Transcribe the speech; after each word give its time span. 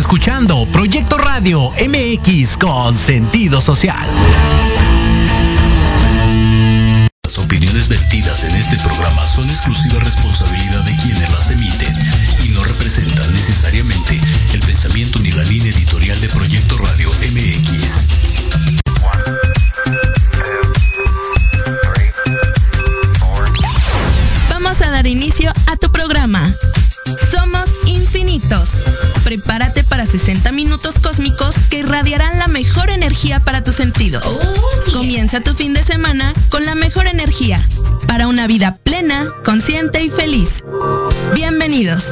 Escuchando 0.00 0.66
Proyecto 0.72 1.18
Radio 1.18 1.72
MX 1.72 2.56
con 2.56 2.96
sentido 2.96 3.60
social. 3.60 4.08
Las 7.24 7.38
opiniones 7.38 7.86
vertidas 7.86 8.42
en 8.44 8.56
este 8.56 8.78
programa 8.78 9.26
son 9.26 9.46
exclusiva 9.46 10.00
responsabilidad 10.00 10.82
de 10.84 10.96
quienes 10.96 11.30
las 11.30 11.50
emiten 11.50 11.94
y 12.42 12.48
no 12.48 12.64
representan 12.64 13.30
necesariamente 13.30 14.18
el 14.54 14.60
pensamiento 14.60 15.18
ni 15.20 15.32
la 15.32 15.42
línea 15.42 15.70
editorial 15.70 16.18
de 16.18 16.28
Proyecto 16.30 16.78
Radio 16.78 17.10
MX. 17.10 18.08
Vamos 24.48 24.80
a 24.80 24.90
dar 24.90 25.06
inicio 25.06 25.52
a 25.70 25.76
tu 25.76 25.92
programa. 25.92 26.54
Somos 27.30 27.68
infinitos. 27.86 28.70
Prepárate 29.24 29.69
60 30.10 30.50
minutos 30.50 30.96
cósmicos 31.00 31.54
que 31.70 31.78
irradiarán 31.78 32.36
la 32.38 32.48
mejor 32.48 32.90
energía 32.90 33.38
para 33.38 33.62
tus 33.62 33.76
sentidos. 33.76 34.40
Comienza 34.92 35.40
tu 35.40 35.54
fin 35.54 35.72
de 35.72 35.84
semana 35.84 36.34
con 36.48 36.64
la 36.64 36.74
mejor 36.74 37.06
energía 37.06 37.64
para 38.08 38.26
una 38.26 38.48
vida 38.48 38.76
plena, 38.82 39.28
consciente 39.44 40.02
y 40.02 40.10
feliz. 40.10 40.64
Bienvenidos. 41.34 42.06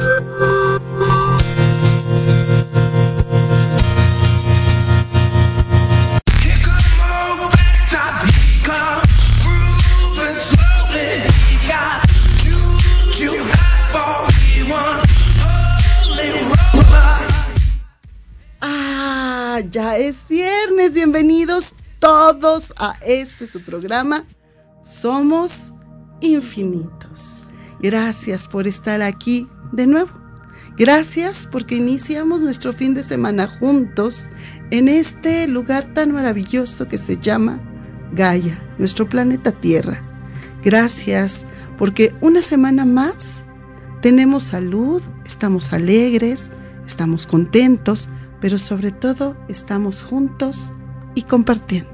Ya 19.69 19.97
es 19.97 20.29
viernes. 20.29 20.93
Bienvenidos 20.93 21.73
todos 21.99 22.73
a 22.77 22.95
este 23.05 23.45
su 23.45 23.61
programa. 23.61 24.25
Somos 24.83 25.73
infinitos. 26.21 27.43
Gracias 27.79 28.47
por 28.47 28.67
estar 28.67 29.01
aquí 29.01 29.47
de 29.71 29.85
nuevo. 29.85 30.09
Gracias 30.77 31.47
porque 31.51 31.75
iniciamos 31.75 32.41
nuestro 32.41 32.73
fin 32.73 32.93
de 32.93 33.03
semana 33.03 33.47
juntos 33.47 34.29
en 34.71 34.87
este 34.87 35.47
lugar 35.47 35.93
tan 35.93 36.13
maravilloso 36.13 36.87
que 36.87 36.97
se 36.97 37.17
llama 37.17 37.61
Gaia, 38.13 38.63
nuestro 38.77 39.07
planeta 39.07 39.51
Tierra. 39.51 40.03
Gracias 40.63 41.45
porque 41.77 42.15
una 42.21 42.41
semana 42.41 42.85
más 42.85 43.45
tenemos 44.01 44.43
salud, 44.43 45.01
estamos 45.25 45.73
alegres, 45.73 46.51
estamos 46.85 47.27
contentos, 47.27 48.09
pero 48.41 48.57
sobre 48.57 48.91
todo 48.91 49.35
estamos 49.47 50.03
juntos 50.03 50.71
y 51.15 51.23
compartiendo. 51.23 51.89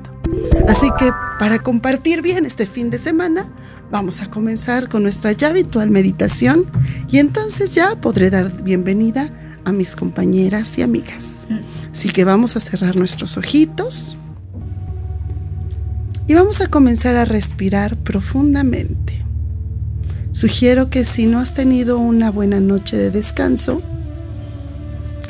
Así 0.67 0.89
que 0.97 1.11
para 1.39 1.59
compartir 1.59 2.21
bien 2.21 2.45
este 2.45 2.65
fin 2.65 2.89
de 2.89 2.97
semana, 2.97 3.53
vamos 3.91 4.21
a 4.21 4.29
comenzar 4.29 4.89
con 4.89 5.03
nuestra 5.03 5.31
ya 5.31 5.49
habitual 5.49 5.89
meditación 5.89 6.65
y 7.09 7.19
entonces 7.19 7.71
ya 7.71 7.95
podré 8.01 8.29
dar 8.29 8.63
bienvenida 8.63 9.29
a 9.63 9.71
mis 9.71 9.95
compañeras 9.95 10.77
y 10.77 10.81
amigas. 10.81 11.45
Así 11.91 12.09
que 12.09 12.23
vamos 12.23 12.55
a 12.55 12.59
cerrar 12.59 12.95
nuestros 12.95 13.37
ojitos 13.37 14.17
y 16.27 16.33
vamos 16.33 16.61
a 16.61 16.67
comenzar 16.67 17.15
a 17.15 17.25
respirar 17.25 17.97
profundamente. 17.97 19.23
Sugiero 20.31 20.89
que 20.89 21.05
si 21.05 21.27
no 21.27 21.39
has 21.39 21.53
tenido 21.53 21.97
una 21.97 22.31
buena 22.31 22.59
noche 22.59 22.97
de 22.97 23.11
descanso, 23.11 23.81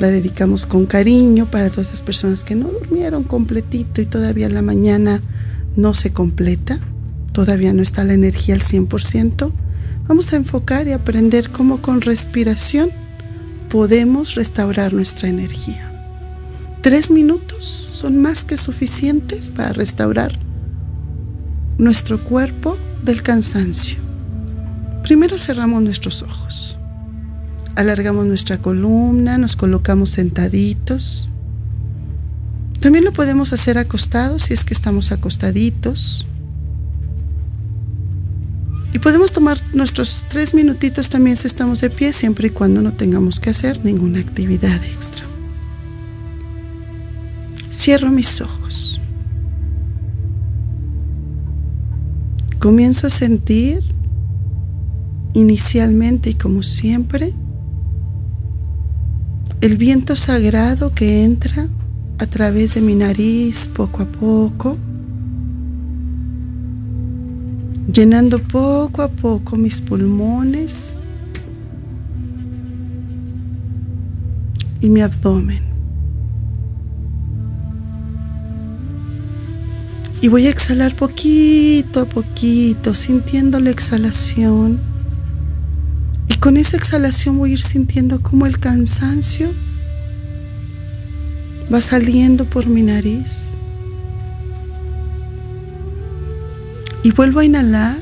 la 0.00 0.08
dedicamos 0.08 0.66
con 0.66 0.86
cariño 0.86 1.46
para 1.46 1.70
todas 1.70 1.88
esas 1.88 2.02
personas 2.02 2.44
que 2.44 2.54
no 2.54 2.68
durmieron 2.68 3.22
completito 3.24 4.00
y 4.00 4.06
todavía 4.06 4.48
la 4.48 4.62
mañana 4.62 5.22
no 5.76 5.94
se 5.94 6.12
completa, 6.12 6.78
todavía 7.32 7.72
no 7.72 7.82
está 7.82 8.04
la 8.04 8.14
energía 8.14 8.54
al 8.54 8.62
100%. 8.62 9.50
Vamos 10.08 10.32
a 10.32 10.36
enfocar 10.36 10.88
y 10.88 10.92
aprender 10.92 11.50
cómo 11.50 11.78
con 11.78 12.00
respiración 12.00 12.90
podemos 13.70 14.34
restaurar 14.34 14.92
nuestra 14.92 15.28
energía. 15.28 15.90
Tres 16.82 17.10
minutos 17.10 17.90
son 17.92 18.20
más 18.22 18.44
que 18.44 18.56
suficientes 18.56 19.48
para 19.48 19.72
restaurar 19.72 20.38
nuestro 21.78 22.18
cuerpo 22.18 22.76
del 23.04 23.22
cansancio. 23.22 23.98
Primero 25.02 25.38
cerramos 25.38 25.82
nuestros 25.82 26.22
ojos. 26.22 26.75
Alargamos 27.76 28.24
nuestra 28.24 28.56
columna, 28.56 29.36
nos 29.36 29.54
colocamos 29.54 30.08
sentaditos. 30.10 31.28
También 32.80 33.04
lo 33.04 33.12
podemos 33.12 33.52
hacer 33.52 33.76
acostados 33.76 34.44
si 34.44 34.54
es 34.54 34.64
que 34.64 34.72
estamos 34.72 35.12
acostaditos. 35.12 36.26
Y 38.94 38.98
podemos 38.98 39.30
tomar 39.32 39.58
nuestros 39.74 40.24
tres 40.30 40.54
minutitos 40.54 41.10
también 41.10 41.36
si 41.36 41.46
estamos 41.46 41.82
de 41.82 41.90
pie, 41.90 42.14
siempre 42.14 42.48
y 42.48 42.50
cuando 42.50 42.80
no 42.80 42.94
tengamos 42.94 43.40
que 43.40 43.50
hacer 43.50 43.84
ninguna 43.84 44.20
actividad 44.20 44.82
extra. 44.82 45.26
Cierro 47.70 48.10
mis 48.10 48.40
ojos. 48.40 48.98
Comienzo 52.58 53.06
a 53.06 53.10
sentir 53.10 53.82
inicialmente 55.34 56.30
y 56.30 56.34
como 56.34 56.62
siempre 56.62 57.34
el 59.60 59.76
viento 59.76 60.16
sagrado 60.16 60.92
que 60.92 61.24
entra 61.24 61.68
a 62.18 62.26
través 62.26 62.74
de 62.74 62.80
mi 62.80 62.94
nariz 62.94 63.68
poco 63.68 64.02
a 64.02 64.06
poco, 64.06 64.76
llenando 67.92 68.38
poco 68.38 69.02
a 69.02 69.08
poco 69.08 69.56
mis 69.56 69.80
pulmones 69.80 70.96
y 74.80 74.88
mi 74.88 75.00
abdomen. 75.00 75.64
Y 80.22 80.28
voy 80.28 80.46
a 80.46 80.50
exhalar 80.50 80.94
poquito 80.94 82.00
a 82.00 82.04
poquito, 82.06 82.94
sintiendo 82.94 83.60
la 83.60 83.70
exhalación. 83.70 84.95
Con 86.46 86.56
esa 86.56 86.76
exhalación 86.76 87.38
voy 87.38 87.50
a 87.50 87.52
ir 87.54 87.60
sintiendo 87.60 88.22
cómo 88.22 88.46
el 88.46 88.60
cansancio 88.60 89.50
va 91.74 91.80
saliendo 91.80 92.44
por 92.44 92.68
mi 92.68 92.82
nariz. 92.82 93.48
Y 97.02 97.10
vuelvo 97.10 97.40
a 97.40 97.44
inhalar. 97.44 97.98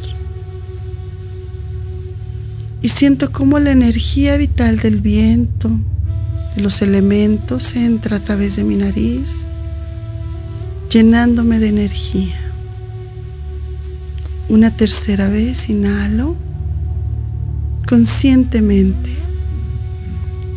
Y 2.82 2.90
siento 2.90 3.32
cómo 3.32 3.58
la 3.60 3.70
energía 3.70 4.36
vital 4.36 4.78
del 4.78 5.00
viento, 5.00 5.70
de 6.54 6.60
los 6.60 6.82
elementos, 6.82 7.74
entra 7.76 8.18
a 8.18 8.20
través 8.20 8.56
de 8.56 8.64
mi 8.64 8.76
nariz, 8.76 9.46
llenándome 10.92 11.60
de 11.60 11.68
energía. 11.68 12.36
Una 14.50 14.70
tercera 14.70 15.30
vez 15.30 15.70
inhalo 15.70 16.36
conscientemente 17.86 19.10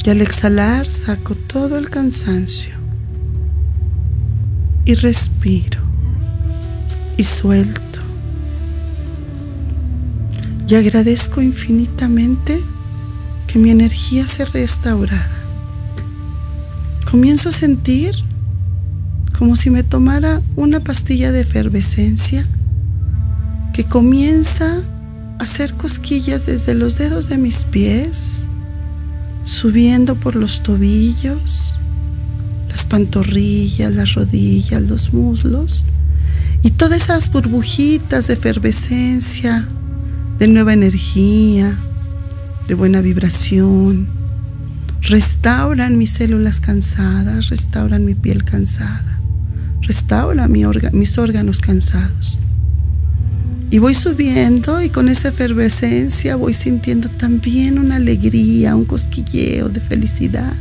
y 0.04 0.10
al 0.10 0.22
exhalar 0.22 0.90
saco 0.90 1.36
todo 1.36 1.78
el 1.78 1.90
cansancio 1.90 2.76
y 4.86 4.94
respiro 4.94 5.82
y 7.18 7.24
suelto 7.24 7.88
y 10.68 10.76
agradezco 10.76 11.42
infinitamente 11.42 12.60
que 13.48 13.58
mi 13.58 13.70
energía 13.70 14.28
sea 14.28 14.46
restaurada. 14.48 15.32
Comienzo 17.10 17.50
a 17.50 17.54
sentir 17.54 18.12
como 19.38 19.56
si 19.56 19.70
me 19.70 19.84
tomara 19.84 20.42
una 20.58 20.82
pastilla 20.82 21.32
de 21.32 21.42
efervescencia 21.42 22.46
que 23.74 23.86
comienza 23.86 24.82
hacer 25.40 25.74
cosquillas 25.74 26.46
desde 26.46 26.74
los 26.74 26.98
dedos 26.98 27.30
de 27.30 27.38
mis 27.38 27.64
pies, 27.64 28.48
subiendo 29.44 30.16
por 30.16 30.36
los 30.36 30.64
tobillos, 30.64 31.78
las 32.70 32.86
pantorrillas, 32.86 33.94
las 33.94 34.14
rodillas, 34.14 34.82
los 34.82 35.14
muslos, 35.14 35.86
y 36.64 36.72
todas 36.72 37.04
esas 37.04 37.32
burbujitas 37.32 38.28
de 38.28 38.34
efervescencia, 38.34 39.68
de 40.40 40.48
nueva 40.48 40.74
energía, 40.74 41.76
de 42.68 42.74
buena 42.74 43.02
vibración, 43.02 44.08
restauran 45.02 45.98
mis 45.98 46.12
células 46.12 46.60
cansadas, 46.60 47.50
restauran 47.50 48.06
mi 48.06 48.16
piel 48.16 48.44
cansada, 48.44 49.20
restaura 49.82 50.48
mi 50.48 50.64
mis 50.92 51.18
órganos 51.18 51.60
cansados. 51.60 52.42
Y 53.70 53.80
voy 53.80 53.94
subiendo 53.94 54.82
y 54.82 54.90
con 54.90 55.10
esa 55.10 55.30
efervescencia 55.30 56.38
voy 56.38 56.54
sintiendo 56.54 57.10
también 57.10 57.80
una 57.80 57.98
alegría, 57.98 58.76
un 58.76 58.86
cosquilleo 58.86 59.68
de 59.68 59.82
felicidad. 59.82 60.54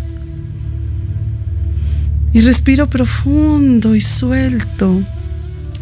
Y 2.32 2.40
respiro 2.40 2.88
profundo 2.90 3.94
y 3.94 4.00
suelto. 4.00 5.00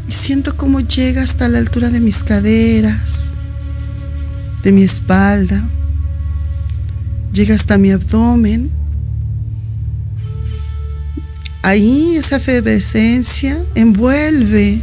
Y 0.09 0.13
siento 0.13 0.55
cómo 0.57 0.81
llega 0.81 1.23
hasta 1.23 1.49
la 1.49 1.59
altura 1.59 1.89
de 1.89 1.99
mis 1.99 2.23
caderas, 2.23 3.33
de 4.63 4.71
mi 4.71 4.83
espalda. 4.83 5.65
Llega 7.33 7.55
hasta 7.55 7.79
mi 7.79 7.91
abdomen. 7.91 8.71
Ahí 11.63 12.17
esa 12.17 12.37
efervescencia 12.37 13.59
envuelve 13.75 14.83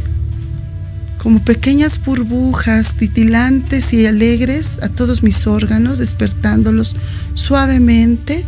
como 1.22 1.38
pequeñas 1.38 2.04
burbujas 2.04 2.94
titilantes 2.94 3.92
y 3.92 4.06
alegres 4.06 4.80
a 4.82 4.88
todos 4.88 5.22
mis 5.22 5.46
órganos, 5.46 5.98
despertándolos 5.98 6.96
suavemente, 7.34 8.44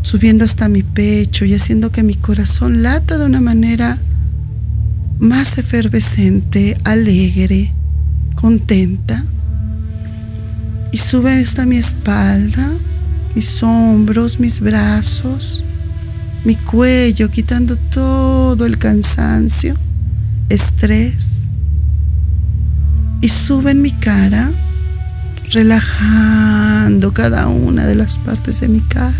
subiendo 0.00 0.46
hasta 0.46 0.70
mi 0.70 0.82
pecho 0.82 1.44
y 1.44 1.52
haciendo 1.52 1.92
que 1.92 2.02
mi 2.02 2.14
corazón 2.14 2.82
lata 2.82 3.18
de 3.18 3.26
una 3.26 3.42
manera 3.42 3.98
más 5.18 5.58
efervescente, 5.58 6.78
alegre, 6.82 7.74
contenta. 8.34 9.22
Y 10.92 10.96
sube 10.96 11.42
hasta 11.42 11.66
mi 11.66 11.76
espalda, 11.76 12.70
mis 13.34 13.62
hombros, 13.62 14.40
mis 14.40 14.60
brazos, 14.60 15.62
mi 16.46 16.54
cuello, 16.54 17.28
quitando 17.28 17.76
todo 17.76 18.64
el 18.64 18.78
cansancio 18.78 19.76
estrés 20.52 21.42
y 23.20 23.28
sube 23.28 23.70
en 23.70 23.82
mi 23.82 23.92
cara, 23.92 24.50
relajando 25.50 27.14
cada 27.14 27.46
una 27.46 27.86
de 27.86 27.94
las 27.94 28.18
partes 28.18 28.60
de 28.60 28.68
mi 28.68 28.80
cara. 28.80 29.14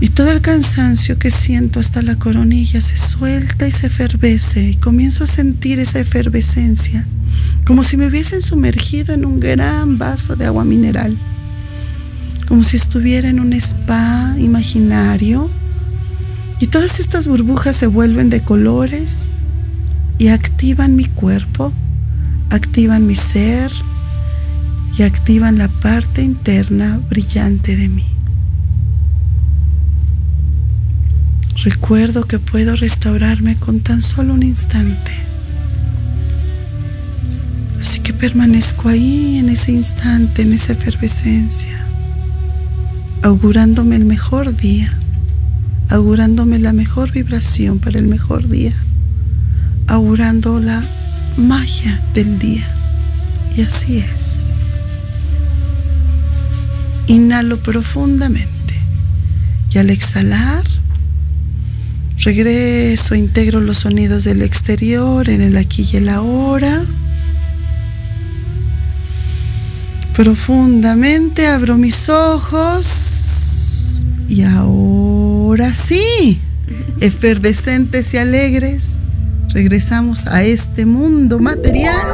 Y 0.00 0.08
todo 0.08 0.30
el 0.30 0.40
cansancio 0.40 1.18
que 1.18 1.30
siento 1.30 1.80
hasta 1.80 2.02
la 2.02 2.16
coronilla 2.16 2.80
se 2.80 2.96
suelta 2.96 3.66
y 3.66 3.72
se 3.72 3.86
efervece 3.86 4.70
y 4.70 4.76
comienzo 4.76 5.24
a 5.24 5.28
sentir 5.28 5.78
esa 5.78 6.00
efervescencia, 6.00 7.06
como 7.64 7.82
si 7.82 7.96
me 7.96 8.06
hubiesen 8.06 8.42
sumergido 8.42 9.14
en 9.14 9.24
un 9.24 9.40
gran 9.40 9.98
vaso 9.98 10.36
de 10.36 10.46
agua 10.46 10.64
mineral, 10.64 11.16
como 12.46 12.62
si 12.62 12.76
estuviera 12.76 13.28
en 13.28 13.40
un 13.40 13.52
spa 13.52 14.34
imaginario 14.38 15.50
y 16.60 16.66
todas 16.66 16.98
estas 16.98 17.26
burbujas 17.28 17.76
se 17.76 17.86
vuelven 17.86 18.30
de 18.30 18.40
colores 18.40 19.32
y 20.18 20.28
activan 20.28 20.96
mi 20.96 21.04
cuerpo, 21.04 21.72
activan 22.50 23.06
mi 23.06 23.14
ser 23.14 23.70
y 24.98 25.04
activan 25.04 25.58
la 25.58 25.68
parte 25.68 26.22
interna 26.22 27.00
brillante 27.08 27.76
de 27.76 27.88
mí. 27.88 28.04
Recuerdo 31.62 32.24
que 32.24 32.38
puedo 32.40 32.74
restaurarme 32.74 33.56
con 33.56 33.80
tan 33.80 34.02
solo 34.02 34.34
un 34.34 34.42
instante. 34.42 35.12
Así 37.80 38.00
que 38.00 38.12
permanezco 38.12 38.88
ahí 38.88 39.38
en 39.38 39.48
ese 39.48 39.72
instante, 39.72 40.42
en 40.42 40.52
esa 40.52 40.72
efervescencia, 40.72 41.80
augurándome 43.22 43.96
el 43.96 44.04
mejor 44.04 44.56
día, 44.56 44.92
augurándome 45.88 46.58
la 46.58 46.72
mejor 46.72 47.12
vibración 47.12 47.78
para 47.78 47.98
el 47.98 48.06
mejor 48.06 48.48
día 48.48 48.74
augurando 49.88 50.60
la 50.60 50.82
magia 51.36 52.00
del 52.14 52.38
día. 52.38 52.66
Y 53.56 53.62
así 53.62 53.98
es. 53.98 54.44
Inhalo 57.06 57.58
profundamente 57.58 58.74
y 59.72 59.78
al 59.78 59.90
exhalar 59.90 60.64
regreso, 62.18 63.14
integro 63.14 63.60
los 63.60 63.78
sonidos 63.78 64.24
del 64.24 64.42
exterior 64.42 65.28
en 65.30 65.40
el 65.40 65.56
aquí 65.56 65.88
y 65.90 65.96
el 65.96 66.08
ahora. 66.08 66.82
Profundamente 70.14 71.46
abro 71.46 71.78
mis 71.78 72.08
ojos 72.08 74.02
y 74.28 74.42
ahora 74.42 75.74
sí, 75.74 76.40
efervescentes 77.00 78.12
y 78.14 78.18
alegres, 78.18 78.96
regresamos 79.50 80.26
a 80.26 80.42
este 80.42 80.86
mundo 80.86 81.38
material. 81.38 82.06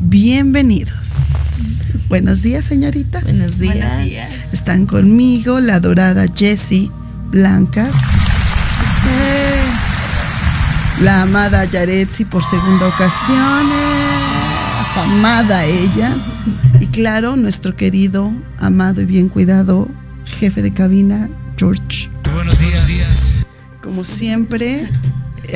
Bienvenidos. 0.00 1.78
Buenos 2.08 2.42
días, 2.42 2.66
señoritas. 2.66 3.24
Buenos 3.24 3.58
días. 3.58 4.46
Están 4.52 4.86
conmigo 4.86 5.60
la 5.60 5.80
dorada 5.80 6.26
Jessie 6.34 6.90
Blancas. 7.30 7.92
La 11.02 11.22
amada 11.22 11.64
Yaretsi 11.64 12.24
por 12.24 12.44
segunda 12.44 12.86
ocasión. 12.86 13.66
Afamada 14.80 15.64
ella. 15.64 16.14
Y 16.80 16.86
claro, 16.86 17.36
nuestro 17.36 17.76
querido, 17.76 18.32
amado 18.58 19.00
y 19.00 19.06
bien 19.06 19.28
cuidado 19.28 19.88
jefe 20.24 20.62
de 20.62 20.72
cabina, 20.72 21.28
George. 21.56 22.08
Buenos 22.32 22.58
días. 22.58 23.46
Como 23.82 24.04
siempre, 24.04 24.88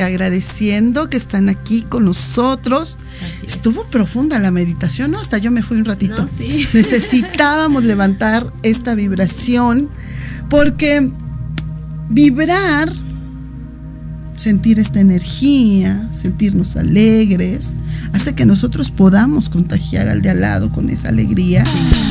agradeciendo 0.01 1.09
que 1.09 1.17
están 1.17 1.49
aquí 1.49 1.81
con 1.81 2.05
nosotros. 2.05 2.97
Estuvo 3.47 3.83
profunda 3.89 4.39
la 4.39 4.51
meditación, 4.51 5.11
¿no? 5.11 5.19
Hasta 5.19 5.37
yo 5.37 5.51
me 5.51 5.63
fui 5.63 5.77
un 5.77 5.85
ratito. 5.85 6.25
Necesitábamos 6.73 7.83
levantar 7.83 8.51
esta 8.63 8.95
vibración 8.95 9.89
porque 10.49 11.11
vibrar, 12.09 12.91
sentir 14.35 14.79
esta 14.79 14.99
energía, 14.99 16.09
sentirnos 16.11 16.75
alegres, 16.75 17.75
hace 18.13 18.33
que 18.33 18.45
nosotros 18.45 18.89
podamos 18.89 19.49
contagiar 19.49 20.07
al 20.07 20.21
de 20.21 20.29
al 20.29 20.41
lado 20.41 20.71
con 20.71 20.89
esa 20.89 21.09
alegría. 21.09 21.63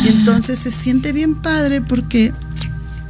Y 0.05 0.09
entonces 0.09 0.59
se 0.59 0.71
siente 0.71 1.13
bien 1.13 1.35
padre 1.37 1.81
porque 1.81 2.33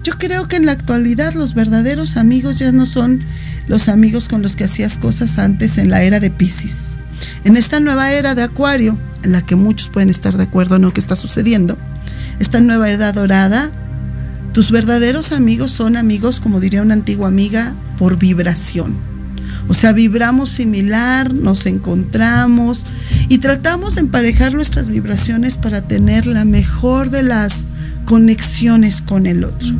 yo 0.03 0.17
creo 0.19 0.49
que 0.49 0.57
en 0.57 0.67
la 0.67 0.73
actualidad 0.73 1.35
los 1.35 1.55
verdaderos 1.55 2.17
amigos 2.17 2.59
ya 2.59 2.73
no 2.73 2.87
son 2.87 3.21
los 3.69 3.89
amigos 3.89 4.29
con 4.29 4.43
los 4.43 4.57
que 4.57 4.65
hacías 4.65 4.97
cosas 4.97 5.39
antes 5.39 5.79
en 5.79 5.91
la 5.91 6.03
era 6.03 6.21
de 6.21 6.31
Pisces. 6.31 6.99
En 7.45 7.57
esta 7.57 7.81
nueva 7.81 8.13
era 8.13 8.35
de 8.35 8.43
Acuario, 8.43 8.99
en 9.23 9.33
la 9.33 9.43
que 9.43 9.57
muchos 9.57 9.89
pueden 9.89 10.11
estar 10.11 10.37
de 10.37 10.45
acuerdo 10.45 10.77
o 10.77 10.79
no 10.79 10.93
que 10.93 11.01
está 11.01 11.17
sucediendo, 11.17 11.77
esta 12.41 12.61
nueva 12.61 12.91
edad 12.91 13.15
dorada, 13.15 13.71
tus 14.53 14.71
verdaderos 14.71 15.33
amigos 15.33 15.71
son 15.71 15.97
amigos, 15.97 16.41
como 16.41 16.61
diría 16.61 16.83
una 16.83 16.95
antigua 16.95 17.29
amiga, 17.29 17.75
por 17.99 18.19
vibración. 18.19 18.95
O 19.69 19.75
sea, 19.75 19.93
vibramos 19.93 20.49
similar, 20.49 21.35
nos 21.35 21.67
encontramos 21.67 22.87
y 23.29 23.39
tratamos 23.39 23.97
de 23.97 24.01
emparejar 24.01 24.55
nuestras 24.55 24.89
vibraciones 24.89 25.59
para 25.59 25.83
tener 25.83 26.27
la 26.27 26.45
mejor 26.45 27.11
de 27.11 27.23
las 27.23 27.67
conexiones 28.07 29.03
con 29.03 29.27
el 29.27 29.45
otro. 29.45 29.75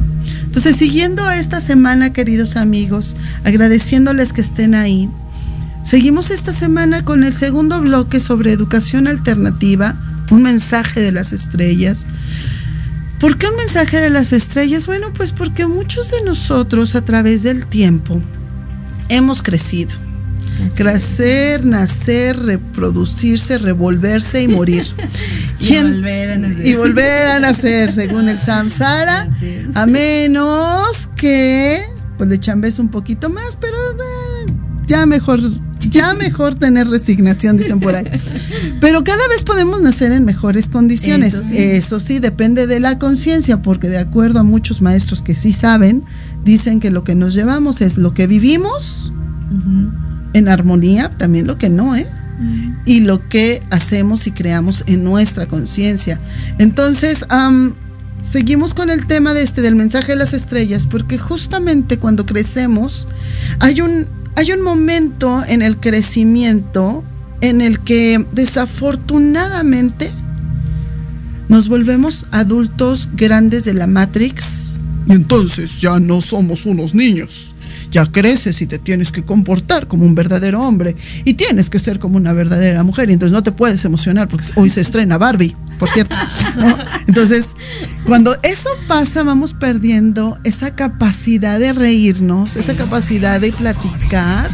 Entonces, 0.49 0.77
siguiendo 0.77 1.31
esta 1.31 1.61
semana, 1.61 2.15
queridos 2.15 2.57
amigos, 2.57 3.17
agradeciéndoles 3.45 4.33
que 4.33 4.41
estén 4.41 4.75
ahí, 4.75 5.11
seguimos 5.85 6.31
esta 6.31 6.55
semana 6.55 7.05
con 7.05 7.23
el 7.23 7.35
segundo 7.35 7.83
bloque 7.83 8.19
sobre 8.19 8.53
educación 8.53 9.09
alternativa, 9.09 9.95
un 10.31 10.43
mensaje 10.43 11.01
de 11.01 11.13
las 11.13 11.35
estrellas. 11.35 12.07
¿Por 13.21 13.37
qué 13.37 13.49
un 13.49 13.57
mensaje 13.57 14.01
de 14.01 14.09
las 14.09 14.33
estrellas? 14.33 14.87
Bueno, 14.87 15.13
pues 15.13 15.33
porque 15.33 15.67
muchos 15.67 16.11
de 16.11 16.23
nosotros 16.23 16.95
a 16.95 17.03
través 17.03 17.43
del 17.43 17.67
tiempo 17.67 18.23
hemos 19.11 19.43
crecido 19.43 20.09
Crecer, 20.75 21.65
nacer, 21.65 22.39
reproducirse, 22.39 23.59
revolverse 23.59 24.43
y 24.43 24.49
morir. 24.49 24.85
y, 25.61 25.83
volver 25.83 26.31
a 26.31 26.39
nacer. 26.39 26.67
y 26.67 26.75
volver 26.77 27.27
a 27.29 27.41
nacer, 27.41 27.93
según 27.93 28.29
el 28.29 28.39
Samsara. 28.39 29.29
A 29.75 29.87
menos 29.87 31.09
que 31.17 31.83
pues 32.17 32.29
le 32.29 32.39
chambes 32.39 32.79
un 32.79 32.89
poquito 32.89 33.31
más, 33.31 33.57
pero 33.57 33.77
eh, 33.77 34.53
ya 34.87 35.07
mejor 35.07 35.41
ya 35.91 36.15
mejor 36.15 36.57
tener 36.57 36.89
resignación, 36.89 37.57
dicen 37.57 37.81
por 37.81 37.95
ahí. 37.95 38.05
Pero 38.81 39.05
cada 39.05 39.27
vez 39.29 39.43
podemos 39.45 39.81
nacer 39.81 40.13
en 40.13 40.25
mejores 40.25 40.69
condiciones. 40.69 41.53
Eso 41.53 42.01
sí, 42.01 42.19
depende 42.19 42.67
de 42.67 42.81
la 42.81 42.99
conciencia, 42.99 43.63
porque 43.63 43.89
de 43.89 43.99
acuerdo 43.99 44.41
a 44.41 44.43
muchos 44.43 44.83
maestros 44.83 45.23
que 45.23 45.35
sí 45.35 45.53
saben, 45.53 46.05
dicen 46.45 46.81
que 46.81 46.91
lo 46.91 47.05
que 47.05 47.15
nos 47.15 47.35
llevamos 47.35 47.81
es 47.81 47.97
lo 47.97 48.13
que 48.13 48.27
vivimos, 48.27 49.13
en 50.33 50.49
armonía, 50.49 51.11
también 51.17 51.47
lo 51.47 51.59
que 51.59 51.71
no, 51.71 51.97
¿eh? 51.97 52.07
Y 52.85 53.01
lo 53.01 53.29
que 53.29 53.63
hacemos 53.71 54.27
y 54.27 54.31
creamos 54.31 54.85
en 54.87 55.05
nuestra 55.05 55.47
conciencia. 55.47 56.21
Entonces, 56.59 57.25
seguimos 58.23 58.75
con 58.75 58.91
el 58.91 59.07
tema 59.07 59.35
de 59.35 59.43
este 59.43 59.61
del 59.61 59.75
mensaje 59.75 60.13
de 60.13 60.19
las 60.19 60.35
estrellas, 60.35 60.87
porque 60.87 61.19
justamente 61.19 61.99
cuando 61.99 62.27
crecemos, 62.27 63.09
hay 63.61 63.81
un, 63.81 64.07
hay 64.37 64.53
un 64.53 64.63
momento 64.63 65.43
en 65.47 65.63
el 65.63 65.79
crecimiento 65.79 67.05
en 67.41 67.61
el 67.61 67.81
que 67.81 68.25
desafortunadamente 68.33 70.11
nos 71.49 71.69
volvemos 71.69 72.27
adultos 72.31 73.09
grandes 73.15 73.65
de 73.65 73.75
la 73.75 73.87
Matrix 73.87 74.79
Y 75.07 75.13
entonces 75.13 75.81
ya 75.81 75.99
no 75.99 76.21
somos 76.21 76.67
unos 76.67 76.95
niños. 76.95 77.55
Ya 77.91 78.07
creces 78.07 78.61
y 78.61 78.67
te 78.67 78.79
tienes 78.79 79.11
que 79.13 79.25
comportar 79.25 79.87
como 79.87 80.05
un 80.05 80.15
verdadero 80.15 80.61
hombre 80.61 80.97
y 81.25 81.35
tienes 81.35 81.71
que 81.71 81.79
ser 81.79 81.99
como 81.99 82.17
una 82.17 82.33
verdadera 82.33 82.83
mujer 82.83 83.11
y 83.11 83.15
entonces 83.15 83.33
no 83.33 83.43
te 83.43 83.53
puedes 83.53 83.85
emocionar 83.85 84.29
porque 84.29 84.47
hoy 84.57 84.71
se 84.71 84.81
estrena 84.81 85.19
Barbie, 85.19 85.57
por 85.79 85.89
cierto. 85.89 86.15
Entonces, 87.07 87.55
cuando 88.05 88.37
eso 88.43 88.71
pasa 88.87 89.23
vamos 89.23 89.55
perdiendo 89.55 90.39
esa 90.45 90.75
capacidad 90.75 91.59
de 91.59 91.73
reírnos, 91.73 92.57
esa 92.57 92.75
capacidad 92.75 93.41
de 93.41 93.53
platicar 93.53 94.49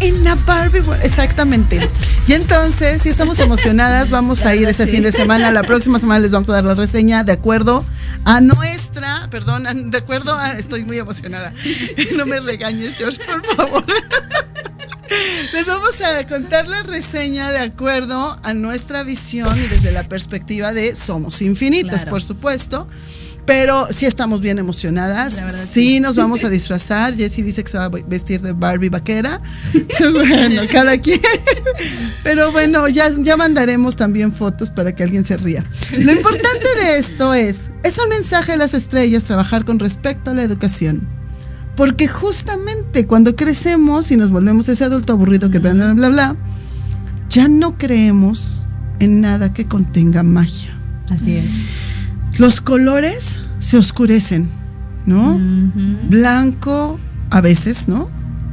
en 0.00 0.24
la 0.24 0.34
Barbie 0.34 0.82
exactamente. 1.02 1.88
Y 2.26 2.32
entonces, 2.32 3.02
si 3.02 3.08
estamos 3.08 3.38
emocionadas, 3.38 4.10
vamos 4.10 4.44
a 4.44 4.54
ir 4.54 4.68
ese 4.68 4.86
fin 4.86 5.02
de 5.02 5.12
semana. 5.12 5.50
La 5.52 5.62
próxima 5.62 5.98
semana 5.98 6.20
les 6.20 6.32
vamos 6.32 6.48
a 6.48 6.52
dar 6.52 6.64
la 6.64 6.74
reseña 6.74 7.24
de 7.24 7.32
acuerdo 7.32 7.84
a 8.24 8.40
nuestra, 8.40 9.28
perdón, 9.30 9.90
de 9.90 9.98
acuerdo 9.98 10.36
a, 10.36 10.52
estoy 10.52 10.84
muy 10.84 10.98
emocionada. 10.98 11.52
No 12.16 12.26
me 12.26 12.40
regañes, 12.40 12.96
George, 12.96 13.20
por 13.24 13.44
favor. 13.56 13.84
Les 15.52 15.66
vamos 15.66 16.00
a 16.02 16.26
contar 16.26 16.68
la 16.68 16.82
reseña 16.82 17.50
de 17.50 17.58
acuerdo 17.58 18.38
a 18.42 18.54
nuestra 18.54 19.02
visión 19.02 19.56
y 19.58 19.66
desde 19.66 19.92
la 19.92 20.04
perspectiva 20.04 20.72
de 20.72 20.94
Somos 20.94 21.40
Infinitos, 21.40 22.04
por 22.04 22.22
supuesto. 22.22 22.86
Pero 23.48 23.86
sí 23.90 24.04
estamos 24.04 24.42
bien 24.42 24.58
emocionadas. 24.58 25.42
Sí, 25.72 26.00
nos 26.00 26.16
vamos 26.16 26.44
a 26.44 26.50
disfrazar. 26.50 27.16
Jessie 27.16 27.42
dice 27.42 27.64
que 27.64 27.70
se 27.70 27.78
va 27.78 27.86
a 27.86 27.88
vestir 27.88 28.42
de 28.42 28.52
Barbie 28.52 28.90
vaquera. 28.90 29.40
bueno, 30.12 30.64
cada 30.70 30.98
quien. 30.98 31.18
Pero 32.22 32.52
bueno, 32.52 32.88
ya, 32.88 33.10
ya 33.16 33.38
mandaremos 33.38 33.96
también 33.96 34.34
fotos 34.34 34.68
para 34.68 34.94
que 34.94 35.02
alguien 35.02 35.24
se 35.24 35.38
ría. 35.38 35.64
Lo 35.92 36.12
importante 36.12 36.68
de 36.78 36.98
esto 36.98 37.32
es, 37.32 37.70
es 37.84 37.98
un 37.98 38.10
mensaje 38.10 38.52
de 38.52 38.58
las 38.58 38.74
estrellas 38.74 39.24
trabajar 39.24 39.64
con 39.64 39.78
respecto 39.78 40.30
a 40.30 40.34
la 40.34 40.42
educación. 40.42 41.08
Porque 41.74 42.06
justamente 42.06 43.06
cuando 43.06 43.34
crecemos 43.34 44.10
y 44.10 44.18
nos 44.18 44.28
volvemos 44.28 44.68
ese 44.68 44.84
adulto 44.84 45.14
aburrido 45.14 45.50
que 45.50 45.58
bla, 45.58 45.72
bla, 45.72 45.94
bla, 45.94 46.10
bla, 46.10 46.36
ya 47.30 47.48
no 47.48 47.78
creemos 47.78 48.66
en 49.00 49.22
nada 49.22 49.54
que 49.54 49.64
contenga 49.64 50.22
magia. 50.22 50.76
Así 51.08 51.36
es 51.36 51.87
los 52.38 52.60
colores 52.60 53.38
se 53.60 53.76
oscurecen, 53.76 54.48
¿no? 55.06 55.38
Blanco 56.08 56.98
a 57.30 57.40
veces, 57.40 57.88
¿no? 57.88 58.08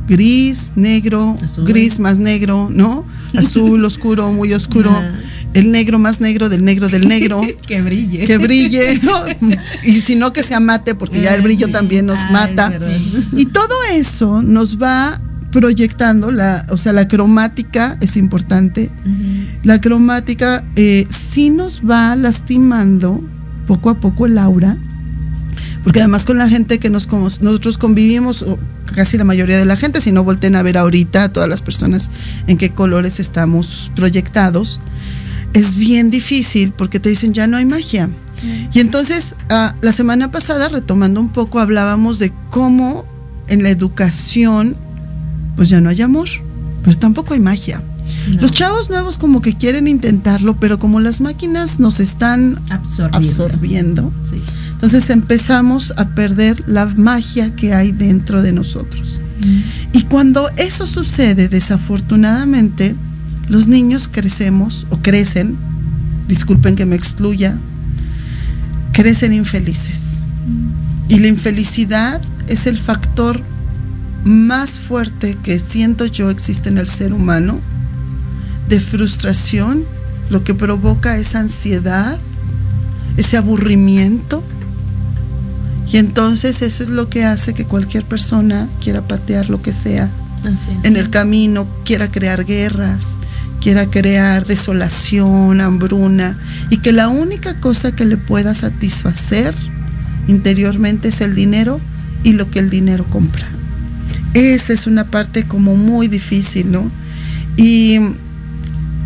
Gris, 0.08 0.74
negro, 0.76 1.38
gris 1.66 2.00
más 2.00 2.20
negro, 2.20 2.70
¿no? 2.72 3.06
Azul 3.38 3.84
oscuro, 3.86 4.32
muy 4.32 4.54
oscuro. 4.54 4.92
El 5.54 5.72
negro 5.72 6.00
más 6.00 6.20
negro 6.20 6.50
del 6.50 6.66
negro 6.66 6.90
del 6.90 7.08
negro. 7.08 7.42
que 7.68 7.82
brille. 7.82 8.26
Que 8.26 8.38
brille, 8.38 9.00
¿no? 9.02 9.24
Y 9.84 10.02
si 10.02 10.16
no 10.16 10.34
que 10.34 10.44
sea 10.44 10.60
mate, 10.60 10.96
porque 10.96 11.22
ya 11.22 11.34
el 11.34 11.42
brillo 11.42 11.70
también 11.70 12.06
nos 12.06 12.30
mata. 12.32 12.74
Y 13.34 13.46
todo 13.46 13.74
eso 13.94 14.42
nos 14.42 14.82
va 14.82 15.22
proyectando, 15.52 16.34
la, 16.34 16.66
o 16.70 16.78
sea, 16.78 16.92
la 16.92 17.08
cromática 17.08 17.98
es 18.02 18.18
importante. 18.18 18.90
La 19.64 19.80
cromática 19.80 20.64
eh, 20.76 21.06
sí 21.10 21.50
nos 21.50 21.82
va 21.90 22.16
lastimando 22.16 23.24
poco 23.68 23.90
a 23.90 24.00
poco 24.00 24.26
el 24.26 24.38
aura, 24.38 24.78
porque 25.84 26.00
además 26.00 26.26
con 26.26 26.38
la 26.38 26.50
gente 26.50 26.80
que 26.80 26.90
nos, 26.90 27.08
nosotros 27.12 27.78
convivimos, 27.78 28.46
casi 28.96 29.18
la 29.18 29.24
mayoría 29.24 29.58
de 29.58 29.66
la 29.66 29.78
gente, 29.78 30.02
si 30.02 30.12
no 30.12 30.24
volten 30.24 30.56
a 30.56 30.64
ver 30.64 30.78
ahorita 30.78 31.26
a 31.26 31.30
todas 31.30 31.48
las 31.50 31.62
personas 31.62 32.10
en 32.48 32.58
qué 32.58 32.72
colores 32.72 33.20
estamos 33.20 33.92
proyectados, 33.96 34.80
es 35.54 35.76
bien 35.76 36.10
difícil 36.10 36.72
porque 36.72 37.00
te 37.00 37.10
dicen 37.10 37.34
ya 37.34 37.48
no 37.48 37.58
hay 37.58 37.66
magia. 37.66 38.10
Y 38.74 38.80
entonces, 38.80 39.36
ah, 39.50 39.76
la 39.82 39.94
semana 39.94 40.30
pasada, 40.30 40.70
retomando 40.70 41.20
un 41.20 41.30
poco, 41.30 41.60
hablábamos 41.60 42.20
de 42.20 42.32
cómo 42.50 43.06
en 43.48 43.64
la 43.64 43.70
educación, 43.70 44.76
pues 45.56 45.70
ya 45.70 45.82
no 45.82 45.90
hay 45.90 46.02
amor, 46.02 46.28
pero 46.84 46.98
tampoco 46.98 47.34
hay 47.34 47.40
magia. 47.40 47.82
Los 48.40 48.52
chavos 48.52 48.90
nuevos 48.90 49.18
como 49.18 49.42
que 49.42 49.56
quieren 49.56 49.88
intentarlo, 49.88 50.60
pero 50.60 50.80
como 50.80 51.00
las 51.00 51.22
máquinas 51.22 51.80
nos 51.80 52.00
están 52.00 52.62
absorbiendo, 52.70 54.12
entonces 54.72 55.10
empezamos 55.10 55.94
a 55.98 56.10
perder 56.10 56.64
la 56.68 56.86
magia 56.86 57.56
que 57.56 57.74
hay 57.74 57.92
dentro 57.92 58.42
de 58.42 58.52
nosotros. 58.52 59.20
Mm. 59.42 59.98
Y 59.98 60.04
cuando 60.04 60.50
eso 60.58 60.88
sucede, 60.88 61.48
desafortunadamente, 61.48 62.96
los 63.48 63.68
niños 63.68 64.10
crecemos 64.12 64.88
o 64.90 64.98
crecen, 64.98 65.56
disculpen 66.28 66.76
que 66.76 66.86
me 66.86 66.96
excluya, 66.96 67.58
crecen 68.92 69.34
infelices. 69.34 70.24
Mm. 70.48 71.12
Y 71.14 71.20
la 71.20 71.28
infelicidad 71.28 72.22
es 72.48 72.66
el 72.66 72.78
factor 72.78 73.42
más 74.24 74.80
fuerte 74.80 75.38
que 75.44 75.60
siento 75.60 76.06
yo 76.06 76.32
existe 76.32 76.70
en 76.70 76.80
el 76.80 76.88
ser 76.88 77.14
humano 77.14 77.62
de 78.70 78.80
frustración, 78.80 79.86
lo 80.30 80.44
que 80.44 80.54
provoca 80.54 81.18
esa 81.18 81.40
ansiedad, 81.40 82.18
ese 83.18 83.38
aburrimiento. 83.38 84.44
Y 85.92 85.98
entonces 85.98 86.62
eso 86.62 86.84
es 86.84 86.90
lo 86.90 87.10
que 87.10 87.26
hace 87.26 87.54
que 87.54 87.66
cualquier 87.66 88.06
persona 88.06 88.68
quiera 88.82 89.08
patear 89.08 89.50
lo 89.50 89.62
que 89.62 89.72
sea 89.72 90.10
en 90.84 90.96
el 90.96 91.10
camino, 91.10 91.68
quiera 91.86 92.12
crear 92.12 92.46
guerras, 92.46 93.18
quiera 93.62 93.88
crear 93.88 94.46
desolación, 94.46 95.62
hambruna, 95.62 96.38
y 96.70 96.78
que 96.78 96.92
la 96.92 97.08
única 97.08 97.60
cosa 97.60 97.96
que 97.96 98.06
le 98.06 98.18
pueda 98.18 98.54
satisfacer 98.54 99.56
interiormente 100.28 101.08
es 101.08 101.22
el 101.22 101.34
dinero 101.34 101.80
y 102.24 102.34
lo 102.34 102.50
que 102.52 102.60
el 102.60 102.70
dinero 102.70 103.06
compra. 103.10 103.48
Esa 104.34 104.74
es 104.74 104.86
una 104.86 105.06
parte 105.10 105.48
como 105.48 105.76
muy 105.76 106.08
difícil, 106.08 106.72
¿no? 106.72 106.92
Y 107.58 108.00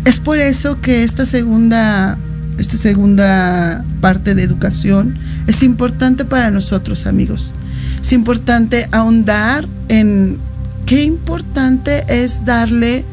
es 0.04 0.20
por 0.20 0.38
eso 0.38 0.80
que 0.80 1.04
esta 1.04 1.26
segunda, 1.26 2.18
esta 2.58 2.76
segunda 2.76 3.84
parte 4.00 4.34
de 4.34 4.42
educación 4.42 5.18
es 5.46 5.62
importante 5.62 6.24
para 6.24 6.50
nosotros, 6.50 7.06
amigos. 7.06 7.54
Es 8.02 8.12
importante 8.12 8.88
ahondar 8.92 9.68
en 9.88 10.38
qué 10.86 11.02
importante 11.02 12.04
es 12.08 12.44
darle 12.44 13.04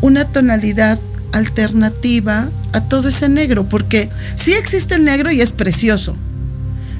una 0.00 0.24
tonalidad 0.24 0.98
alternativa 1.32 2.48
a 2.72 2.80
todo 2.82 3.08
ese 3.08 3.28
negro, 3.28 3.68
porque 3.68 4.10
sí 4.36 4.52
existe 4.52 4.94
el 4.94 5.04
negro 5.04 5.30
y 5.30 5.40
es 5.40 5.52
precioso, 5.52 6.16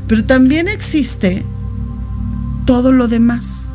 pero 0.09 0.25
también 0.25 0.69
existe 0.69 1.45
todo 2.67 2.93
lo 2.93 3.09
demás. 3.09 3.72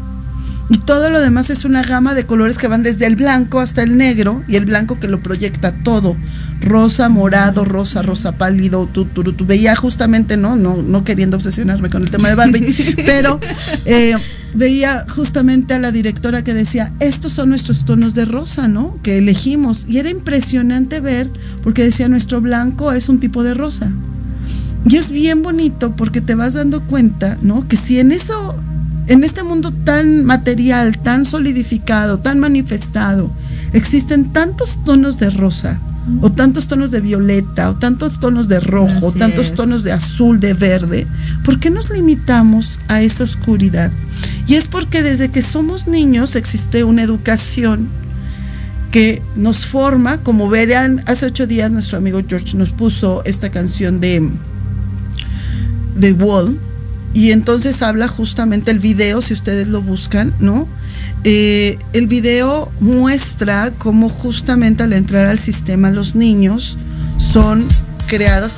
Y 0.69 0.79
todo 0.79 1.09
lo 1.09 1.21
demás 1.21 1.49
es 1.49 1.63
una 1.63 1.81
gama 1.81 2.13
de 2.13 2.25
colores 2.25 2.57
que 2.57 2.67
van 2.67 2.83
desde 2.83 3.05
el 3.05 3.15
blanco 3.15 3.59
hasta 3.59 3.83
el 3.83 3.97
negro 3.97 4.43
y 4.47 4.57
el 4.57 4.65
blanco 4.65 4.99
que 4.99 5.07
lo 5.07 5.21
proyecta 5.21 5.71
todo. 5.71 6.17
Rosa, 6.59 7.07
morado, 7.07 7.63
rosa, 7.63 8.01
rosa 8.01 8.33
pálido, 8.33 8.89
tú, 8.91 9.05
tú, 9.05 9.23
tú, 9.23 9.45
veía 9.45 9.75
justamente, 9.75 10.35
¿no? 10.35 10.55
¿no? 10.55 10.81
No 10.81 11.03
queriendo 11.03 11.37
obsesionarme 11.37 11.89
con 11.89 12.01
el 12.01 12.09
tema 12.09 12.29
de 12.29 12.35
Barbie, 12.35 12.95
pero 13.05 13.39
eh, 13.85 14.15
veía 14.55 15.05
justamente 15.07 15.75
a 15.75 15.79
la 15.79 15.91
directora 15.91 16.43
que 16.43 16.53
decía, 16.53 16.91
estos 16.99 17.33
son 17.33 17.49
nuestros 17.49 17.85
tonos 17.85 18.15
de 18.15 18.25
rosa, 18.25 18.67
¿no? 18.67 18.99
Que 19.03 19.19
elegimos. 19.19 19.85
Y 19.87 19.99
era 19.99 20.09
impresionante 20.09 20.99
ver, 20.99 21.29
porque 21.63 21.83
decía, 21.83 22.07
nuestro 22.07 22.41
blanco 22.41 22.91
es 22.91 23.07
un 23.07 23.19
tipo 23.19 23.43
de 23.43 23.53
rosa. 23.53 23.91
Y 24.89 24.95
es 24.95 25.11
bien 25.11 25.43
bonito 25.43 25.95
porque 25.95 26.21
te 26.21 26.35
vas 26.35 26.53
dando 26.53 26.81
cuenta, 26.81 27.37
¿no? 27.41 27.67
Que 27.67 27.77
si 27.77 27.99
en 27.99 28.11
eso 28.11 28.55
en 29.07 29.23
este 29.23 29.43
mundo 29.43 29.71
tan 29.71 30.25
material, 30.25 30.97
tan 30.99 31.25
solidificado, 31.25 32.19
tan 32.19 32.39
manifestado, 32.39 33.31
existen 33.73 34.31
tantos 34.33 34.79
tonos 34.83 35.17
de 35.17 35.29
rosa, 35.29 35.79
o 36.21 36.31
tantos 36.31 36.67
tonos 36.67 36.91
de 36.91 37.01
violeta, 37.01 37.69
o 37.69 37.75
tantos 37.75 38.19
tonos 38.19 38.47
de 38.47 38.59
rojo, 38.59 39.07
o 39.07 39.11
tantos 39.11 39.53
tonos 39.53 39.83
de 39.83 39.91
azul, 39.91 40.39
de 40.39 40.53
verde. 40.53 41.07
¿Por 41.43 41.59
qué 41.59 41.69
nos 41.69 41.89
limitamos 41.89 42.79
a 42.87 43.01
esa 43.01 43.23
oscuridad? 43.23 43.91
Y 44.45 44.55
es 44.55 44.67
porque 44.67 45.03
desde 45.03 45.29
que 45.29 45.41
somos 45.41 45.87
niños 45.87 46.35
existe 46.35 46.83
una 46.83 47.03
educación 47.03 47.89
que 48.91 49.21
nos 49.35 49.65
forma, 49.65 50.23
como 50.23 50.49
verán, 50.49 51.03
hace 51.07 51.25
ocho 51.25 51.45
días 51.45 51.71
nuestro 51.71 51.97
amigo 51.97 52.21
George 52.27 52.55
nos 52.55 52.69
puso 52.69 53.21
esta 53.25 53.51
canción 53.51 53.99
de, 53.99 54.31
de 55.95 56.13
Wall, 56.13 56.57
y 57.13 57.31
entonces 57.31 57.81
habla 57.81 58.07
justamente 58.07 58.71
el 58.71 58.79
video, 58.79 59.21
si 59.21 59.33
ustedes 59.33 59.67
lo 59.67 59.81
buscan, 59.81 60.33
¿no? 60.39 60.67
Eh, 61.23 61.77
el 61.93 62.07
video 62.07 62.71
muestra 62.79 63.71
cómo 63.77 64.07
justamente 64.07 64.83
al 64.83 64.93
entrar 64.93 65.25
al 65.25 65.39
sistema 65.39 65.89
los 65.89 66.15
niños 66.15 66.77
son 67.17 67.67
creados, 68.07 68.57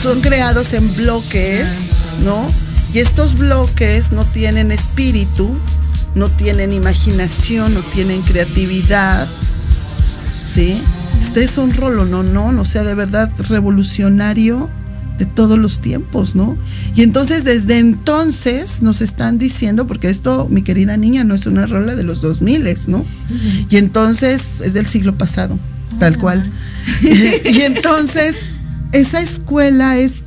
son 0.00 0.20
creados 0.20 0.72
en 0.74 0.94
bloques, 0.94 1.92
¿no? 2.24 2.46
Y 2.92 2.98
estos 2.98 3.36
bloques 3.38 4.12
no 4.12 4.24
tienen 4.24 4.72
espíritu, 4.72 5.56
no 6.14 6.28
tienen 6.28 6.72
imaginación, 6.72 7.74
no 7.74 7.80
tienen 7.80 8.20
creatividad, 8.22 9.26
¿sí? 10.52 10.80
Este 11.20 11.44
es 11.44 11.58
un 11.58 11.74
rolo, 11.74 12.04
no, 12.04 12.22
no, 12.22 12.48
o 12.60 12.64
sea, 12.64 12.82
de 12.82 12.94
verdad 12.94 13.30
revolucionario 13.38 14.68
de 15.20 15.26
todos 15.26 15.58
los 15.58 15.80
tiempos, 15.80 16.34
¿no? 16.34 16.56
Y 16.96 17.02
entonces 17.02 17.44
desde 17.44 17.78
entonces 17.78 18.80
nos 18.80 19.02
están 19.02 19.36
diciendo, 19.38 19.86
porque 19.86 20.08
esto, 20.08 20.48
mi 20.50 20.62
querida 20.62 20.96
niña, 20.96 21.24
no 21.24 21.34
es 21.34 21.44
una 21.44 21.66
rola 21.66 21.94
de 21.94 22.04
los 22.04 22.22
2000, 22.22 22.64
¿no? 22.88 23.04
Y 23.68 23.76
entonces 23.76 24.62
es 24.62 24.72
del 24.72 24.86
siglo 24.86 25.18
pasado, 25.18 25.58
tal 25.98 26.16
cual. 26.16 26.42
y 27.02 27.60
entonces 27.60 28.46
esa 28.92 29.20
escuela 29.20 29.98
es 29.98 30.24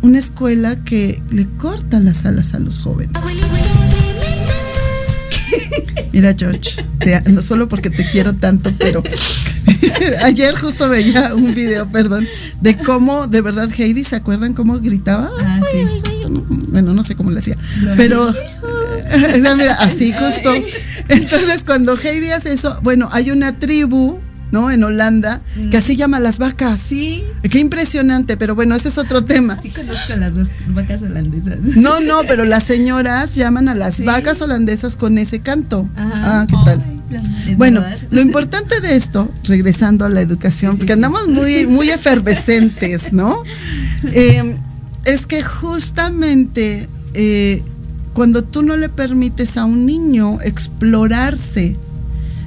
una 0.00 0.18
escuela 0.18 0.82
que 0.84 1.22
le 1.30 1.46
corta 1.58 2.00
las 2.00 2.24
alas 2.24 2.54
a 2.54 2.60
los 2.60 2.78
jóvenes. 2.78 3.12
Mira, 6.12 6.34
George, 6.36 6.84
no 7.26 7.42
solo 7.42 7.68
porque 7.68 7.90
te 7.90 8.08
quiero 8.08 8.34
tanto, 8.34 8.72
pero 8.78 9.02
ayer 10.22 10.54
justo 10.56 10.88
veía 10.88 11.34
un 11.34 11.54
video, 11.54 11.88
perdón, 11.90 12.26
de 12.60 12.76
cómo, 12.78 13.26
de 13.26 13.42
verdad, 13.42 13.68
Heidi, 13.76 14.04
¿se 14.04 14.16
acuerdan 14.16 14.54
cómo 14.54 14.78
gritaba? 14.78 15.28
Ah, 15.40 15.60
sí. 15.70 15.78
Bueno, 16.68 16.94
no 16.94 17.02
sé 17.02 17.16
cómo 17.16 17.30
le 17.30 17.40
hacía, 17.40 17.56
pero 17.96 18.32
mira, 19.56 19.74
así 19.74 20.12
justo. 20.12 20.52
Entonces, 21.08 21.64
cuando 21.64 21.96
Heidi 21.96 22.30
hace 22.30 22.52
eso, 22.52 22.78
bueno, 22.82 23.08
hay 23.12 23.30
una 23.30 23.58
tribu 23.58 24.20
¿no? 24.54 24.70
En 24.70 24.84
Holanda, 24.84 25.40
que 25.72 25.76
así 25.76 25.96
llama 25.96 26.20
las 26.20 26.38
vacas. 26.38 26.80
Sí. 26.80 27.24
Qué 27.50 27.58
impresionante, 27.58 28.36
pero 28.36 28.54
bueno, 28.54 28.76
ese 28.76 28.88
es 28.88 28.98
otro 28.98 29.24
tema. 29.24 29.58
Sí 29.58 29.70
conozco 29.70 30.12
a 30.12 30.16
las 30.16 30.34
vacas 30.68 31.02
holandesas. 31.02 31.58
No, 31.76 31.98
no, 31.98 32.20
pero 32.28 32.44
las 32.44 32.62
señoras 32.62 33.34
llaman 33.34 33.68
a 33.68 33.74
las 33.74 34.04
vacas 34.04 34.40
holandesas 34.40 34.94
con 34.94 35.18
ese 35.18 35.40
canto. 35.40 35.88
Ah, 35.96 36.46
¿qué 36.48 36.56
tal? 36.64 36.84
bueno, 37.56 37.82
lo 38.10 38.20
importante 38.20 38.80
de 38.80 38.94
esto, 38.94 39.28
regresando 39.42 40.04
a 40.04 40.08
la 40.08 40.20
educación, 40.20 40.78
porque 40.78 40.92
andamos 40.92 41.26
muy, 41.26 41.66
muy 41.66 41.90
efervescentes, 41.90 43.12
¿no? 43.12 43.42
Eh, 44.12 44.58
es 45.04 45.26
que 45.26 45.42
justamente 45.42 46.88
eh, 47.14 47.62
cuando 48.12 48.44
tú 48.44 48.62
no 48.62 48.76
le 48.76 48.90
permites 48.90 49.56
a 49.56 49.64
un 49.64 49.86
niño 49.86 50.38
explorarse, 50.42 51.76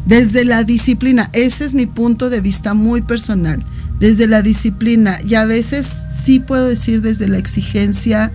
desde 0.07 0.45
la 0.45 0.63
disciplina, 0.63 1.29
ese 1.33 1.65
es 1.65 1.73
mi 1.73 1.85
punto 1.85 2.29
de 2.29 2.39
vista 2.39 2.73
muy 2.73 3.01
personal, 3.01 3.61
desde 3.99 4.25
la 4.25 4.41
disciplina 4.41 5.19
y 5.27 5.35
a 5.35 5.43
veces 5.43 5.85
sí 5.85 6.39
puedo 6.39 6.67
decir 6.67 7.01
desde 7.01 7.27
la 7.27 7.37
exigencia 7.37 8.31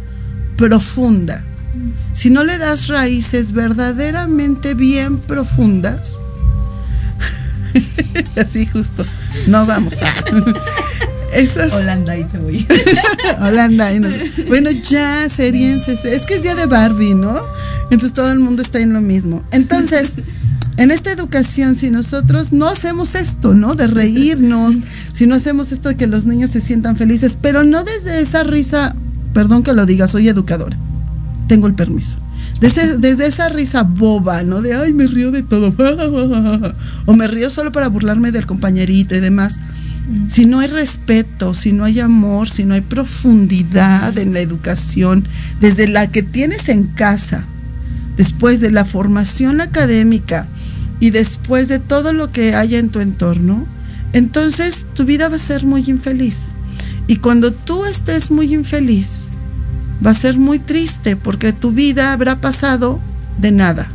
profunda. 0.59 1.43
Si 2.13 2.29
no 2.29 2.45
le 2.45 2.59
das 2.59 2.89
raíces 2.89 3.53
verdaderamente 3.53 4.75
bien 4.75 5.19
profundas, 5.19 6.21
así 8.37 8.67
justo, 8.67 9.07
no 9.47 9.65
vamos 9.65 10.03
a... 10.03 10.13
Esas... 11.33 11.73
Holanda 11.73 12.19
y 12.19 12.25
te 12.25 12.37
voy. 12.37 12.67
Holanda 13.41 13.91
y 13.95 14.01
no... 14.01 14.09
Bueno, 14.49 14.69
ya, 14.71 15.27
seriense. 15.31 15.93
Es 15.93 16.27
que 16.27 16.35
es 16.35 16.43
día 16.43 16.55
de 16.55 16.67
Barbie, 16.67 17.15
¿no? 17.15 17.41
Entonces 17.85 18.13
todo 18.13 18.31
el 18.31 18.39
mundo 18.39 18.61
está 18.61 18.81
en 18.81 18.93
lo 18.93 19.01
mismo. 19.01 19.43
Entonces, 19.51 20.17
en 20.77 20.91
esta 20.91 21.13
educación, 21.13 21.75
si 21.75 21.91
nosotros 21.91 22.53
no 22.53 22.67
hacemos 22.67 23.15
esto, 23.15 23.55
¿no? 23.55 23.75
De 23.75 23.87
reírnos, 23.87 24.77
si 25.13 25.27
no 25.27 25.35
hacemos 25.35 25.73
esto 25.73 25.91
de 25.91 25.97
que 25.97 26.07
los 26.07 26.27
niños 26.27 26.51
se 26.51 26.61
sientan 26.61 26.97
felices, 26.97 27.39
pero 27.41 27.63
no 27.63 27.85
desde 27.85 28.21
esa 28.21 28.43
risa, 28.43 28.95
perdón 29.35 29.63
que 29.63 29.75
lo 29.75 29.87
diga, 29.87 30.09
soy 30.09 30.29
educadora, 30.29 30.77
tengo 31.49 31.67
el 31.67 31.75
permiso. 31.75 32.19
Desde, 32.61 32.99
desde 32.99 33.27
esa 33.27 33.49
risa 33.49 33.83
boba, 33.83 34.45
¿no? 34.45 34.63
De, 34.63 34.75
ay, 34.75 34.93
me 34.93 35.09
río 35.09 35.33
de 35.33 35.43
todo. 35.43 35.75
o 37.07 37.13
me 37.13 37.27
río 37.27 37.51
solo 37.51 37.73
para 37.73 37.89
burlarme 37.89 38.31
del 38.31 38.47
compañerito 38.47 39.17
y 39.17 39.21
demás. 39.21 39.59
Si 40.29 40.47
no 40.47 40.61
hay 40.61 40.69
respeto, 40.69 41.55
si 41.55 41.73
no 41.73 41.85
hay 41.85 41.99
amor, 41.99 42.49
si 42.49 42.65
no 42.65 42.75
hay 42.75 42.81
profundidad 42.81 44.17
en 44.17 44.33
la 44.33 44.41
educación, 44.41 45.27
desde 45.61 45.89
la 45.89 46.07
que 46.09 46.23
tienes 46.23 46.69
en 46.69 46.85
casa, 46.85 47.45
después 48.16 48.61
de 48.61 48.70
la 48.70 48.85
formación 48.85 49.61
académica, 49.61 50.48
y 51.03 51.11
después 51.11 51.66
de 51.66 51.81
todo 51.81 52.12
lo 52.12 52.31
que 52.31 52.55
haya 52.55 52.79
en 52.79 52.88
tu 52.88 53.01
entorno, 53.01 53.66
entonces 54.12 54.87
tu 54.94 55.05
vida 55.05 55.29
va 55.29 55.35
a 55.35 55.40
ser 55.40 55.64
muy 55.64 55.83
infeliz. 55.90 56.53
Y 57.09 57.16
cuando 57.16 57.53
tú 57.53 57.87
estés 57.87 58.31
muy 58.31 58.55
infeliz, 58.55 59.31
va 60.07 60.12
a 60.12 60.14
ser 60.14 60.38
muy 60.38 60.61
triste 60.61 61.16
porque 61.16 61.53
tu 61.53 61.72
vida 61.72 62.12
habrá 62.12 62.40
pasado 62.40 63.01
de 63.40 63.51
nada. 63.51 63.88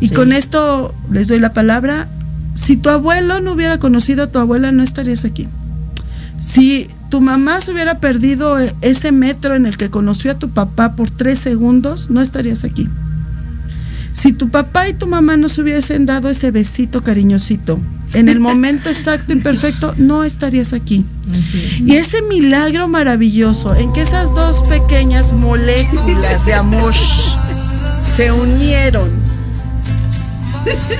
Y 0.00 0.08
con 0.08 0.32
esto 0.32 0.94
les 1.10 1.28
doy 1.28 1.40
la 1.40 1.52
palabra. 1.52 2.08
Si 2.54 2.78
tu 2.78 2.88
abuelo 2.88 3.40
no 3.40 3.52
hubiera 3.52 3.76
conocido 3.76 4.24
a 4.24 4.26
tu 4.28 4.38
abuela, 4.38 4.72
no 4.72 4.82
estarías 4.82 5.26
aquí. 5.26 5.46
Si 6.40 6.88
tu 7.10 7.20
mamá 7.20 7.60
se 7.60 7.72
hubiera 7.72 8.00
perdido 8.00 8.56
ese 8.80 9.12
metro 9.12 9.54
en 9.54 9.66
el 9.66 9.76
que 9.76 9.90
conoció 9.90 10.30
a 10.30 10.38
tu 10.38 10.48
papá 10.48 10.96
por 10.96 11.10
tres 11.10 11.38
segundos, 11.38 12.08
no 12.08 12.22
estarías 12.22 12.64
aquí. 12.64 12.88
Si 14.20 14.34
tu 14.34 14.50
papá 14.50 14.86
y 14.86 14.92
tu 14.92 15.06
mamá 15.06 15.38
no 15.38 15.48
se 15.48 15.62
hubiesen 15.62 16.04
dado 16.04 16.28
ese 16.28 16.50
besito 16.50 17.02
cariñosito 17.02 17.80
en 18.12 18.28
el 18.28 18.38
momento 18.38 18.90
exacto 18.90 19.32
y 19.32 19.36
perfecto, 19.36 19.94
no 19.96 20.24
estarías 20.24 20.74
aquí. 20.74 21.06
Y 21.78 21.94
ese 21.94 22.20
milagro 22.20 22.86
maravilloso 22.86 23.74
en 23.74 23.94
que 23.94 24.02
esas 24.02 24.34
dos 24.34 24.62
pequeñas 24.64 25.32
moléculas 25.32 26.44
de 26.44 26.52
amor 26.52 26.92
se 28.14 28.30
unieron 28.30 29.08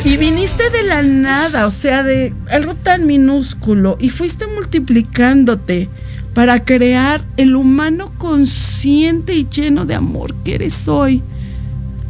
y 0.02 0.16
viniste 0.16 0.70
de 0.70 0.85
la 0.85 1.02
nada, 1.02 1.66
o 1.66 1.70
sea, 1.70 2.02
de 2.02 2.33
algo 2.50 2.74
tan 2.74 3.06
minúsculo 3.06 3.98
y 4.00 4.09
fuiste 4.09 4.46
multiplicándote 4.46 5.90
para 6.33 6.64
crear 6.64 7.22
el 7.37 7.54
humano 7.54 8.14
consciente 8.16 9.35
y 9.35 9.46
lleno 9.46 9.85
de 9.85 9.94
amor 9.94 10.35
que 10.42 10.54
eres 10.54 10.88
hoy 10.88 11.22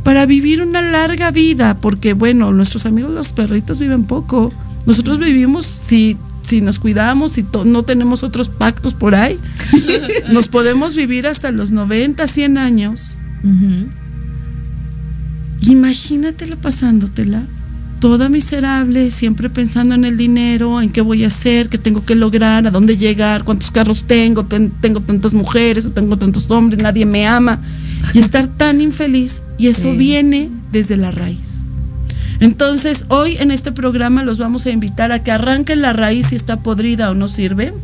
para 0.02 0.26
vivir 0.26 0.62
una 0.62 0.82
larga 0.82 1.30
vida, 1.30 1.78
porque 1.78 2.14
bueno, 2.14 2.52
nuestros 2.52 2.86
amigos 2.86 3.10
los 3.10 3.32
perritos 3.32 3.78
viven 3.78 4.04
poco. 4.04 4.52
Nosotros 4.86 5.18
vivimos 5.18 5.66
si 5.66 6.16
si 6.42 6.60
nos 6.60 6.78
cuidamos 6.78 7.36
y 7.38 7.44
no 7.66 7.82
tenemos 7.82 8.22
otros 8.22 8.48
pactos 8.48 8.94
por 8.94 9.14
ahí, 9.14 9.38
nos 10.32 10.48
podemos 10.48 10.94
vivir 10.94 11.26
hasta 11.26 11.52
los 11.52 11.70
90, 11.70 12.26
100 12.26 12.58
años. 12.58 13.18
Imagínatela 15.60 16.56
pasándotela, 16.56 17.42
toda 18.00 18.28
miserable, 18.28 19.10
siempre 19.10 19.50
pensando 19.50 19.94
en 19.94 20.04
el 20.04 20.16
dinero, 20.16 20.80
en 20.80 20.90
qué 20.90 21.02
voy 21.02 21.24
a 21.24 21.28
hacer, 21.28 21.68
qué 21.68 21.78
tengo 21.78 22.04
que 22.04 22.14
lograr, 22.14 22.66
a 22.66 22.70
dónde 22.70 22.96
llegar, 22.96 23.44
cuántos 23.44 23.70
carros 23.70 24.04
tengo, 24.04 24.46
tengo 24.46 25.00
tantas 25.00 25.34
mujeres 25.34 25.84
o 25.86 25.90
tengo 25.90 26.16
tantos 26.16 26.50
hombres, 26.50 26.82
nadie 26.82 27.04
me 27.04 27.26
ama 27.26 27.60
y 28.14 28.18
estar 28.18 28.48
tan 28.48 28.80
infeliz 28.80 29.42
y 29.58 29.68
eso 29.68 29.94
viene 29.94 30.50
desde 30.72 30.96
la 30.96 31.10
raíz. 31.10 31.66
Entonces, 32.40 33.04
hoy 33.08 33.36
en 33.38 33.50
este 33.50 33.70
programa 33.70 34.24
los 34.24 34.38
vamos 34.38 34.64
a 34.64 34.70
invitar 34.70 35.12
a 35.12 35.22
que 35.22 35.30
arranquen 35.30 35.82
la 35.82 35.92
raíz 35.92 36.28
si 36.28 36.36
está 36.36 36.60
podrida 36.60 37.10
o 37.10 37.14
no 37.14 37.28
sirve. 37.28 37.74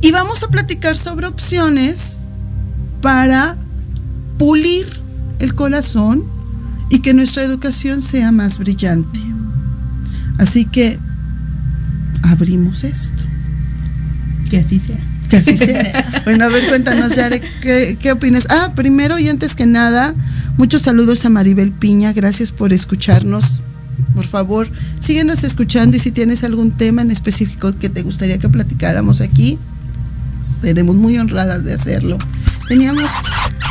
Y 0.00 0.12
vamos 0.12 0.42
a 0.42 0.48
platicar 0.48 0.96
sobre 0.96 1.26
opciones 1.26 2.22
para 3.00 3.56
pulir 4.38 4.86
el 5.40 5.54
corazón 5.54 6.24
y 6.88 7.00
que 7.00 7.14
nuestra 7.14 7.42
educación 7.42 8.00
sea 8.00 8.30
más 8.30 8.58
brillante. 8.58 9.20
Así 10.38 10.64
que 10.64 10.98
abrimos 12.22 12.84
esto. 12.84 13.24
Que 14.50 14.58
así 14.58 14.78
sea. 14.78 15.00
Bueno, 16.24 16.44
a 16.44 16.48
ver, 16.48 16.68
cuéntanos, 16.68 17.16
Yare, 17.16 17.40
¿qué, 17.60 17.96
¿qué 18.00 18.12
opinas? 18.12 18.46
Ah, 18.50 18.72
primero 18.74 19.18
y 19.18 19.28
antes 19.28 19.54
que 19.54 19.66
nada, 19.66 20.14
muchos 20.56 20.82
saludos 20.82 21.24
a 21.24 21.30
Maribel 21.30 21.72
Piña, 21.72 22.12
gracias 22.12 22.52
por 22.52 22.72
escucharnos. 22.72 23.62
Por 24.14 24.24
favor, 24.24 24.68
síguenos 25.00 25.42
escuchando 25.42 25.96
y 25.96 26.00
si 26.00 26.10
tienes 26.10 26.44
algún 26.44 26.72
tema 26.72 27.02
en 27.02 27.10
específico 27.10 27.72
que 27.78 27.88
te 27.88 28.02
gustaría 28.02 28.38
que 28.38 28.48
platicáramos 28.48 29.20
aquí, 29.20 29.58
seremos 30.42 30.96
muy 30.96 31.18
honradas 31.18 31.64
de 31.64 31.72
hacerlo. 31.74 32.18
Teníamos, 32.68 33.10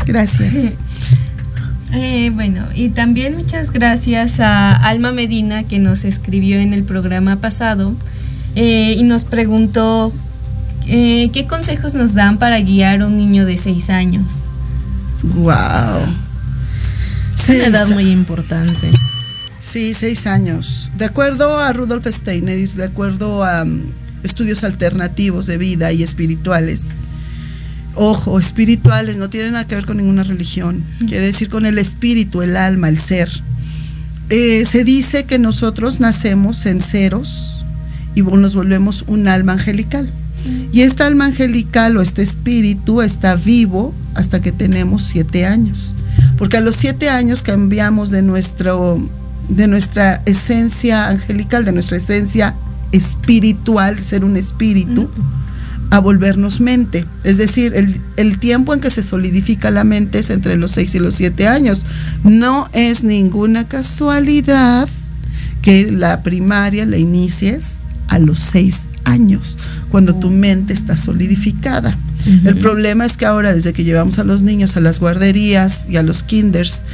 gracias. 0.06 0.76
Eh, 1.94 2.32
bueno, 2.34 2.64
y 2.74 2.88
también 2.88 3.36
muchas 3.36 3.72
gracias 3.72 4.40
a 4.40 4.72
Alma 4.72 5.12
Medina 5.12 5.64
que 5.64 5.78
nos 5.78 6.06
escribió 6.06 6.58
en 6.58 6.72
el 6.72 6.86
programa 6.86 7.36
pasado 7.42 7.94
eh, 8.56 8.96
y 8.98 9.04
nos 9.04 9.26
preguntó 9.26 10.14
eh, 10.88 11.30
¿qué 11.34 11.48
consejos 11.48 11.94
nos 11.94 12.14
dan 12.14 12.38
para 12.38 12.60
guiar 12.60 13.02
a 13.02 13.08
un 13.08 13.18
niño 13.18 13.46
de 13.46 13.58
seis 13.58 13.90
años? 13.90 14.44
¡Wow! 15.24 16.02
Es 17.38 17.50
una 17.50 17.66
edad 17.66 17.88
muy 17.90 18.10
importante. 18.10 18.92
Sí, 19.60 19.94
seis 19.94 20.26
años. 20.26 20.92
De 20.98 21.06
acuerdo 21.06 21.60
a 21.60 21.72
Rudolf 21.72 22.08
Steiner 22.08 22.58
y 22.58 22.66
de 22.66 22.86
acuerdo 22.86 23.44
a 23.44 23.64
um, 23.64 23.82
estudios 24.24 24.64
alternativos 24.64 25.46
de 25.46 25.58
vida 25.58 25.92
y 25.92 26.02
espirituales, 26.02 26.94
ojo, 27.96 28.40
espirituales 28.40 29.18
no 29.18 29.30
tienen 29.30 29.52
nada 29.54 29.68
que 29.68 29.76
ver 29.76 29.86
con 29.86 29.98
ninguna 29.98 30.24
religión, 30.24 30.84
quiere 31.08 31.26
decir 31.28 31.50
con 31.50 31.66
el 31.66 31.78
espíritu, 31.78 32.42
el 32.42 32.58
alma, 32.58 32.90
el 32.90 32.98
ser. 32.98 33.30
Eh, 34.30 34.66
se 34.66 34.84
dice 34.84 35.26
que 35.26 35.38
nosotros 35.38 36.00
nacemos 36.00 36.66
en 36.66 36.82
ceros 36.82 37.66
y 38.16 38.22
nos 38.22 38.56
volvemos 38.56 39.04
un 39.08 39.28
alma 39.28 39.54
angelical. 39.54 40.12
Y 40.72 40.82
esta 40.82 41.06
alma 41.06 41.26
angelical 41.26 41.98
o 41.98 42.02
este 42.02 42.22
espíritu 42.22 43.02
está 43.02 43.36
vivo 43.36 43.94
hasta 44.16 44.42
que 44.42 44.52
tenemos 44.52 45.04
siete 45.04 45.46
años. 45.46 45.96
Porque 46.38 46.58
a 46.58 46.62
los 46.62 46.76
siete 46.76 47.10
años 47.10 47.44
cambiamos 47.44 48.10
de, 48.10 48.22
nuestro, 48.22 48.98
de 49.50 49.68
nuestra 49.68 50.22
esencia 50.26 51.10
angelical, 51.10 51.66
de 51.66 51.72
nuestra 51.72 51.98
esencia 51.98 52.56
espiritual, 52.92 54.02
ser 54.02 54.24
un 54.24 54.38
espíritu, 54.38 55.10
a 55.92 56.00
volvernos 56.00 56.62
mente. 56.62 57.06
Es 57.24 57.38
decir, 57.38 57.74
el, 57.76 58.02
el, 58.16 58.40
tiempo 58.40 58.74
en 58.74 58.80
que 58.80 58.90
se 58.90 59.04
solidifica 59.04 59.72
la 59.72 59.84
mente 59.84 60.20
es 60.20 60.30
entre 60.30 60.56
los 60.56 60.72
seis 60.72 60.96
y 60.96 61.00
los 61.00 61.16
siete 61.16 61.48
años. 61.48 61.86
No 62.24 62.70
es 62.72 63.04
ninguna 63.04 63.68
casualidad 63.68 64.88
que 65.62 65.92
la 65.92 66.24
primaria 66.24 66.86
la 66.86 66.98
inicies 66.98 67.82
a 68.08 68.20
los 68.20 68.40
seis 68.40 68.88
años, 69.04 69.58
cuando 69.90 70.16
tu 70.16 70.30
mente 70.30 70.74
está 70.74 70.98
solidificada. 70.98 71.98
El 72.46 72.58
problema 72.58 73.06
es 73.06 73.18
que 73.18 73.26
ahora, 73.26 73.54
desde 73.54 73.74
que 73.74 73.84
llevamos 73.84 74.20
a 74.20 74.24
los 74.24 74.44
niños 74.44 74.78
a 74.78 74.80
las 74.80 75.00
guarderías 75.00 75.88
y 75.90 75.98
a 75.98 76.04
los 76.04 76.22
kinders, 76.22 76.86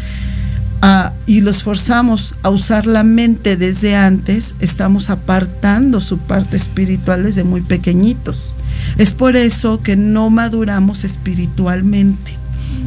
y 1.25 1.41
los 1.41 1.63
forzamos 1.63 2.35
a 2.43 2.49
usar 2.49 2.85
la 2.85 3.03
mente 3.03 3.57
desde 3.57 3.95
antes, 3.95 4.55
estamos 4.59 5.09
apartando 5.09 5.99
su 5.99 6.17
parte 6.17 6.55
espiritual 6.55 7.23
desde 7.23 7.43
muy 7.43 7.61
pequeñitos. 7.61 8.55
Es 8.97 9.13
por 9.13 9.35
eso 9.35 9.81
que 9.81 9.97
no 9.97 10.29
maduramos 10.29 11.03
espiritualmente. 11.03 12.37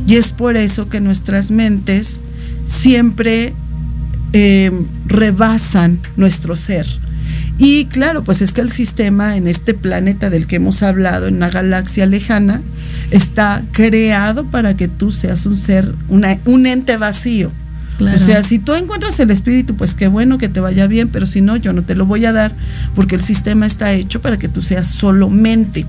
Y 0.07 0.17
es 0.17 0.33
por 0.33 0.57
eso 0.57 0.89
que 0.89 1.01
nuestras 1.01 1.51
mentes 1.51 2.23
siempre 2.65 3.53
eh, 4.33 4.71
rebasan 5.07 6.01
nuestro 6.17 6.57
ser. 6.57 6.87
Y 7.63 7.85
claro, 7.85 8.25
pues 8.25 8.41
es 8.41 8.55
que 8.55 8.63
el 8.63 8.73
sistema 8.73 9.37
en 9.37 9.47
este 9.47 9.75
planeta 9.75 10.31
del 10.31 10.47
que 10.47 10.57
hemos 10.57 10.83
hablado, 10.83 11.27
en 11.27 11.37
una 11.37 11.51
galaxia 11.51 12.07
lejana, 12.07 12.63
está 13.11 13.63
creado 13.73 14.47
para 14.47 14.75
que 14.79 14.89
tú 14.89 15.13
seas 15.13 15.45
un 15.45 15.59
ser, 15.59 15.95
un 16.09 16.67
ente 16.67 16.97
vacío. 16.97 17.53
O 18.01 18.17
sea, 18.17 18.43
si 18.43 18.59
tú 18.59 18.73
encuentras 18.73 19.21
el 19.21 19.31
espíritu, 19.31 19.77
pues 19.77 19.93
qué 19.93 20.09
bueno 20.09 20.39
que 20.39 20.49
te 20.49 20.61
vaya 20.61 20.87
bien, 20.87 21.09
pero 21.09 21.27
si 21.27 21.43
no, 21.43 21.57
yo 21.57 21.75
no 21.75 21.83
te 21.83 21.95
lo 21.95 22.07
voy 22.07 22.25
a 22.25 22.33
dar, 22.33 22.55
porque 22.95 23.17
el 23.17 23.21
sistema 23.21 23.67
está 23.67 23.93
hecho 23.93 24.23
para 24.23 24.39
que 24.39 24.49
tú 24.49 24.63
seas 24.63 24.87
solo 24.87 25.29
mente. 25.29 25.85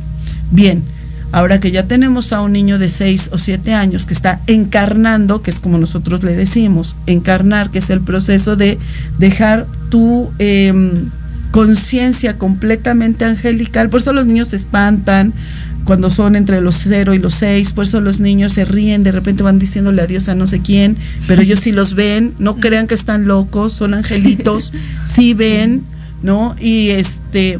Bien, 0.51 0.83
ahora 1.31 1.61
que 1.61 1.71
ya 1.71 1.87
tenemos 1.87 2.33
a 2.33 2.41
un 2.41 2.51
niño 2.51 2.79
de 2.79 2.89
6 2.89 3.29
o 3.31 3.39
7 3.39 3.73
años 3.73 4.05
que 4.05 4.13
está 4.13 4.41
encarnando, 4.47 5.41
que 5.41 5.51
es 5.51 5.61
como 5.61 5.77
nosotros 5.77 6.21
le 6.23 6.35
decimos, 6.35 6.97
encarnar, 7.05 7.71
que 7.71 7.79
es 7.79 7.89
el 7.89 8.01
proceso 8.01 8.57
de 8.57 8.77
dejar 9.17 9.67
tu 9.89 10.33
em, 10.37 11.09
conciencia 11.51 12.37
completamente 12.37 13.25
angelical, 13.25 13.89
por 13.89 13.99
eso 13.99 14.13
los 14.13 14.25
niños 14.25 14.49
se 14.49 14.55
espantan, 14.55 15.33
cuando 15.85 16.09
son 16.09 16.35
entre 16.35 16.61
los 16.61 16.75
0 16.75 17.13
y 17.13 17.19
los 17.19 17.33
6, 17.35 17.73
por 17.73 17.85
eso 17.85 18.01
los 18.01 18.19
niños 18.19 18.53
se 18.53 18.65
ríen, 18.65 19.03
de 19.03 19.11
repente 19.11 19.43
van 19.43 19.59
diciéndole 19.59 20.01
adiós 20.01 20.29
a 20.29 20.35
no 20.35 20.47
sé 20.47 20.61
quién, 20.61 20.95
pero 21.27 21.41
ellos 21.41 21.59
sí 21.59 21.71
los 21.71 21.95
ven, 21.95 22.33
no 22.39 22.57
crean 22.57 22.87
que 22.87 22.95
están 22.95 23.25
locos, 23.25 23.73
son 23.73 23.93
angelitos, 23.93 24.73
sí. 25.05 25.33
ven, 25.33 25.83
¿no? 26.21 26.55
Y 26.59 26.89
este, 26.89 27.59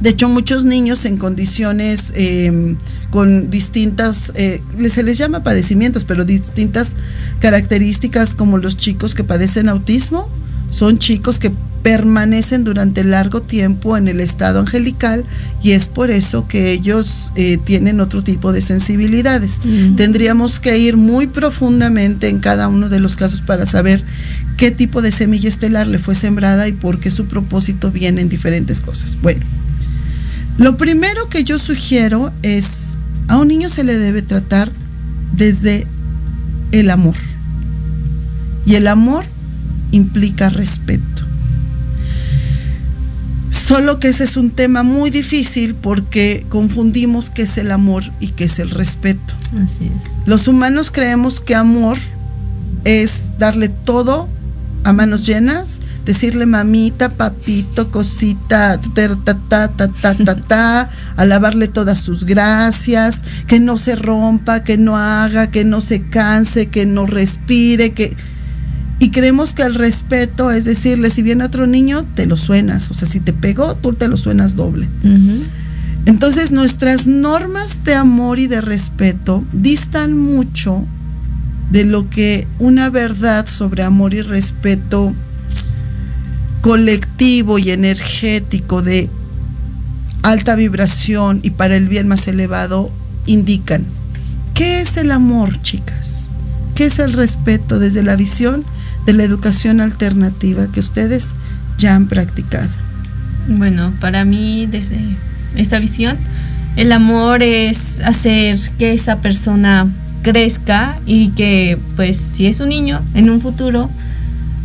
de 0.00 0.10
hecho 0.10 0.28
muchos 0.28 0.64
niños 0.64 1.04
en 1.04 1.16
condiciones 1.16 2.12
em, 2.14 2.76
con 3.10 3.50
distintas, 3.50 4.32
eh, 4.36 4.62
se 4.88 5.02
les 5.02 5.18
llama 5.18 5.42
padecimientos, 5.42 6.04
pero 6.04 6.24
distintas 6.24 6.94
características 7.40 8.34
como 8.34 8.58
los 8.58 8.76
chicos 8.76 9.14
que 9.14 9.24
padecen 9.24 9.68
autismo, 9.68 10.28
son 10.70 10.98
chicos 10.98 11.40
que 11.40 11.50
permanecen 11.82 12.64
durante 12.64 13.04
largo 13.04 13.40
tiempo 13.40 13.96
en 13.96 14.08
el 14.08 14.20
estado 14.20 14.60
angelical 14.60 15.24
y 15.62 15.72
es 15.72 15.88
por 15.88 16.10
eso 16.10 16.46
que 16.46 16.72
ellos 16.72 17.32
eh, 17.36 17.58
tienen 17.64 18.00
otro 18.00 18.22
tipo 18.22 18.52
de 18.52 18.62
sensibilidades. 18.62 19.60
Mm. 19.64 19.96
Tendríamos 19.96 20.60
que 20.60 20.76
ir 20.78 20.96
muy 20.96 21.26
profundamente 21.26 22.28
en 22.28 22.40
cada 22.40 22.68
uno 22.68 22.88
de 22.88 23.00
los 23.00 23.16
casos 23.16 23.40
para 23.40 23.66
saber 23.66 24.04
qué 24.56 24.70
tipo 24.70 25.00
de 25.00 25.12
semilla 25.12 25.48
estelar 25.48 25.86
le 25.86 25.98
fue 25.98 26.14
sembrada 26.14 26.68
y 26.68 26.72
por 26.72 27.00
qué 27.00 27.10
su 27.10 27.26
propósito 27.26 27.90
viene 27.90 28.20
en 28.20 28.28
diferentes 28.28 28.80
cosas. 28.80 29.18
Bueno, 29.22 29.44
lo 30.58 30.76
primero 30.76 31.28
que 31.30 31.44
yo 31.44 31.58
sugiero 31.58 32.30
es, 32.42 32.98
a 33.28 33.38
un 33.38 33.48
niño 33.48 33.70
se 33.70 33.84
le 33.84 33.96
debe 33.96 34.20
tratar 34.20 34.70
desde 35.32 35.86
el 36.72 36.90
amor. 36.90 37.16
Y 38.66 38.74
el 38.74 38.86
amor 38.86 39.24
implica 39.92 40.50
respeto. 40.50 41.29
Solo 43.50 43.98
que 43.98 44.08
ese 44.08 44.24
es 44.24 44.36
un 44.36 44.50
tema 44.50 44.82
muy 44.82 45.10
difícil 45.10 45.74
porque 45.74 46.46
confundimos 46.48 47.30
qué 47.30 47.42
es 47.42 47.58
el 47.58 47.70
amor 47.72 48.04
y 48.20 48.28
qué 48.28 48.44
es 48.44 48.58
el 48.58 48.70
respeto. 48.70 49.34
Así 49.62 49.86
es. 49.86 50.26
Los 50.26 50.48
humanos 50.48 50.90
creemos 50.90 51.40
que 51.40 51.54
amor 51.54 51.98
es 52.84 53.30
darle 53.38 53.68
todo 53.68 54.28
a 54.84 54.92
manos 54.92 55.26
llenas, 55.26 55.80
decirle 56.04 56.46
mamita, 56.46 57.10
papito, 57.10 57.90
cosita, 57.90 58.80
ter, 58.94 59.14
ta, 59.16 59.38
ta, 59.48 59.68
ta, 59.68 59.88
ta, 59.88 60.14
ta, 60.14 60.36
ta, 60.36 60.90
alabarle 61.16 61.68
todas 61.68 62.00
sus 62.00 62.24
gracias, 62.24 63.22
que 63.46 63.60
no 63.60 63.78
se 63.78 63.96
rompa, 63.96 64.64
que 64.64 64.78
no 64.78 64.96
haga, 64.96 65.50
que 65.50 65.64
no 65.64 65.80
se 65.80 66.08
canse, 66.08 66.66
que 66.66 66.86
no 66.86 67.06
respire, 67.06 67.92
que 67.92 68.16
y 69.00 69.10
creemos 69.10 69.54
que 69.54 69.62
el 69.62 69.74
respeto 69.74 70.50
es 70.50 70.66
decirle, 70.66 71.10
si 71.10 71.22
viene 71.22 71.42
otro 71.42 71.66
niño, 71.66 72.04
te 72.14 72.26
lo 72.26 72.36
suenas. 72.36 72.90
O 72.90 72.94
sea, 72.94 73.08
si 73.08 73.18
te 73.18 73.32
pegó, 73.32 73.74
tú 73.74 73.94
te 73.94 74.08
lo 74.08 74.18
suenas 74.18 74.56
doble. 74.56 74.88
Entonces, 76.04 76.52
nuestras 76.52 77.06
normas 77.06 77.82
de 77.82 77.94
amor 77.94 78.38
y 78.38 78.46
de 78.46 78.60
respeto 78.60 79.42
distan 79.52 80.16
mucho 80.16 80.84
de 81.70 81.84
lo 81.84 82.10
que 82.10 82.46
una 82.58 82.90
verdad 82.90 83.46
sobre 83.46 83.84
amor 83.84 84.12
y 84.12 84.20
respeto 84.20 85.14
colectivo 86.60 87.58
y 87.58 87.70
energético 87.70 88.82
de 88.82 89.08
alta 90.22 90.56
vibración 90.56 91.40
y 91.42 91.50
para 91.50 91.74
el 91.74 91.88
bien 91.88 92.06
más 92.06 92.28
elevado 92.28 92.90
indican. 93.24 93.86
¿Qué 94.52 94.82
es 94.82 94.98
el 94.98 95.10
amor, 95.10 95.62
chicas? 95.62 96.26
¿Qué 96.74 96.84
es 96.84 96.98
el 96.98 97.14
respeto 97.14 97.78
desde 97.78 98.02
la 98.02 98.14
visión? 98.14 98.66
De 99.10 99.16
la 99.16 99.24
educación 99.24 99.80
alternativa 99.80 100.70
que 100.70 100.78
ustedes 100.78 101.34
ya 101.78 101.96
han 101.96 102.06
practicado? 102.06 102.68
Bueno, 103.48 103.92
para 104.00 104.24
mí 104.24 104.68
desde 104.70 105.00
esta 105.56 105.80
visión, 105.80 106.16
el 106.76 106.92
amor 106.92 107.42
es 107.42 107.98
hacer 108.04 108.56
que 108.78 108.92
esa 108.92 109.16
persona 109.20 109.88
crezca 110.22 110.96
y 111.06 111.30
que 111.30 111.76
pues 111.96 112.18
si 112.18 112.46
es 112.46 112.60
un 112.60 112.68
niño 112.68 113.00
en 113.14 113.30
un 113.30 113.40
futuro 113.40 113.90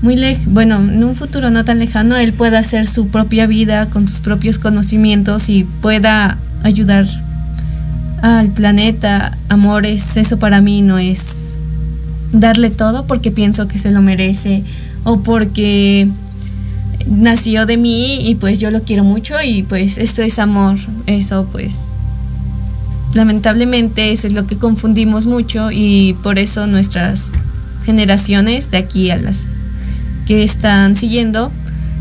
muy 0.04 0.16
lejano, 0.16 0.52
bueno, 0.52 0.76
en 0.78 1.04
un 1.04 1.16
futuro 1.16 1.50
no 1.50 1.66
tan 1.66 1.80
lejano, 1.80 2.16
él 2.16 2.32
pueda 2.32 2.60
hacer 2.60 2.86
su 2.86 3.08
propia 3.08 3.48
vida 3.48 3.88
con 3.88 4.08
sus 4.08 4.20
propios 4.20 4.60
conocimientos 4.60 5.50
y 5.50 5.64
pueda 5.64 6.38
ayudar 6.62 7.08
al 8.22 8.50
planeta. 8.50 9.36
Amores, 9.50 10.18
eso 10.18 10.38
para 10.38 10.62
mí 10.62 10.84
no 10.84 11.00
es 11.00 11.58
darle 12.40 12.70
todo 12.70 13.06
porque 13.06 13.32
pienso 13.32 13.68
que 13.68 13.80
se 13.80 13.92
lo 13.92 14.02
merece 14.02 14.64
o 15.04 15.22
porque 15.22 16.08
nació 17.08 17.66
de 17.66 17.78
mí 17.78 18.28
y 18.28 18.36
pues 18.36 18.60
yo 18.60 18.72
lo 18.72 18.84
quiero 18.84 19.04
mucho 19.04 19.36
y 19.44 19.64
pues 19.64 19.98
esto 19.98 20.22
es 20.22 20.40
amor, 20.40 20.78
eso 21.08 21.48
pues 21.52 21.76
lamentablemente 23.14 24.12
eso 24.12 24.28
es 24.28 24.34
lo 24.34 24.46
que 24.46 24.58
confundimos 24.58 25.26
mucho 25.26 25.72
y 25.72 26.16
por 26.22 26.38
eso 26.38 26.68
nuestras 26.68 27.34
generaciones 27.86 28.72
de 28.72 28.78
aquí 28.78 29.10
a 29.12 29.18
las 29.18 29.46
que 30.28 30.44
están 30.44 30.96
siguiendo 30.96 31.52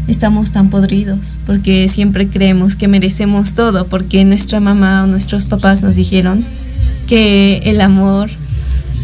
estamos 0.08 0.50
tan 0.52 0.70
podridos 0.70 1.38
porque 1.46 1.88
siempre 1.88 2.26
creemos 2.26 2.74
que 2.74 2.88
merecemos 2.88 3.52
todo 3.52 3.86
porque 3.86 4.24
nuestra 4.24 4.60
mamá 4.60 5.04
o 5.04 5.06
nuestros 5.06 5.44
papás 5.44 5.82
nos 5.82 5.94
dijeron 5.94 6.44
que 7.06 7.58
el 7.64 7.80
amor 7.80 8.30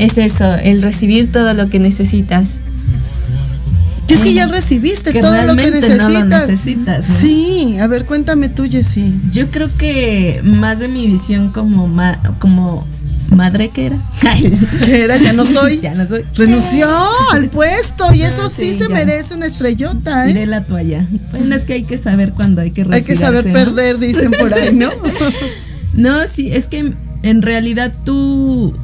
es 0.01 0.17
eso, 0.17 0.55
el 0.55 0.81
recibir 0.81 1.31
todo 1.31 1.53
lo 1.53 1.69
que 1.69 1.79
necesitas. 1.79 2.57
Es 4.09 4.21
que 4.21 4.33
ya 4.33 4.47
recibiste 4.47 5.13
todo 5.13 5.43
lo 5.43 5.55
que 5.55 5.71
necesitas. 5.71 7.05
Sí, 7.05 7.77
a 7.79 7.87
ver, 7.87 8.07
cuéntame 8.07 8.49
tú, 8.49 8.67
Jessy. 8.69 9.15
Yo 9.31 9.51
creo 9.51 9.69
que 9.77 10.41
más 10.43 10.79
de 10.79 10.89
mi 10.89 11.07
visión 11.07 11.53
como 11.53 11.89
como 12.39 12.89
madre 13.29 13.69
que 13.69 13.87
era. 13.87 13.97
que 14.85 15.03
era, 15.03 15.19
ya 15.19 15.35
no 15.35 15.45
soy. 15.45 15.79
ya 15.83 15.95
no 15.95 16.09
soy. 16.09 16.25
Renunció 16.35 16.89
al 17.33 17.51
puesto 17.51 18.13
y 18.15 18.23
eso 18.23 18.49
sí, 18.49 18.75
se 18.75 18.89
merece 18.89 19.35
una 19.35 19.47
estrellota, 19.47 20.25
¿eh? 20.25 20.29
Tiré 20.29 20.47
la 20.47 20.65
toalla. 20.65 21.07
Bueno, 21.31 21.55
es 21.55 21.67
que 21.67 21.75
hay 21.75 21.83
que 21.85 21.99
saber 21.99 22.33
cuando 22.33 22.63
hay 22.63 22.71
que 22.71 22.87
Hay 22.91 23.03
que 23.03 23.17
saber 23.17 23.53
perder, 23.53 23.99
dicen 23.99 24.31
por 24.31 24.55
ahí, 24.55 24.75
¿no? 24.75 24.91
no, 25.93 26.27
sí, 26.27 26.51
es 26.51 26.69
que 26.69 26.95
en 27.23 27.43
realidad 27.43 27.93
tú 28.03 28.75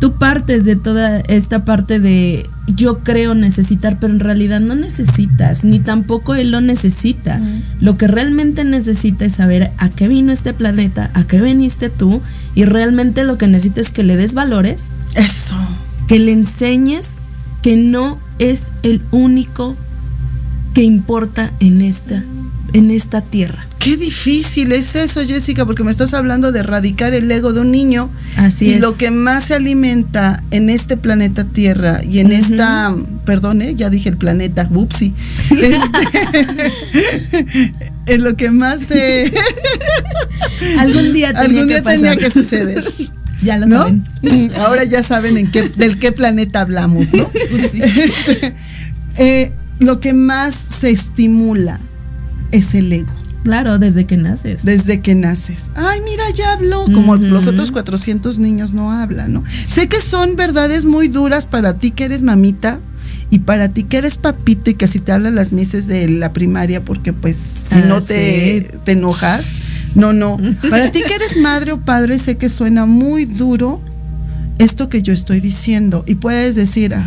tú 0.00 0.14
partes 0.14 0.64
de 0.64 0.76
toda 0.76 1.20
esta 1.20 1.64
parte 1.64 2.00
de 2.00 2.48
yo 2.66 2.98
creo 2.98 3.34
necesitar, 3.34 3.98
pero 4.00 4.12
en 4.12 4.20
realidad 4.20 4.60
no 4.60 4.74
necesitas, 4.74 5.62
ni 5.62 5.78
tampoco 5.78 6.34
él 6.34 6.50
lo 6.50 6.60
necesita. 6.60 7.40
Lo 7.80 7.96
que 7.96 8.08
realmente 8.08 8.64
necesita 8.64 9.24
es 9.24 9.34
saber 9.34 9.70
a 9.78 9.88
qué 9.88 10.08
vino 10.08 10.32
este 10.32 10.52
planeta, 10.52 11.10
a 11.14 11.24
qué 11.24 11.40
viniste 11.40 11.90
tú, 11.90 12.20
y 12.54 12.64
realmente 12.64 13.22
lo 13.24 13.38
que 13.38 13.46
necesita 13.46 13.80
es 13.80 13.90
que 13.90 14.02
le 14.02 14.16
des 14.16 14.34
valores. 14.34 14.86
Eso. 15.14 15.56
Que 16.08 16.18
le 16.18 16.32
enseñes 16.32 17.18
que 17.62 17.76
no 17.76 18.18
es 18.38 18.72
el 18.82 19.02
único 19.12 19.76
que 20.74 20.82
importa 20.82 21.52
en 21.60 21.82
esta, 21.82 22.24
en 22.72 22.90
esta 22.90 23.20
tierra. 23.20 23.66
Qué 23.86 23.96
difícil 23.96 24.72
es 24.72 24.96
eso, 24.96 25.24
Jessica, 25.24 25.64
porque 25.64 25.84
me 25.84 25.92
estás 25.92 26.12
hablando 26.12 26.50
de 26.50 26.58
erradicar 26.58 27.14
el 27.14 27.30
ego 27.30 27.52
de 27.52 27.60
un 27.60 27.70
niño. 27.70 28.10
Así 28.36 28.66
y 28.66 28.72
es. 28.72 28.80
lo 28.80 28.96
que 28.96 29.12
más 29.12 29.44
se 29.44 29.54
alimenta 29.54 30.42
en 30.50 30.70
este 30.70 30.96
planeta 30.96 31.44
Tierra 31.44 32.00
y 32.02 32.18
en 32.18 32.32
esta, 32.32 32.92
perdone, 33.24 33.76
ya 33.76 33.88
dije 33.88 34.08
el 34.08 34.16
planeta, 34.16 34.66
whoopsie. 34.68 35.12
Este, 35.50 36.74
en 38.06 38.24
lo 38.24 38.36
que 38.36 38.50
más 38.50 38.80
se 38.80 39.32
algún 40.80 41.12
día 41.12 41.28
tenía 41.28 41.40
algún 41.42 41.68
que 41.68 41.74
día 41.74 41.82
pasar. 41.84 42.00
tenía 42.00 42.16
que 42.16 42.30
suceder. 42.30 42.92
Ya 43.40 43.56
lo 43.56 43.66
¿No? 43.66 43.82
saben. 43.82 44.04
Ahora 44.56 44.82
ya 44.82 45.04
saben 45.04 45.38
en 45.38 45.48
qué, 45.48 45.62
del 45.68 46.00
qué 46.00 46.10
planeta 46.10 46.62
hablamos, 46.62 47.14
¿no? 47.14 47.30
Sí. 47.70 47.80
Eh, 49.16 49.52
lo 49.78 50.00
que 50.00 50.12
más 50.12 50.56
se 50.56 50.90
estimula 50.90 51.78
es 52.50 52.74
el 52.74 52.92
ego. 52.92 53.12
Claro, 53.46 53.78
desde 53.78 54.06
que 54.06 54.16
naces. 54.16 54.64
desde 54.64 55.00
que 55.00 55.14
naces. 55.14 55.70
Ay, 55.76 56.00
mira, 56.04 56.24
ya 56.34 56.52
habló. 56.54 56.84
Como 56.86 57.14
los 57.14 57.46
otros 57.46 57.70
400 57.70 58.40
niños 58.40 58.72
no 58.72 58.90
hablan, 58.90 59.32
¿no? 59.34 59.44
Sé 59.68 59.86
que 59.88 60.00
son 60.00 60.34
verdades 60.34 60.84
muy 60.84 61.06
duras 61.06 61.46
para 61.46 61.78
ti 61.78 61.92
que 61.92 62.06
eres 62.06 62.22
mamita 62.24 62.80
y 63.30 63.38
para 63.38 63.68
ti 63.68 63.84
que 63.84 63.98
eres 63.98 64.16
papito 64.16 64.70
y 64.70 64.74
que 64.74 64.86
así 64.86 64.98
te 64.98 65.12
hablan 65.12 65.36
las 65.36 65.52
mises 65.52 65.86
de 65.86 66.08
la 66.08 66.32
primaria 66.32 66.84
porque 66.84 67.12
pues 67.12 67.36
si 67.36 67.76
Ah, 67.76 67.84
no 67.86 68.00
te, 68.00 68.62
sí. 68.72 68.78
te 68.84 68.92
enojas. 68.92 69.52
No, 69.94 70.12
no. 70.12 70.38
Para 70.68 70.90
ti 70.90 71.02
que 71.06 71.14
eres 71.14 71.36
madre 71.36 71.70
o 71.70 71.80
padre 71.80 72.18
sé 72.18 72.36
que 72.38 72.48
suena 72.48 72.84
muy 72.84 73.26
duro 73.26 73.80
esto 74.58 74.88
que 74.88 75.02
yo 75.02 75.12
estoy 75.12 75.38
diciendo 75.40 76.02
y 76.04 76.16
puedes 76.16 76.56
decir, 76.56 76.94
ay, 76.94 77.04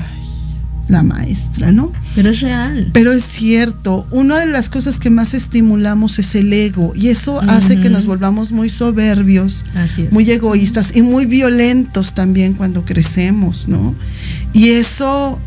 la 0.89 1.03
maestra, 1.03 1.71
¿no? 1.71 1.93
Pero 2.15 2.31
es 2.31 2.41
real. 2.41 2.89
Pero 2.91 3.13
es 3.13 3.23
cierto, 3.23 4.07
una 4.11 4.39
de 4.39 4.47
las 4.47 4.69
cosas 4.69 4.97
que 4.99 5.09
más 5.09 5.33
estimulamos 5.33 6.19
es 6.19 6.35
el 6.35 6.51
ego 6.51 6.93
y 6.95 7.09
eso 7.09 7.39
hace 7.47 7.79
que 7.79 7.89
nos 7.89 8.05
volvamos 8.05 8.51
muy 8.51 8.69
soberbios, 8.69 9.63
Así 9.75 10.03
es. 10.03 10.11
muy 10.11 10.29
egoístas 10.29 10.95
y 10.95 11.03
muy 11.03 11.25
violentos 11.27 12.13
también 12.13 12.53
cuando 12.53 12.83
crecemos, 12.85 13.67
¿no? 13.67 13.93
Y 14.51 14.69
eso 14.69 15.39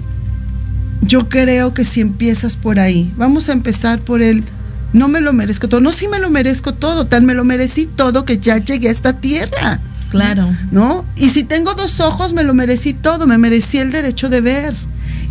yo 1.02 1.28
creo 1.28 1.74
que 1.74 1.84
si 1.84 2.00
empiezas 2.00 2.56
por 2.56 2.78
ahí, 2.78 3.12
vamos 3.16 3.48
a 3.48 3.52
empezar 3.52 4.00
por 4.00 4.22
el 4.22 4.44
no 4.92 5.08
me 5.08 5.20
lo 5.20 5.32
merezco 5.32 5.68
todo, 5.68 5.80
no 5.80 5.90
sí 5.90 6.06
me 6.06 6.20
lo 6.20 6.30
merezco 6.30 6.72
todo, 6.74 7.06
tan 7.06 7.26
me 7.26 7.34
lo 7.34 7.44
merecí 7.44 7.86
todo 7.86 8.24
que 8.24 8.36
ya 8.36 8.58
llegué 8.58 8.88
a 8.88 8.92
esta 8.92 9.14
tierra. 9.14 9.80
Claro. 10.10 10.54
¿no? 10.70 11.06
Y 11.16 11.30
si 11.30 11.42
tengo 11.42 11.72
dos 11.72 11.98
ojos, 12.00 12.34
me 12.34 12.44
lo 12.44 12.52
merecí 12.52 12.92
todo, 12.92 13.26
me 13.26 13.38
merecí 13.38 13.78
el 13.78 13.90
derecho 13.90 14.28
de 14.28 14.42
ver. 14.42 14.74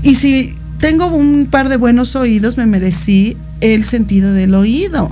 Y 0.04 0.16
si 0.16 0.56
tengo 0.80 1.08
un 1.08 1.48
par 1.50 1.70
de 1.70 1.78
buenos 1.78 2.16
oídos, 2.16 2.58
me 2.58 2.66
merecí 2.66 3.38
el 3.62 3.86
sentido 3.86 4.34
del 4.34 4.56
oído. 4.56 5.12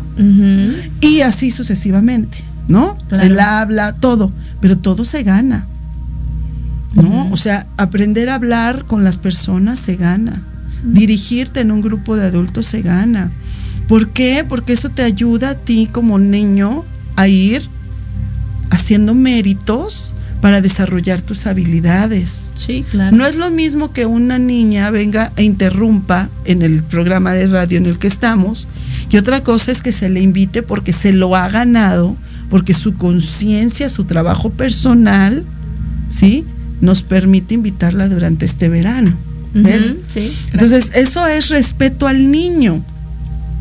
Y 1.02 1.21
así 1.21 1.52
sucesivamente, 1.52 2.38
¿no? 2.67 2.97
Claro. 3.08 3.23
El 3.23 3.39
habla, 3.39 3.93
todo, 3.93 4.32
pero 4.60 4.78
todo 4.78 5.06
se 5.06 5.23
gana. 5.23 5.65
¿No? 6.95 7.30
O 7.32 7.38
sea, 7.38 7.67
aprender 7.78 8.30
a 8.30 8.36
hablar 8.36 8.86
con 8.86 9.04
las 9.04 9.17
personas 9.17 9.80
se 9.80 9.95
gana. 9.95 10.41
Dirigirte 10.84 11.60
en 11.60 11.71
un 11.71 11.82
grupo 11.82 12.15
de 12.15 12.25
adultos 12.25 12.65
se 12.65 12.82
gana. 12.82 13.32
¿Por 13.88 14.10
qué? 14.10 14.43
Porque 14.47 14.73
eso 14.73 14.89
te 14.89 15.04
ayuda 15.04 15.49
a 15.49 15.56
ti 15.56 15.88
como 15.91 16.17
niño 16.17 16.84
a 17.15 17.28
ir 17.28 17.62
haciendo 18.71 19.13
méritos 19.13 20.13
para 20.41 20.62
desarrollar 20.62 21.21
tus 21.21 21.47
habilidades. 21.47 22.54
Sí, 22.56 22.86
claro. 22.89 23.15
No 23.15 23.25
es 23.25 23.36
lo 23.36 23.52
mismo 23.52 23.91
que 23.91 24.06
una 24.06 24.39
niña 24.39 24.89
venga 24.91 25.32
e 25.36 25.43
interrumpa 25.43 26.30
en 26.45 26.62
el 26.62 26.84
programa 26.84 27.34
de 27.34 27.47
radio 27.47 27.78
en 27.78 27.86
el 27.86 27.97
que 27.99 28.08
estamos, 28.08 28.67
y 29.12 29.17
otra 29.17 29.43
cosa 29.43 29.71
es 29.71 29.82
que 29.82 29.91
se 29.91 30.10
le 30.10 30.21
invite 30.21 30.63
porque 30.63 30.93
se 30.93 31.13
lo 31.13 31.36
ha 31.36 31.49
ganado, 31.49 32.15
porque 32.49 32.73
su 32.73 32.95
conciencia, 32.95 33.89
su 33.89 34.06
trabajo 34.06 34.49
personal, 34.52 35.45
¿sí? 36.10 36.45
Nos 36.82 37.04
permite 37.04 37.56
invitarla 37.56 38.08
durante 38.08 38.45
este 38.45 38.69
verano. 38.69 39.13
¿Ves? 39.54 39.95
Sí. 40.08 40.32
Entonces, 40.54 40.91
eso 40.93 41.25
es 41.25 41.49
respeto 41.49 42.08
al 42.08 42.32
niño 42.32 42.84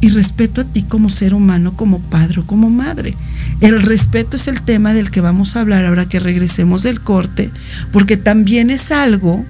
y 0.01 0.11
respeto 0.11 0.61
a 0.61 0.65
ti 0.65 0.83
como 0.83 1.09
ser 1.09 1.35
humano, 1.35 1.77
como 1.77 1.99
padre 2.01 2.41
o 2.41 2.47
como 2.47 2.69
madre. 2.71 3.15
El 3.61 3.83
respeto 3.83 4.37
es 4.37 4.47
el 4.49 4.63
tema 4.63 4.95
del 4.95 5.11
que 5.11 5.21
vamos 5.21 5.57
a 5.57 5.61
hablar 5.61 5.85
ahora 5.85 6.09
que 6.09 6.21
regresemos 6.21 6.83
del 6.85 7.01
corte, 7.01 7.51
porque 7.93 8.17
también 8.17 8.71
es 8.71 8.93
algo 8.93 9.45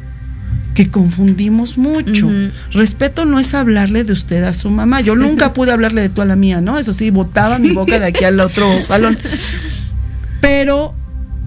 que 0.75 0.90
confundimos 0.90 1.77
mucho. 1.77 2.31
Respeto 2.73 3.25
no 3.25 3.38
es 3.38 3.53
hablarle 3.53 4.05
de 4.05 4.12
usted 4.12 4.44
a 4.44 4.55
su 4.55 4.71
mamá. 4.71 5.01
Yo 5.01 5.16
nunca 5.16 5.53
pude 5.55 5.73
hablarle 5.73 6.03
de 6.03 6.09
tú 6.09 6.23
a 6.23 6.25
la 6.25 6.37
mía, 6.37 6.61
¿no? 6.61 6.79
Eso 6.79 6.94
sí, 6.94 7.11
botaba 7.11 7.59
mi 7.59 7.73
boca 7.73 7.99
de 7.99 8.07
aquí 8.07 8.25
al 8.25 8.38
otro 8.40 8.83
salón. 8.83 9.18
Pero 10.40 10.94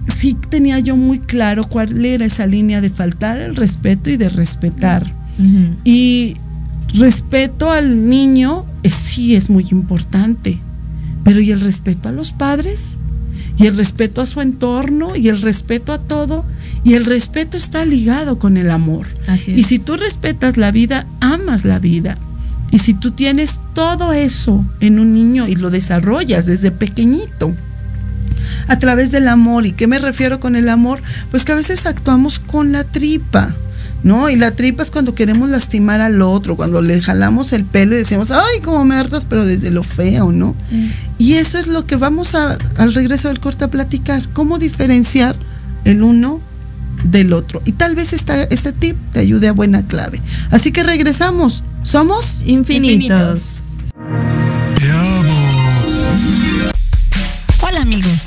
sí 0.06 0.36
tenía 0.50 0.78
yo 0.80 0.96
muy 0.96 1.18
claro 1.18 1.64
cuál 1.64 2.04
era 2.04 2.24
esa 2.24 2.46
línea 2.46 2.80
de 2.80 2.90
faltar 2.90 3.38
el 3.38 3.56
respeto 3.56 4.10
y 4.10 4.16
de 4.16 4.28
respetar. 4.28 5.10
Y 5.82 6.36
respeto 6.94 7.70
al 7.70 8.08
niño 8.08 8.66
eh, 8.82 8.90
sí 8.90 9.34
es 9.34 9.48
muy 9.48 9.66
importante, 9.70 10.60
pero 11.24 11.40
¿y 11.40 11.50
el 11.50 11.60
respeto 11.60 12.08
a 12.08 12.12
los 12.12 12.32
padres? 12.32 12.98
¿Y 13.58 13.66
el 13.66 13.76
respeto 13.76 14.20
a 14.20 14.26
su 14.26 14.40
entorno? 14.40 15.14
¿Y 15.16 15.28
el 15.28 15.40
respeto 15.42 15.92
a 15.92 15.98
todo? 15.98 16.44
Y 16.84 16.94
el 16.94 17.04
respeto 17.04 17.56
está 17.56 17.84
ligado 17.84 18.38
con 18.38 18.56
el 18.56 18.70
amor. 18.70 19.06
Así 19.28 19.52
Y 19.52 19.60
es. 19.60 19.66
si 19.66 19.78
tú 19.78 19.96
respetas 19.96 20.56
la 20.56 20.72
vida, 20.72 21.06
amas 21.20 21.64
la 21.64 21.78
vida. 21.78 22.18
Y 22.70 22.78
si 22.78 22.94
tú 22.94 23.10
tienes 23.10 23.60
todo 23.74 24.12
eso 24.12 24.64
en 24.80 24.98
un 24.98 25.12
niño 25.12 25.46
y 25.46 25.56
lo 25.56 25.70
desarrollas 25.70 26.46
desde 26.46 26.70
pequeñito, 26.70 27.54
a 28.68 28.78
través 28.78 29.12
del 29.12 29.28
amor. 29.28 29.66
¿Y 29.66 29.72
qué 29.72 29.86
me 29.86 29.98
refiero 29.98 30.40
con 30.40 30.56
el 30.56 30.68
amor? 30.68 31.02
Pues 31.30 31.44
que 31.44 31.52
a 31.52 31.56
veces 31.56 31.86
actuamos 31.86 32.38
con 32.38 32.72
la 32.72 32.84
tripa. 32.84 33.54
¿No? 34.02 34.28
Y 34.28 34.36
la 34.36 34.50
tripa 34.50 34.82
es 34.82 34.90
cuando 34.90 35.14
queremos 35.14 35.48
lastimar 35.48 36.00
al 36.00 36.22
otro, 36.22 36.56
cuando 36.56 36.82
le 36.82 37.00
jalamos 37.00 37.52
el 37.52 37.64
pelo 37.64 37.94
y 37.94 37.98
decimos, 37.98 38.32
ay, 38.32 38.60
cómo 38.64 38.84
me 38.84 38.96
hartas, 38.96 39.26
pero 39.26 39.44
desde 39.44 39.70
lo 39.70 39.84
feo, 39.84 40.32
¿no? 40.32 40.56
Y 41.18 41.34
eso 41.34 41.58
es 41.58 41.68
lo 41.68 41.86
que 41.86 41.94
vamos 41.94 42.34
a, 42.34 42.58
al 42.78 42.94
regreso 42.94 43.28
del 43.28 43.38
corte 43.38 43.64
a 43.64 43.68
platicar, 43.68 44.28
cómo 44.32 44.58
diferenciar 44.58 45.36
el 45.84 46.02
uno 46.02 46.40
del 47.04 47.32
otro. 47.32 47.62
Y 47.64 47.72
tal 47.72 47.94
vez 47.94 48.12
esta, 48.12 48.42
este 48.44 48.72
tip 48.72 48.96
te 49.12 49.20
ayude 49.20 49.48
a 49.48 49.52
buena 49.52 49.86
clave. 49.86 50.20
Así 50.50 50.72
que 50.72 50.82
regresamos. 50.82 51.62
¿Somos? 51.82 52.42
Infinitos. 52.46 53.62
Hola 57.60 57.82
amigos, 57.82 58.26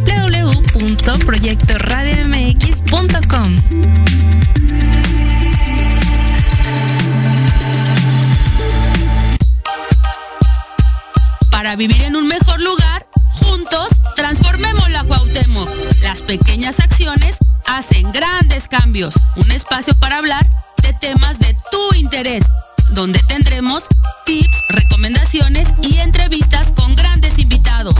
cambios. 18.71 19.13
Un 19.35 19.51
espacio 19.51 19.93
para 19.95 20.17
hablar 20.17 20.47
de 20.81 20.93
temas 20.93 21.37
de 21.39 21.55
tu 21.71 21.95
interés, 21.95 22.43
donde 22.91 23.19
tendremos 23.23 23.83
tips, 24.25 24.63
recomendaciones 24.69 25.69
y 25.83 25.97
entrevistas 25.97 26.71
con 26.71 26.95
grandes 26.95 27.37
invitados. 27.37 27.95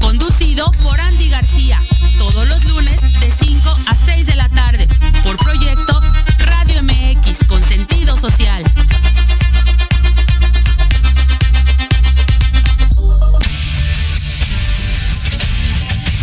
Conducido 0.00 0.70
por 0.84 0.98
Andy 1.00 1.28
García, 1.28 1.78
todos 2.18 2.48
los 2.48 2.64
lunes 2.64 3.00
de 3.20 3.30
5 3.30 3.76
a 3.86 3.94
6 3.94 4.26
de 4.26 4.36
la 4.36 4.48
tarde, 4.48 4.88
por 5.24 5.36
proyecto 5.38 6.00
Radio 6.38 6.82
MX 6.84 7.44
con 7.48 7.62
sentido 7.62 8.16
social. 8.16 8.62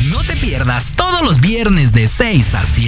No 0.06 0.24
te 0.24 0.38
pierdas 0.38 0.94
todos 0.96 1.22
los 1.22 1.42
viernes 1.42 1.92
de 1.92 2.08
6 2.08 2.56
a 2.56 2.66
7 2.66 2.79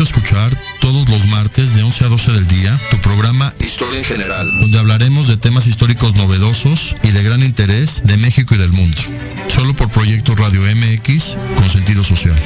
invito 0.00 0.16
a 0.16 0.20
escuchar 0.20 0.58
todos 0.80 1.08
los 1.10 1.26
martes 1.26 1.74
de 1.74 1.82
11 1.82 2.04
a 2.04 2.08
12 2.08 2.32
del 2.32 2.46
día 2.46 2.80
tu 2.90 2.96
programa 2.98 3.52
Historia 3.60 3.98
en 3.98 4.04
General, 4.04 4.50
donde 4.60 4.78
hablaremos 4.78 5.28
de 5.28 5.36
temas 5.36 5.66
históricos 5.66 6.14
novedosos 6.14 6.96
y 7.02 7.10
de 7.10 7.22
gran 7.22 7.42
interés 7.42 8.02
de 8.04 8.16
México 8.16 8.54
y 8.54 8.58
del 8.58 8.70
mundo. 8.70 8.96
Solo 9.48 9.74
por 9.74 9.90
Proyecto 9.90 10.34
Radio 10.36 10.62
MX 10.62 11.36
con 11.56 11.68
sentido 11.68 12.02
social. 12.02 12.36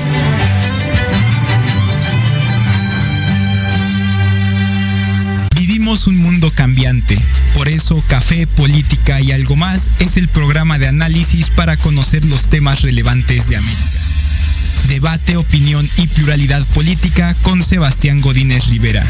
Vivimos 5.57 6.07
un 6.09 6.19
mundo 6.19 6.51
cambiante. 6.53 7.19
Por 7.55 7.69
eso 7.69 8.03
Café, 8.09 8.49
Política 8.49 9.21
y 9.21 9.31
algo 9.31 9.55
más 9.55 9.83
es 10.01 10.17
el 10.17 10.29
programa 10.29 10.79
de 10.79 10.89
análisis 10.89 11.51
para 11.51 11.77
conocer 11.77 12.25
los 12.25 12.49
temas 12.49 12.83
relevantes 12.83 13.49
de 13.49 13.57
América. 13.57 14.04
Debate, 14.89 15.37
opinión 15.37 15.89
y 15.97 16.07
pluralidad 16.09 16.67
política 16.69 17.35
con 17.43 17.63
Sebastián 17.63 18.21
Godínez 18.21 18.67
Rivera. 18.67 19.09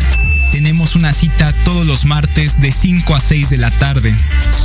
Tenemos 0.53 0.95
una 0.95 1.13
cita 1.13 1.53
todos 1.65 1.85
los 1.87 2.05
martes 2.05 2.61
de 2.61 2.71
5 2.71 3.15
a 3.15 3.21
6 3.21 3.51
de 3.51 3.57
la 3.57 3.71
tarde, 3.73 4.15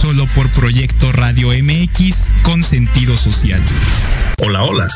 solo 0.02 0.28
por 0.28 0.50
Proyecto 0.50 1.12
Radio 1.12 1.50
MX 1.50 2.30
con 2.44 2.64
sentido 2.64 3.18
social. 3.18 3.62
Hola, 4.38 4.64
hola. 4.64 4.88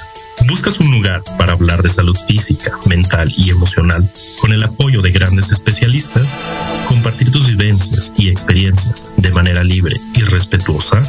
¿Buscas 0.48 0.80
un 0.80 0.92
lugar 0.92 1.22
para 1.38 1.54
hablar 1.54 1.82
de 1.82 1.89
salud 1.89 2.18
física, 2.28 2.72
mental 2.88 3.32
y 3.38 3.50
emocional 3.50 4.08
con 4.42 4.52
el 4.52 4.63
apoyo 4.63 5.02
de 5.02 5.12
grandes 5.12 5.52
especialistas? 5.52 6.39
¿Compartir 6.88 7.32
tus 7.32 7.48
vivencias 7.48 8.12
y 8.18 8.30
experiencias 8.30 9.10
de 9.18 9.32
manera 9.32 9.63
libre 9.63 9.96
y 10.16 10.24
respetuosa? 10.24 11.02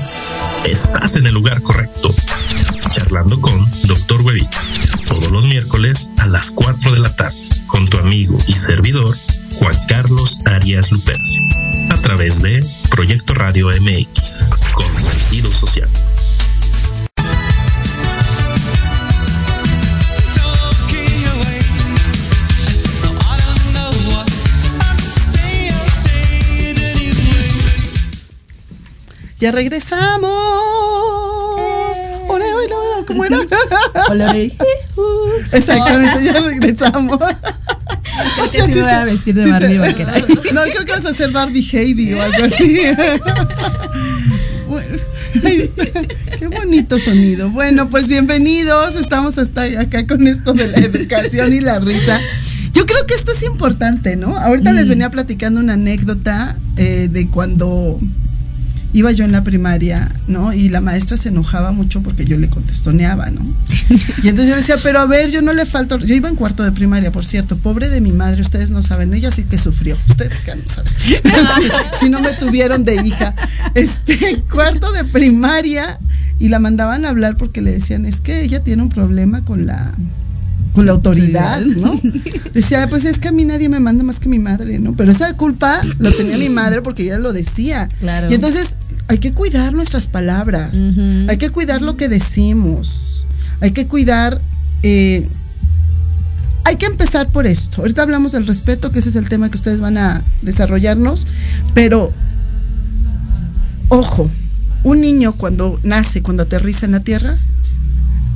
Estás 0.65 1.17
en 1.17 1.27
el 1.27 1.35
lugar 1.35 1.61
correcto. 1.63 2.15
Charlando 2.95 3.41
con 3.41 3.65
Dr. 3.85 4.23
Huevita. 4.23 4.61
Todos 5.07 5.31
los 5.31 5.47
miércoles 5.47 6.11
a 6.19 6.27
las 6.27 6.51
4 6.53 6.93
de 6.93 7.01
la 7.01 7.15
tarde 7.15 7.37
con 7.67 7.89
tu 7.89 7.99
amigo 7.99 8.39
y 8.47 8.53
servidor 8.53 9.15
Juan 9.59 9.77
Carlos 9.89 10.39
Arias 10.47 10.93
Lupercio. 10.93 11.43
A 11.91 11.97
través 11.97 12.41
de 12.41 12.65
Proyecto 12.91 13.35
Radio 13.35 13.69
MX 13.69 14.49
con 14.75 14.87
sentido 14.87 15.51
social. 15.51 15.89
Ya 29.41 29.53
regresamos. 29.53 30.84
¿Cómo 33.07 33.25
era? 33.25 33.39
Exactamente, 35.53 36.25
ya 36.25 36.41
regresamos. 36.41 37.19
Creo 37.19 38.51
que 38.51 38.73
sí 38.73 38.79
me 38.79 38.83
voy 38.83 38.91
a 38.91 39.05
vestir 39.05 39.35
de 39.35 39.51
Barbie 39.51 39.79
vaquera. 39.79 40.15
No, 40.53 40.63
creo 40.63 40.85
que 40.85 40.93
vas 40.93 41.05
a 41.05 41.11
hacer 41.11 41.31
Barbie 41.31 41.67
Heidi 41.73 42.15
o 42.15 42.23
algo 42.23 42.45
así. 42.45 42.81
Bueno, 44.69 44.97
qué 46.39 46.47
bonito 46.47 46.99
sonido. 46.99 47.51
Bueno, 47.51 47.89
pues 47.91 48.09
bienvenidos. 48.09 48.95
Estamos 48.95 49.37
hasta 49.39 49.65
acá 49.81 50.07
con 50.07 50.27
esto 50.27 50.53
de 50.53 50.69
la 50.69 50.79
educación 50.79 51.53
y 51.53 51.61
la 51.61 51.79
risa. 51.81 52.21
Yo 52.73 52.87
creo 52.87 53.07
que 53.07 53.15
esto 53.15 53.33
es 53.33 53.43
importante, 53.43 54.17
¿no? 54.17 54.37
Ahorita 54.37 54.73
les 54.73 54.89
venía 54.89 55.11
platicando 55.11 55.61
una 55.61 55.75
anécdota 55.75 56.57
eh, 56.77 57.09
de 57.11 57.29
cuando 57.29 57.99
iba 58.95 59.11
yo 59.11 59.25
en 59.25 59.33
la 59.33 59.43
primaria, 59.43 60.09
¿no? 60.29 60.53
Y 60.53 60.69
la 60.69 60.81
maestra 60.81 61.17
se 61.17 61.29
enojaba 61.29 61.73
mucho 61.73 62.01
porque 62.01 62.25
yo 62.25 62.39
le 62.39 62.49
contestoneaba, 62.49 63.29
¿no? 63.31 63.43
Y 64.23 64.29
entonces 64.29 64.49
yo 64.49 64.57
decía, 64.57 64.77
pero 64.83 65.01
a 65.01 65.07
ver, 65.07 65.31
yo 65.31 65.43
no 65.43 65.53
le 65.53 65.67
falto. 65.67 65.99
Yo 65.99 66.15
iba 66.15 66.29
en 66.29 66.37
cuarto 66.37 66.63
de 66.63 66.73
primaria, 66.73 67.13
por 67.13 67.25
cierto. 67.25 67.57
Pobre 67.59 67.89
de 67.89 68.01
mi 68.01 68.13
madre, 68.13 68.41
ustedes 68.41 68.71
no 68.71 68.83
saben. 68.83 69.13
Ella 69.13 69.31
sí 69.31 69.45
que 69.45 69.59
sufrió. 69.59 69.99
Ustedes 70.09 70.39
que 70.41 70.55
no 70.55 70.63
saben. 70.67 70.93
si, 70.97 71.99
si 72.01 72.09
no 72.09 72.21
me 72.21 72.33
tuvieron 72.35 72.85
de 72.85 72.95
hija. 73.05 73.35
Este, 73.75 74.43
cuarto 74.51 74.93
de 74.93 75.05
primaria. 75.05 75.99
Y 76.39 76.49
la 76.49 76.61
mandaban 76.61 77.05
a 77.05 77.09
hablar 77.09 77.37
porque 77.37 77.61
le 77.61 77.73
decían, 77.73 78.07
es 78.07 78.21
que 78.21 78.43
ella 78.43 78.63
tiene 78.63 78.83
un 78.83 78.89
problema 78.89 79.45
con 79.45 79.67
la 79.67 79.93
con 80.75 80.87
la 80.87 80.93
autoridad, 80.93 81.61
¿no? 81.61 82.01
Decía, 82.53 82.89
pues 82.89 83.05
es 83.05 83.19
que 83.19 83.29
a 83.29 83.33
mí 83.33 83.45
nadie 83.45 83.69
me 83.69 83.79
manda 83.79 84.03
más 84.03 84.19
que 84.19 84.29
mi 84.29 84.41
madre, 84.41 84.81
¿no? 84.81 84.93
Pero 84.95 85.13
esa 85.13 85.33
culpa 85.37 85.81
lo 85.99 86.15
tenía 86.15 86.37
mi 86.37 86.49
madre 86.49 86.83
porque 86.83 87.05
ella 87.05 87.19
lo 87.19 87.33
decía. 87.33 87.89
Claro. 88.01 88.29
Y 88.31 88.35
entonces 88.35 88.77
hay 89.09 89.19
que 89.19 89.33
cuidar 89.33 89.73
nuestras 89.73 90.07
palabras, 90.07 90.97
hay 91.29 91.37
que 91.37 91.51
cuidar 91.51 91.83
lo 91.83 91.97
que 91.97 92.09
decimos, 92.09 93.27
hay 93.61 93.73
que 93.73 93.87
cuidar... 93.87 94.41
eh, 94.83 95.29
hay 96.67 96.77
que 96.77 96.87
empezar 96.87 97.29
por 97.29 97.47
esto. 97.47 97.83
Ahorita 97.83 98.03
hablamos 98.03 98.33
del 98.33 98.47
respeto, 98.47 98.91
que 98.91 98.99
ese 98.99 99.11
es 99.11 99.17
el 99.17 99.29
tema 99.29 99.51
que 99.51 99.57
ustedes 99.59 99.81
van 99.81 99.99
a 99.99 100.23
desarrollarnos, 100.41 101.27
pero 101.75 102.11
ojo, 103.89 104.31
un 104.83 105.01
niño 105.01 105.33
cuando 105.33 105.79
nace, 105.83 106.23
cuando 106.23 106.43
aterriza 106.45 106.87
en 106.87 106.93
la 106.93 107.01
tierra, 107.01 107.37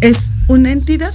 es 0.03 0.31
una 0.47 0.71
entidad 0.73 1.13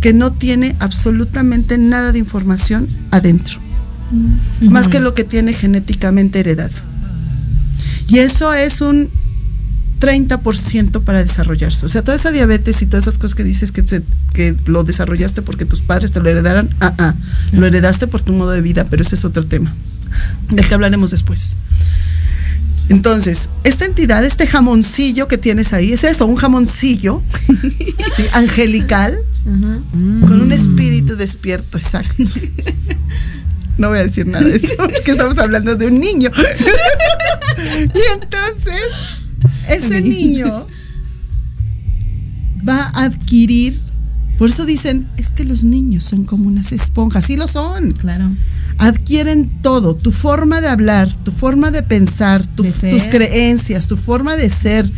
que 0.00 0.14
no 0.14 0.32
tiene 0.32 0.76
absolutamente 0.78 1.76
nada 1.76 2.12
de 2.12 2.18
información 2.18 2.88
adentro, 3.10 3.58
más 4.62 4.88
que 4.88 4.98
lo 4.98 5.14
que 5.14 5.24
tiene 5.24 5.52
genéticamente 5.52 6.40
heredado. 6.40 6.89
Y 8.10 8.18
eso 8.18 8.52
es 8.52 8.80
un 8.80 9.08
30% 10.00 11.02
para 11.04 11.22
desarrollarse. 11.22 11.86
O 11.86 11.88
sea, 11.88 12.02
toda 12.02 12.16
esa 12.16 12.30
diabetes 12.30 12.80
y 12.82 12.86
todas 12.86 13.04
esas 13.04 13.18
cosas 13.18 13.34
que 13.34 13.44
dices 13.44 13.70
que, 13.70 13.82
te- 13.82 14.02
que 14.32 14.56
lo 14.66 14.82
desarrollaste 14.82 15.42
porque 15.42 15.64
tus 15.64 15.80
padres 15.80 16.10
te 16.12 16.20
lo 16.20 16.28
heredaron, 16.28 16.68
ah, 16.80 16.94
ah, 16.98 17.14
lo 17.52 17.66
heredaste 17.66 18.06
por 18.06 18.22
tu 18.22 18.32
modo 18.32 18.50
de 18.50 18.62
vida, 18.62 18.86
pero 18.88 19.02
ese 19.02 19.14
es 19.14 19.24
otro 19.24 19.44
tema, 19.46 19.74
del 20.50 20.66
que 20.66 20.74
hablaremos 20.74 21.10
después. 21.10 21.56
Entonces, 22.88 23.50
esta 23.62 23.84
entidad, 23.84 24.24
este 24.24 24.46
jamoncillo 24.48 25.28
que 25.28 25.38
tienes 25.38 25.72
ahí, 25.72 25.92
es 25.92 26.02
eso, 26.02 26.26
un 26.26 26.34
jamoncillo 26.36 27.22
¿sí? 28.16 28.24
angelical 28.32 29.16
con 29.44 30.40
un 30.40 30.50
espíritu 30.52 31.14
despierto, 31.16 31.78
exacto. 31.78 32.24
No 33.78 33.88
voy 33.88 33.98
a 34.00 34.02
decir 34.02 34.26
nada 34.26 34.44
de 34.44 34.56
eso, 34.56 34.74
porque 34.76 35.12
estamos 35.12 35.38
hablando 35.38 35.74
de 35.74 35.86
un 35.86 35.98
niño. 36.00 36.30
y 37.94 38.22
entonces, 38.22 38.80
ese 39.68 40.00
niño 40.00 40.66
va 42.68 42.90
a 42.94 43.04
adquirir, 43.04 43.78
por 44.38 44.48
eso 44.50 44.64
dicen, 44.64 45.06
es 45.16 45.30
que 45.30 45.44
los 45.44 45.64
niños 45.64 46.04
son 46.04 46.24
como 46.24 46.46
unas 46.48 46.72
esponjas, 46.72 47.24
sí 47.26 47.36
lo 47.36 47.46
son. 47.46 47.92
Claro. 47.92 48.30
Adquieren 48.78 49.48
todo, 49.62 49.94
tu 49.94 50.12
forma 50.12 50.60
de 50.60 50.68
hablar, 50.68 51.14
tu 51.24 51.32
forma 51.32 51.70
de 51.70 51.82
pensar, 51.82 52.46
tu- 52.46 52.62
De 52.62 52.72
ser. 52.72 52.94
tus 52.94 53.04
creencias, 53.08 53.86
tu 53.86 53.96
forma 53.96 54.36
de 54.36 54.48
ser, 54.48 54.90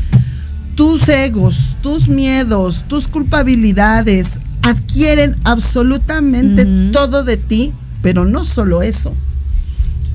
tus 0.77 1.09
egos, 1.09 1.77
tus 1.83 2.09
miedos, 2.09 2.85
tus 2.89 3.09
culpabilidades, 3.09 4.39
adquieren 4.63 5.37
absolutamente 5.45 6.65
todo 6.93 7.25
de 7.25 7.37
ti, 7.37 7.73
pero 8.03 8.25
no 8.25 8.45
solo 8.45 8.83
eso. 8.83 9.13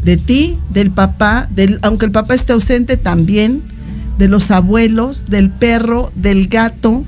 De 0.07 0.15
ti, 0.15 0.57
del 0.69 0.89
papá, 0.89 1.49
del, 1.51 1.79
aunque 1.81 2.05
el 2.05 2.13
papá 2.13 2.33
esté 2.33 2.53
ausente 2.53 2.95
también, 2.95 3.61
de 4.17 4.29
los 4.29 4.51
abuelos, 4.51 5.25
del 5.27 5.49
perro, 5.49 6.13
del 6.15 6.47
gato, 6.47 7.03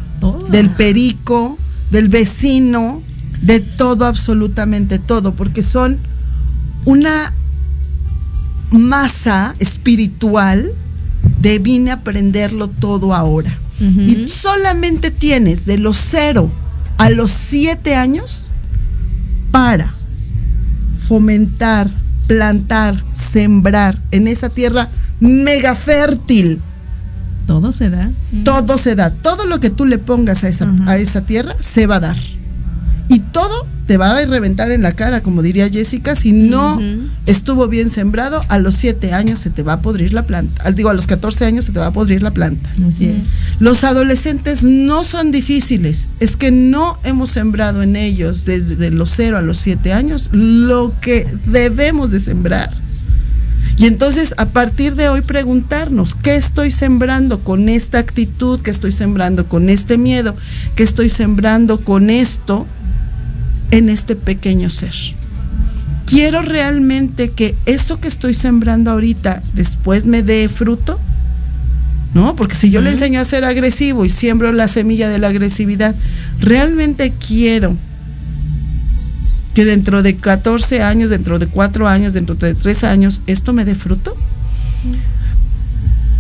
del 0.52 0.70
perico, 0.70 1.58
del 1.91 2.10
vecino, 2.10 3.02
de 3.41 3.62
todo, 3.62 4.06
absolutamente 4.06 5.00
todo, 5.00 5.34
porque 5.34 5.64
son 5.64 5.97
una 6.84 7.34
masa 8.70 9.56
espiritual 9.60 10.70
de 11.39 11.58
vine 11.58 11.91
a 11.91 11.95
aprenderlo 11.95 12.68
todo 12.68 13.14
ahora. 13.14 13.58
Y 13.80 14.28
solamente 14.28 15.10
tienes 15.10 15.66
de 15.66 15.78
los 15.78 15.95
cero 15.95 16.52
a 16.97 17.10
los 17.10 17.32
siete 17.32 17.95
años 17.95 18.47
para 19.52 19.89
fomentar, 21.08 21.89
plantar, 22.30 23.04
sembrar 23.16 23.98
en 24.12 24.28
esa 24.28 24.50
tierra 24.50 24.88
mega 25.20 25.74
fértil. 25.74 26.62
Todo 27.48 27.74
se 27.74 27.90
da. 27.90 28.12
Todo 28.46 28.78
se 28.78 28.94
da. 28.94 29.10
Todo 29.10 29.48
lo 29.48 29.60
que 29.60 29.72
tú 29.72 29.88
le 29.88 29.98
pongas 29.98 30.44
a 30.44 30.48
esa, 30.48 30.72
a 30.86 30.98
esa 30.98 31.22
tierra 31.22 31.56
se 31.60 31.88
va 31.88 31.96
a 31.96 32.02
dar. 32.02 32.18
Y 33.08 33.18
todo 33.20 33.66
te 33.90 33.98
va 33.98 34.12
a 34.12 34.24
reventar 34.24 34.70
en 34.70 34.84
la 34.84 34.92
cara, 34.92 35.24
como 35.24 35.42
diría 35.42 35.68
Jessica, 35.68 36.16
si 36.16 36.32
no 36.32 36.80
estuvo 37.26 37.68
bien 37.68 37.90
sembrado, 37.90 38.46
a 38.48 38.60
los 38.60 38.76
7 38.76 39.14
años 39.14 39.40
se 39.40 39.50
te 39.50 39.64
va 39.64 39.74
a 39.74 39.82
podrir 39.82 40.14
la 40.14 40.28
planta. 40.28 40.70
Digo, 40.70 40.92
a 40.92 40.94
los 40.94 41.08
14 41.08 41.46
años 41.46 41.66
se 41.66 41.72
te 41.72 41.80
va 41.80 41.88
a 41.88 41.92
podrir 41.92 42.22
la 42.22 42.30
planta. 42.30 42.70
Así 42.88 43.06
es. 43.06 43.30
Los 43.58 43.84
adolescentes 43.84 44.64
no 44.64 45.04
son 45.04 45.32
difíciles, 45.32 46.08
es 46.20 46.38
que 46.38 46.52
no 46.52 47.00
hemos 47.04 47.32
sembrado 47.32 47.82
en 47.82 47.96
ellos 47.96 48.46
desde 48.46 48.92
los 48.92 49.10
0 49.16 49.40
a 49.40 49.42
los 49.42 49.58
7 49.58 49.92
años 49.92 50.30
lo 50.34 50.94
que 51.02 51.26
debemos 51.48 52.12
de 52.12 52.20
sembrar. 52.20 52.70
Y 53.80 53.88
entonces 53.88 54.36
a 54.38 54.46
partir 54.46 54.94
de 54.94 55.10
hoy 55.10 55.22
preguntarnos, 55.22 56.14
¿qué 56.14 56.36
estoy 56.36 56.70
sembrando 56.70 57.40
con 57.40 57.70
esta 57.70 57.98
actitud? 57.98 58.60
¿Qué 58.62 58.70
estoy 58.70 58.92
sembrando 58.92 59.48
con 59.48 59.68
este 59.68 59.98
miedo? 59.98 60.36
¿Qué 60.76 60.84
estoy 60.84 61.10
sembrando 61.10 61.80
con 61.80 62.12
esto? 62.12 62.68
En 63.72 63.89
este 63.89 64.15
pequeño 64.15 64.70
ser. 64.70 64.93
Quiero 66.05 66.41
realmente 66.41 67.30
que 67.30 67.55
eso 67.65 67.99
que 67.99 68.07
estoy 68.07 68.34
sembrando 68.34 68.91
ahorita 68.91 69.41
después 69.53 70.05
me 70.05 70.24
dé 70.24 70.49
fruto. 70.49 70.99
¿No? 72.15 72.36
Porque 72.36 72.55
si 72.55 72.72
yo 72.72 72.82
le 72.82 72.89
enseño 72.89 73.20
a 73.20 73.26
ser 73.26 73.45
agresivo 73.45 74.03
y 74.03 74.09
siembro 74.09 74.51
la 74.51 74.67
semilla 74.67 75.09
de 75.09 75.20
la 75.20 75.28
agresividad, 75.28 75.93
realmente 76.39 77.13
quiero 77.13 77.76
que 79.53 79.63
dentro 79.63 80.01
de 80.01 80.15
14 80.15 80.82
años, 80.82 81.11
dentro 81.11 81.38
de 81.38 81.45
4 81.45 81.88
años, 81.88 82.13
dentro 82.13 82.34
de 82.34 82.55
3 82.55 82.84
años, 82.84 83.22
esto 83.28 83.53
me 83.53 83.63
dé 83.63 83.76
fruto. 83.76 84.15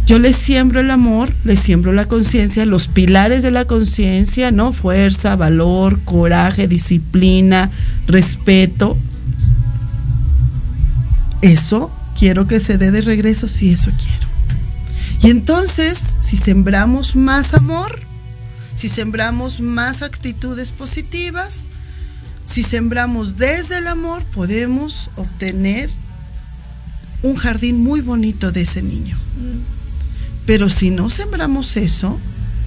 Yo 0.09 0.17
le 0.17 0.33
siembro 0.33 0.79
el 0.79 0.89
amor, 0.89 1.31
le 1.43 1.55
siembro 1.55 1.93
la 1.93 2.07
conciencia, 2.07 2.65
los 2.65 2.87
pilares 2.87 3.43
de 3.43 3.51
la 3.51 3.65
conciencia, 3.65 4.49
¿no? 4.49 4.73
Fuerza, 4.73 5.35
valor, 5.35 5.99
coraje, 6.03 6.67
disciplina, 6.67 7.69
respeto. 8.07 8.97
Eso 11.43 11.91
quiero 12.17 12.47
que 12.47 12.59
se 12.59 12.79
dé 12.79 12.89
de 12.89 13.01
regreso 13.01 13.47
si 13.47 13.71
eso 13.71 13.91
quiero. 13.91 14.27
Y 15.21 15.29
entonces, 15.29 16.17
si 16.21 16.37
sembramos 16.37 17.15
más 17.15 17.53
amor, 17.53 18.01
si 18.73 18.89
sembramos 18.89 19.59
más 19.59 20.01
actitudes 20.01 20.71
positivas, 20.71 21.67
si 22.45 22.63
sembramos 22.63 23.37
desde 23.37 23.77
el 23.77 23.87
amor, 23.87 24.23
podemos 24.33 25.11
obtener 25.17 25.87
un 27.21 27.35
jardín 27.35 27.83
muy 27.83 28.01
bonito 28.01 28.51
de 28.51 28.61
ese 28.61 28.81
niño. 28.81 29.15
Pero 30.49 30.67
si 30.67 30.89
no 30.89 31.11
sembramos 31.11 31.77
eso, 31.77 32.19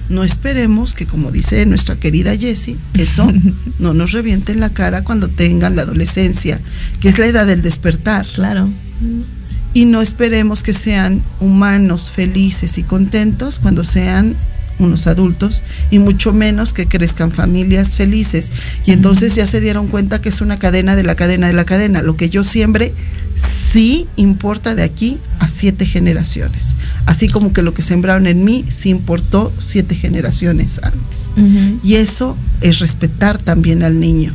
no 0.07 0.23
esperemos 0.23 0.93
que, 0.93 1.05
como 1.05 1.31
dice 1.31 1.65
nuestra 1.65 1.97
querida 1.97 2.33
Jessie, 2.33 2.77
eso 2.93 3.29
no 3.79 3.93
nos 3.93 4.13
reviente 4.13 4.53
en 4.53 4.61
la 4.61 4.69
cara 4.69 5.03
cuando 5.03 5.27
tengan 5.27 5.75
la 5.75 5.81
adolescencia, 5.81 6.61
que 7.01 7.09
es 7.09 7.17
la 7.17 7.25
edad 7.25 7.45
del 7.45 7.61
despertar. 7.61 8.25
Claro. 8.35 8.69
Y 9.73 9.83
no 9.83 10.01
esperemos 10.01 10.63
que 10.63 10.73
sean 10.73 11.21
humanos 11.41 12.09
felices 12.09 12.77
y 12.77 12.83
contentos 12.83 13.59
cuando 13.59 13.83
sean 13.83 14.33
unos 14.79 15.05
adultos 15.05 15.63
y 15.91 15.99
mucho 15.99 16.31
menos 16.31 16.71
que 16.71 16.87
crezcan 16.87 17.33
familias 17.33 17.97
felices. 17.97 18.49
Y 18.85 18.93
entonces 18.93 19.35
ya 19.35 19.45
se 19.45 19.59
dieron 19.59 19.87
cuenta 19.87 20.21
que 20.21 20.29
es 20.29 20.39
una 20.39 20.57
cadena 20.57 20.95
de 20.95 21.03
la 21.03 21.15
cadena 21.15 21.47
de 21.47 21.53
la 21.53 21.65
cadena. 21.65 22.01
Lo 22.01 22.15
que 22.15 22.29
yo 22.29 22.45
siembre 22.45 22.93
sí 23.73 24.07
importa 24.17 24.75
de 24.75 24.83
aquí 24.83 25.17
a 25.39 25.47
siete 25.47 25.87
generaciones. 25.87 26.75
Así 27.07 27.27
como 27.27 27.53
que 27.53 27.63
lo 27.63 27.73
que 27.73 27.81
sembraron 27.81 28.27
en 28.27 28.45
mí 28.45 28.65
sí 28.69 28.89
importó 28.89 29.51
siete 29.59 29.95
generaciones 29.95 30.79
antes. 30.83 31.79
Y 31.83 31.95
eso 31.95 32.37
es 32.61 32.79
respetar 32.79 33.39
también 33.39 33.81
al 33.81 33.99
niño. 33.99 34.31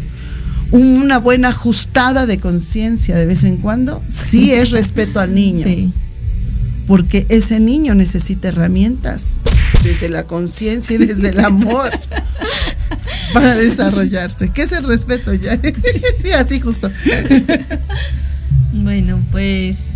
Una 0.72 1.18
buena 1.18 1.48
ajustada 1.48 2.26
de 2.26 2.38
conciencia 2.38 3.16
de 3.16 3.26
vez 3.26 3.44
en 3.44 3.58
cuando 3.58 4.02
sí 4.10 4.52
es 4.52 4.72
respeto 4.72 5.20
al 5.20 5.34
niño. 5.34 5.64
Porque 6.88 7.26
ese 7.28 7.60
niño 7.60 7.94
necesita 7.94 8.48
herramientas 8.48 9.42
desde 9.84 10.08
la 10.08 10.24
conciencia 10.24 10.96
y 10.96 10.98
desde 10.98 11.28
el 11.28 11.40
amor 11.40 11.90
para 13.32 13.54
desarrollarse. 13.54 14.50
¿Qué 14.50 14.62
es 14.62 14.72
el 14.72 14.84
respeto 14.84 15.32
ya? 15.34 15.58
sí, 16.22 16.32
así 16.32 16.60
justo. 16.60 16.90
Bueno, 18.72 19.18
pues 19.30 19.94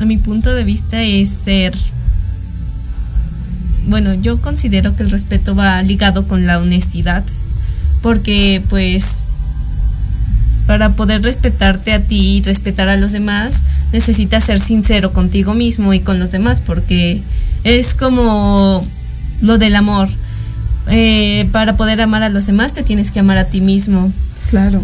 a 0.00 0.04
mi 0.04 0.18
punto 0.18 0.54
de 0.54 0.64
vista 0.64 1.02
es 1.02 1.30
ser... 1.30 1.74
Bueno, 3.88 4.14
yo 4.14 4.40
considero 4.40 4.96
que 4.96 5.04
el 5.04 5.10
respeto 5.10 5.54
va 5.54 5.80
ligado 5.82 6.26
con 6.26 6.46
la 6.46 6.58
honestidad, 6.58 7.24
porque 8.02 8.60
pues 8.68 9.20
para 10.66 10.90
poder 10.90 11.22
respetarte 11.22 11.92
a 11.92 12.00
ti 12.00 12.38
y 12.38 12.42
respetar 12.42 12.88
a 12.88 12.96
los 12.96 13.12
demás, 13.12 13.62
necesitas 13.92 14.44
ser 14.44 14.58
sincero 14.58 15.12
contigo 15.12 15.54
mismo 15.54 15.94
y 15.94 16.00
con 16.00 16.18
los 16.18 16.32
demás, 16.32 16.60
porque 16.60 17.22
es 17.62 17.94
como 17.94 18.84
lo 19.40 19.58
del 19.58 19.76
amor. 19.76 20.08
Eh, 20.88 21.48
para 21.52 21.76
poder 21.76 22.00
amar 22.00 22.22
a 22.22 22.28
los 22.28 22.46
demás 22.46 22.72
te 22.72 22.82
tienes 22.82 23.10
que 23.10 23.20
amar 23.20 23.38
a 23.38 23.44
ti 23.44 23.60
mismo. 23.60 24.12
Claro. 24.50 24.82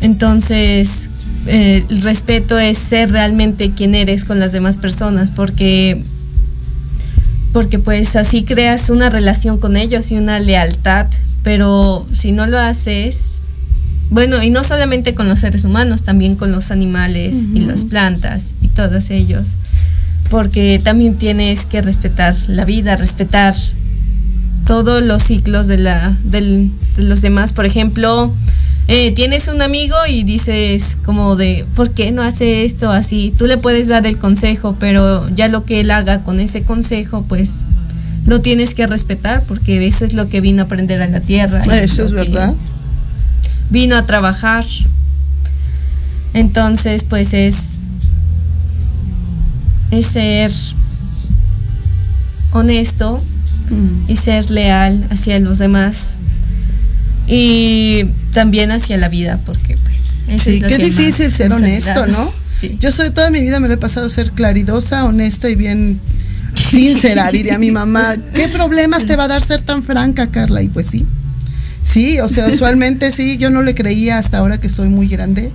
Entonces, 0.00 1.10
eh, 1.46 1.84
el 1.88 2.02
respeto 2.02 2.58
es 2.58 2.78
ser 2.78 3.10
realmente 3.10 3.72
quien 3.72 3.94
eres 3.94 4.24
con 4.24 4.38
las 4.38 4.52
demás 4.52 4.78
personas, 4.78 5.30
porque 5.30 6.02
porque 7.52 7.78
pues 7.78 8.16
así 8.16 8.44
creas 8.44 8.88
una 8.88 9.10
relación 9.10 9.58
con 9.58 9.76
ellos 9.76 10.10
y 10.10 10.16
una 10.16 10.40
lealtad, 10.40 11.06
pero 11.42 12.06
si 12.14 12.32
no 12.32 12.46
lo 12.46 12.58
haces, 12.58 13.40
bueno, 14.10 14.42
y 14.42 14.50
no 14.50 14.62
solamente 14.62 15.14
con 15.14 15.28
los 15.28 15.40
seres 15.40 15.64
humanos, 15.64 16.02
también 16.02 16.36
con 16.36 16.50
los 16.50 16.70
animales 16.70 17.44
y 17.54 17.60
las 17.60 17.84
plantas 17.84 18.52
y 18.62 18.68
todos 18.68 19.10
ellos, 19.10 19.50
porque 20.30 20.80
también 20.82 21.18
tienes 21.18 21.66
que 21.66 21.82
respetar 21.82 22.34
la 22.48 22.64
vida, 22.64 22.96
respetar 22.96 23.54
todos 24.66 25.02
los 25.02 25.22
ciclos 25.22 25.66
de, 25.66 25.78
la, 25.78 26.16
de 26.24 26.70
los 26.98 27.20
demás, 27.20 27.52
por 27.52 27.66
ejemplo, 27.66 28.32
eh, 28.88 29.12
tienes 29.12 29.48
un 29.48 29.62
amigo 29.62 29.96
y 30.08 30.24
dices 30.24 30.96
como 31.04 31.36
de, 31.36 31.64
¿por 31.76 31.90
qué 31.90 32.10
no 32.10 32.22
hace 32.22 32.64
esto 32.64 32.90
así? 32.90 33.32
Tú 33.36 33.46
le 33.46 33.56
puedes 33.56 33.88
dar 33.88 34.06
el 34.06 34.18
consejo, 34.18 34.76
pero 34.78 35.28
ya 35.30 35.48
lo 35.48 35.64
que 35.64 35.80
él 35.80 35.90
haga 35.90 36.22
con 36.22 36.40
ese 36.40 36.62
consejo, 36.62 37.24
pues 37.28 37.64
lo 38.26 38.40
tienes 38.40 38.74
que 38.74 38.86
respetar 38.86 39.42
porque 39.46 39.86
eso 39.86 40.04
es 40.04 40.14
lo 40.14 40.28
que 40.28 40.40
vino 40.40 40.62
a 40.62 40.66
aprender 40.66 41.00
a 41.00 41.06
la 41.06 41.20
tierra. 41.20 41.62
Eso 41.76 42.04
es 42.04 42.12
verdad. 42.12 42.54
Vino 43.70 43.96
a 43.96 44.04
trabajar. 44.04 44.64
Entonces, 46.34 47.04
pues 47.04 47.34
es, 47.34 47.78
es 49.90 50.06
ser 50.06 50.52
honesto 52.52 53.22
mm. 53.70 54.10
y 54.10 54.16
ser 54.16 54.50
leal 54.50 55.06
hacia 55.10 55.38
los 55.40 55.58
demás 55.58 56.16
y 57.26 58.04
también 58.32 58.70
hacia 58.70 58.98
la 58.98 59.08
vida, 59.08 59.40
porque 59.44 59.76
pues... 59.76 60.40
sí, 60.42 60.60
qué 60.60 60.78
difícil 60.78 61.30
ser 61.32 61.52
honesto, 61.52 62.06
¿no? 62.06 62.32
Yo 62.78 62.92
soy 62.92 63.10
toda 63.10 63.30
mi 63.30 63.40
vida 63.40 63.58
me 63.58 63.66
lo 63.66 63.74
he 63.74 63.78
pasado 63.78 64.08
ser 64.08 64.30
claridosa, 64.30 65.04
honesta 65.04 65.48
y 65.48 65.56
bien 65.56 66.00
sincera, 66.70 67.30
diría 67.32 67.58
mi 67.58 67.72
mamá. 67.72 68.14
¿Qué 68.34 68.48
problemas 68.48 69.04
te 69.06 69.16
va 69.16 69.24
a 69.24 69.28
dar 69.28 69.42
ser 69.42 69.62
tan 69.62 69.82
franca, 69.82 70.28
Carla? 70.28 70.62
Y 70.62 70.68
pues 70.68 70.86
sí. 70.86 71.04
Sí, 71.82 72.20
o 72.20 72.28
sea, 72.28 72.46
usualmente 72.46 73.10
sí, 73.10 73.36
yo 73.36 73.50
no 73.50 73.62
le 73.62 73.74
creía 73.74 74.18
hasta 74.18 74.38
ahora 74.38 74.58
que 74.58 74.68
soy 74.68 74.88
muy 74.88 75.08
grande 75.08 75.50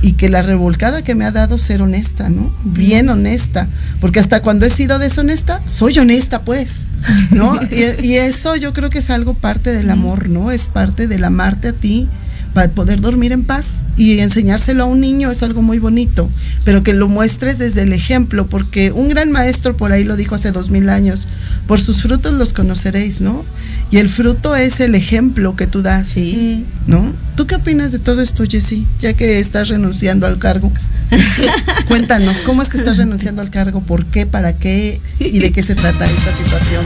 y 0.00 0.12
que 0.12 0.28
la 0.28 0.42
revolcada 0.42 1.02
que 1.02 1.14
me 1.14 1.24
ha 1.24 1.32
dado 1.32 1.58
ser 1.58 1.82
honesta, 1.82 2.28
¿no? 2.28 2.52
Bien 2.64 3.08
honesta, 3.08 3.66
porque 4.00 4.20
hasta 4.20 4.40
cuando 4.42 4.64
he 4.64 4.70
sido 4.70 4.98
deshonesta, 4.98 5.60
soy 5.68 5.98
honesta, 5.98 6.42
pues, 6.42 6.82
¿no? 7.30 7.58
y, 7.70 8.14
eso 8.14 8.56
yo 8.56 8.72
creo 8.72 8.90
que 8.90 8.98
es 8.98 9.10
algo 9.10 9.34
parte 9.34 9.72
del 9.72 9.90
amor, 9.90 10.28
¿no? 10.28 10.50
Es 10.52 10.66
parte 10.68 11.08
del 11.08 11.24
amarte 11.24 11.68
a 11.68 11.72
ti 11.72 12.08
para 12.54 12.70
poder 12.70 13.00
dormir 13.00 13.32
en 13.32 13.44
paz. 13.44 13.82
Y 13.96 14.18
enseñárselo 14.20 14.84
a 14.84 14.86
un 14.86 15.00
niño 15.00 15.30
es 15.30 15.42
algo 15.42 15.62
muy 15.62 15.78
bonito, 15.78 16.28
pero 16.64 16.82
que 16.82 16.94
lo 16.94 17.08
muestres 17.08 17.58
desde 17.58 17.82
el 17.82 17.92
ejemplo, 17.92 18.46
porque 18.46 18.92
un 18.92 19.08
gran 19.08 19.32
maestro 19.32 19.76
por 19.76 19.92
ahí 19.92 20.04
lo 20.04 20.16
dijo 20.16 20.36
hace 20.36 20.52
dos 20.52 20.70
mil 20.70 20.88
años, 20.88 21.26
por 21.66 21.80
sus 21.80 22.02
frutos 22.02 22.34
los 22.34 22.52
conoceréis, 22.52 23.20
¿no? 23.20 23.44
Y 23.90 23.96
el 23.98 24.10
fruto 24.10 24.54
es 24.54 24.80
el 24.80 24.94
ejemplo 24.94 25.56
que 25.56 25.66
tú 25.66 25.80
das, 25.82 26.08
Sí. 26.08 26.64
¿no? 26.86 27.10
¿Tú 27.36 27.46
qué 27.46 27.54
opinas 27.54 27.90
de 27.92 27.98
todo 27.98 28.20
esto, 28.20 28.44
Jessy? 28.46 28.86
Ya 29.00 29.14
que 29.14 29.38
estás 29.38 29.68
renunciando 29.68 30.26
al 30.26 30.38
cargo. 30.38 30.70
Cuéntanos, 31.88 32.38
¿cómo 32.38 32.60
es 32.62 32.68
que 32.68 32.76
estás 32.76 32.98
renunciando 32.98 33.40
al 33.40 33.50
cargo? 33.50 33.80
¿Por 33.80 34.04
qué? 34.04 34.26
¿Para 34.26 34.52
qué? 34.52 35.00
¿Y 35.20 35.38
de 35.38 35.52
qué 35.52 35.62
se 35.62 35.74
trata 35.74 36.04
esta 36.04 36.36
situación? 36.36 36.84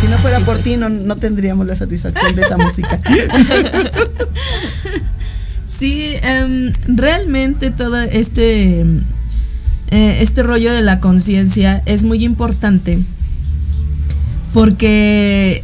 Si 0.00 0.06
no 0.08 0.16
fuera 0.18 0.40
por 0.40 0.58
ti, 0.58 0.76
no, 0.78 0.88
no 0.88 1.16
tendríamos 1.16 1.66
la 1.66 1.76
satisfacción 1.76 2.34
de 2.34 2.42
esa 2.42 2.56
música. 2.56 2.98
Sí, 5.66 6.14
em, 6.22 6.72
realmente 6.86 7.70
todo 7.70 8.00
este, 8.00 8.80
eh, 9.90 10.18
este 10.20 10.42
rollo 10.44 10.72
de 10.72 10.82
la 10.82 11.00
conciencia 11.00 11.82
es 11.84 12.04
muy 12.04 12.22
importante 12.24 12.98
porque 14.54 15.62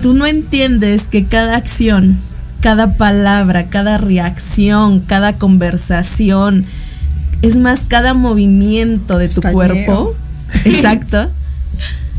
tú 0.00 0.14
no 0.14 0.24
entiendes 0.24 1.08
que 1.08 1.26
cada 1.26 1.56
acción, 1.56 2.16
cada 2.60 2.96
palabra, 2.96 3.66
cada 3.66 3.98
reacción, 3.98 5.00
cada 5.00 5.34
conversación, 5.34 6.64
es 7.42 7.56
más, 7.56 7.84
cada 7.86 8.14
movimiento 8.14 9.18
de 9.18 9.28
tu 9.28 9.42
cuerpo, 9.42 10.14
exacto, 10.64 11.28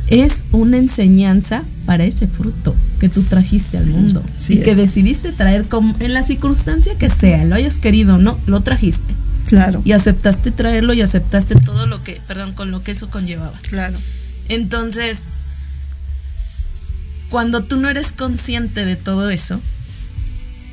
es 0.08 0.44
una 0.52 0.78
enseñanza 0.78 1.64
para 1.86 2.04
ese 2.04 2.28
fruto 2.28 2.76
que 3.00 3.08
tú 3.10 3.22
trajiste 3.24 3.78
al 3.78 3.90
mundo 3.92 4.24
sí 4.40 4.56
y 4.56 4.58
que 4.62 4.76
decidiste 4.76 5.32
traer 5.32 5.68
como 5.68 5.96
en 6.00 6.14
la 6.14 6.24
circunstancia 6.24 6.96
que 6.96 7.10
sea, 7.10 7.46
lo 7.46 7.56
hayas 7.56 7.78
querido 7.78 8.16
o 8.16 8.18
no, 8.18 8.38
lo 8.46 8.62
trajiste 8.62 9.14
Claro, 9.48 9.82
y 9.86 9.94
aceptaste 9.94 10.52
traerlo 10.52 10.94
y 10.94 11.02
aceptaste 11.02 11.56
todo 11.56 11.88
lo 11.88 12.04
que, 12.04 12.20
perdón, 12.28 12.52
con 12.52 12.70
lo 12.70 12.84
que 12.84 12.92
eso 12.92 13.10
conllevaba. 13.10 13.58
claro. 13.70 13.98
Entonces, 14.50 15.20
cuando 17.30 17.64
tú 17.64 17.78
no 17.78 17.90
eres 17.90 18.12
consciente 18.12 18.86
de 18.86 18.96
todo 18.96 19.30
eso, 19.30 19.60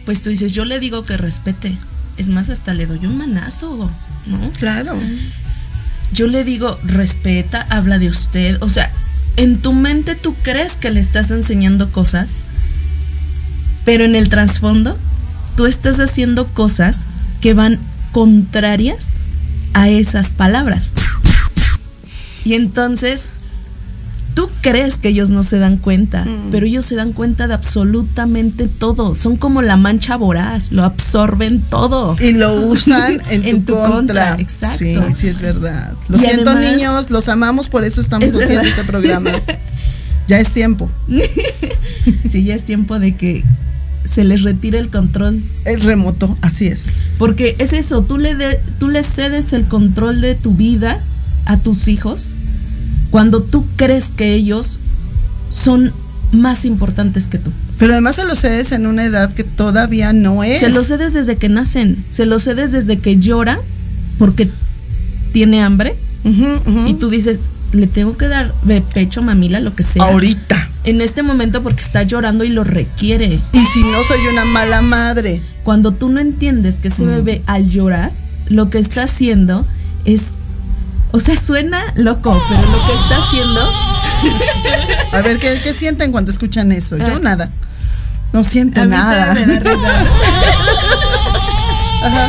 pues 0.05 0.23
tú 0.23 0.31
dices, 0.31 0.53
yo 0.53 0.65
le 0.65 0.81
digo 0.81 1.03
que 1.03 1.17
respete. 1.17 1.77
Es 2.17 2.29
más, 2.29 2.51
hasta 2.51 2.75
le 2.75 2.87
doy 2.87 3.05
un 3.07 3.19
manazo, 3.19 3.91
¿no? 4.27 4.51
Claro. 4.59 4.97
Yo 6.13 6.27
le 6.27 6.45
digo, 6.45 6.79
respeta, 6.85 7.67
habla 7.71 7.99
de 7.99 8.09
usted. 8.09 8.63
O 8.63 8.69
sea, 8.69 8.91
en 9.37 9.59
tu 9.59 9.73
mente 9.73 10.15
tú 10.15 10.35
crees 10.43 10.75
que 10.75 10.91
le 10.91 11.01
estás 11.01 11.31
enseñando 11.31 11.91
cosas, 11.91 12.29
pero 13.85 14.05
en 14.05 14.15
el 14.15 14.29
trasfondo 14.29 14.97
tú 15.57 15.67
estás 15.67 15.99
haciendo 15.99 16.47
cosas 16.49 17.07
que 17.41 17.55
van 17.55 17.81
contrarias 18.13 19.07
a 19.73 19.89
esas 19.89 20.31
palabras. 20.31 20.93
Y 22.45 22.55
entonces 22.55 23.29
tú 24.35 24.49
crees 24.63 24.97
que 24.97 25.09
ellos 25.09 25.31
no 25.31 25.45
se 25.45 25.59
dan 25.59 25.77
cuenta, 25.77 26.25
Mm. 26.25 26.51
pero 26.51 26.67
ellos 26.67 26.85
se 26.85 26.97
dan 26.97 27.13
cuenta 27.13 27.47
de 27.47 27.55
absolutamente 27.55 28.67
todo. 28.69 29.15
Son 29.15 29.37
como 29.37 29.63
la 29.63 29.77
mancha 29.77 30.17
voraz, 30.17 30.73
lo 30.73 30.85
absorben 30.85 31.61
todo. 31.61 32.17
Y 32.21 32.33
lo 32.33 32.55
usan 32.67 33.21
en, 33.31 33.45
En 33.47 33.65
tu, 33.65 33.73
tu 33.75 33.79
contra. 33.79 33.93
contra, 34.31 34.35
exacto. 34.41 34.79
Sí, 34.79 34.97
sí 35.17 35.29
es 35.29 35.41
verdad. 35.41 35.93
Lo 36.09 36.17
Y 36.17 36.21
siento, 36.21 36.51
además- 36.51 36.73
niños, 36.73 37.11
los 37.11 37.29
amamos, 37.29 37.69
por 37.69 37.85
eso 37.85 38.01
estamos 38.01 38.29
Es 38.29 38.35
haciendo 38.35 38.55
verdad. 38.63 38.71
este 38.71 38.85
programa. 38.85 39.31
Ya 40.27 40.39
es 40.41 40.51
tiempo. 40.53 40.89
Sí, 42.29 42.45
ya 42.45 42.55
es 42.55 42.65
tiempo 42.65 42.99
de 42.99 43.15
que 43.15 43.45
se 44.05 44.25
les 44.25 44.43
retire 44.43 44.79
el 44.79 44.89
control. 44.89 45.43
El 45.65 45.81
remoto, 45.81 46.37
así 46.43 46.67
es. 46.67 46.87
Porque 47.19 47.57
es 47.59 47.73
eso, 47.73 48.03
tú 48.03 48.19
le, 48.19 48.35
de- 48.35 48.59
tú 48.79 48.89
le 48.89 49.03
cedes 49.03 49.53
el 49.53 49.65
control 49.65 50.21
de 50.21 50.35
tu 50.35 50.55
vida 50.55 50.99
a 51.47 51.57
tus 51.59 51.89
hijos 51.89 52.31
cuando 53.15 53.45
tú 53.45 53.65
crees 53.77 54.07
que 54.07 54.35
ellos 54.35 54.81
son 55.49 55.93
más 56.33 56.65
importantes 56.65 57.29
que 57.29 57.39
tú. 57.39 57.53
Pero 57.79 57.93
además 57.93 58.17
se 58.17 58.25
lo 58.25 58.35
cedes 58.35 58.73
en 58.73 58.89
una 58.89 59.05
edad 59.05 59.33
que 59.33 59.45
todavía 59.45 60.13
no 60.13 60.43
es. 60.43 60.59
Se 60.59 60.69
lo 60.69 60.83
cedes 60.83 61.13
desde 61.13 61.37
que 61.37 61.49
nacen, 61.49 62.05
se 62.11 62.27
lo 62.27 62.41
cedes 62.41 62.73
desde 62.73 62.99
que 62.99 63.19
llora 63.21 63.61
porque 64.19 64.49
tiene 65.33 65.63
hambre 65.63 65.95
y 66.25 66.95
tú 66.95 67.09
dices, 67.09 67.43
le 67.73 67.87
tengo 67.87 68.17
que 68.17 68.27
dar 68.27 68.53
de 68.65 68.81
pecho, 68.81 69.23
mamila, 69.23 69.61
lo 69.61 69.77
que 69.77 69.85
sea. 69.85 70.03
Ahorita. 70.03 70.69
En 70.83 71.01
este 71.01 71.23
momento 71.23 71.63
porque 71.63 71.83
está 71.83 72.03
llorando 72.03 72.43
y 72.43 72.49
lo 72.49 72.65
requiere. 72.65 73.39
Y 73.53 73.65
si 73.67 73.83
no 73.83 74.03
soy 74.09 74.27
una 74.33 74.45
mala 74.47 74.83
madre. 74.83 75.41
Cuando 75.63 75.93
tú 75.93 76.09
no 76.09 76.19
entiendes 76.19 76.81
que 76.81 76.89
ese 76.89 77.05
Mm. 77.05 77.11
bebé 77.11 77.43
al 77.47 77.71
llorar, 77.71 78.11
lo 78.49 78.71
que 78.71 78.79
está 78.79 79.05
haciendo 79.05 79.65
es. 80.05 80.33
O 81.15 81.21
sea, 81.21 81.37
suena 81.37 81.81
loco, 81.95 82.37
pero 82.49 82.63
lo 82.63 82.87
que 82.87 82.93
está 82.95 83.19
haciendo. 83.19 83.61
A 85.13 85.23
ver, 85.23 85.39
¿qué, 85.39 85.61
qué 85.63 85.73
sienten 85.73 86.11
cuando 86.11 86.33
escuchan 86.33 86.73
eso? 86.73 86.97
Yo 86.97 87.05
Ah. 87.17 87.21
nada. 87.23 87.49
No 88.33 88.43
siento 88.43 88.81
A 88.81 88.85
mí 88.85 88.91
nada. 88.91 89.23
todavía 89.35 89.47
me 89.47 89.61
da 89.61 89.61
risa. 89.61 89.89
Ajá, 92.05 92.29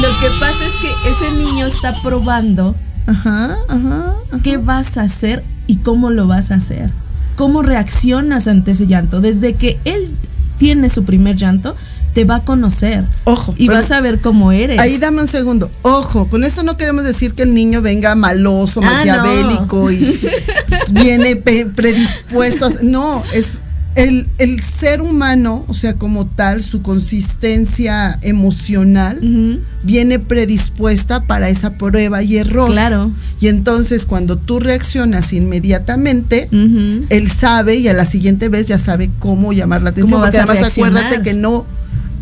Lo 0.00 0.08
que 0.18 0.28
pasa 0.40 0.64
es 0.64 0.72
que 0.80 1.10
ese 1.10 1.30
niño 1.32 1.66
está 1.66 2.00
probando 2.02 2.74
ajá. 3.06 3.56
ajá. 3.68 4.12
qué 4.42 4.56
vas 4.56 4.96
a 4.96 5.02
hacer 5.02 5.44
y 5.66 5.76
cómo 5.76 6.08
lo 6.10 6.26
vas 6.26 6.50
a 6.50 6.54
hacer. 6.54 6.90
Cómo 7.36 7.60
reaccionas 7.62 8.48
ante 8.48 8.70
ese 8.70 8.86
llanto. 8.86 9.20
Desde 9.20 9.52
que 9.54 9.78
él 9.84 10.08
tiene 10.58 10.88
su 10.88 11.04
primer 11.04 11.36
llanto, 11.36 11.76
te 12.16 12.24
va 12.24 12.36
a 12.36 12.40
conocer. 12.40 13.04
Ojo. 13.24 13.54
Y 13.58 13.68
vas 13.68 13.90
a 13.90 14.00
ver 14.00 14.20
cómo 14.20 14.50
eres. 14.50 14.80
Ahí 14.80 14.96
dame 14.96 15.20
un 15.20 15.28
segundo. 15.28 15.70
Ojo, 15.82 16.28
con 16.28 16.44
esto 16.44 16.62
no 16.62 16.78
queremos 16.78 17.04
decir 17.04 17.34
que 17.34 17.42
el 17.42 17.52
niño 17.52 17.82
venga 17.82 18.14
maloso, 18.14 18.80
Ah, 18.82 18.86
maquiavélico 19.04 19.90
y 19.92 20.18
viene 20.92 21.36
predispuesto. 21.36 22.64
a- 22.68 22.70
no, 22.82 23.22
es 23.34 23.58
el, 23.96 24.26
el 24.38 24.62
ser 24.62 25.02
humano, 25.02 25.66
o 25.68 25.74
sea, 25.74 25.92
como 25.94 26.26
tal, 26.26 26.62
su 26.62 26.80
consistencia 26.80 28.18
emocional 28.22 29.20
viene 29.82 30.18
predispuesta 30.18 31.24
para 31.24 31.48
esa 31.50 31.74
prueba 31.76 32.22
y 32.22 32.38
error. 32.38 32.70
Claro. 32.72 33.10
Y 33.40 33.48
entonces 33.48 34.06
cuando 34.06 34.36
tú 34.38 34.58
reaccionas 34.60 35.32
inmediatamente, 35.34 36.48
él 37.10 37.30
sabe 37.30 37.76
y 37.76 37.88
a 37.88 37.92
la 37.92 38.06
siguiente 38.06 38.48
vez 38.48 38.68
ya 38.68 38.78
sabe 38.78 39.10
cómo 39.18 39.52
llamar 39.52 39.82
la 39.82 39.90
atención. 39.90 40.12
¿Cómo 40.12 40.22
vas 40.22 40.30
Porque 40.34 40.38
además 40.38 40.60
reaccionar? 40.60 41.04
acuérdate 41.04 41.22
que 41.22 41.34
no 41.34 41.66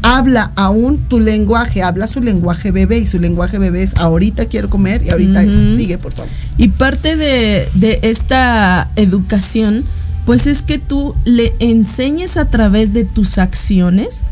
habla 0.05 0.53
aún 0.55 0.99
tu 1.09 1.19
lenguaje, 1.19 1.83
habla 1.83 2.07
su 2.07 2.21
lenguaje 2.21 2.71
bebé 2.71 2.99
y 2.99 3.07
su 3.07 3.19
lenguaje 3.19 3.59
bebé 3.59 3.83
es 3.83 3.95
ahorita 3.97 4.45
quiero 4.47 4.69
comer 4.69 5.03
y 5.03 5.09
ahorita 5.09 5.43
sigue 5.43 5.97
por 5.97 6.13
favor. 6.13 6.31
Y 6.59 6.69
parte 6.69 7.17
de, 7.17 7.67
de 7.75 8.01
esta 8.03 8.91
educación, 8.97 9.83
pues 10.27 10.47
es 10.47 10.61
que 10.63 10.79
tú 10.79 11.15
le 11.25 11.55
enseñes 11.59 12.37
a 12.37 12.45
través 12.45 12.93
de 12.93 13.07
tus 13.07 13.39
acciones 13.39 14.27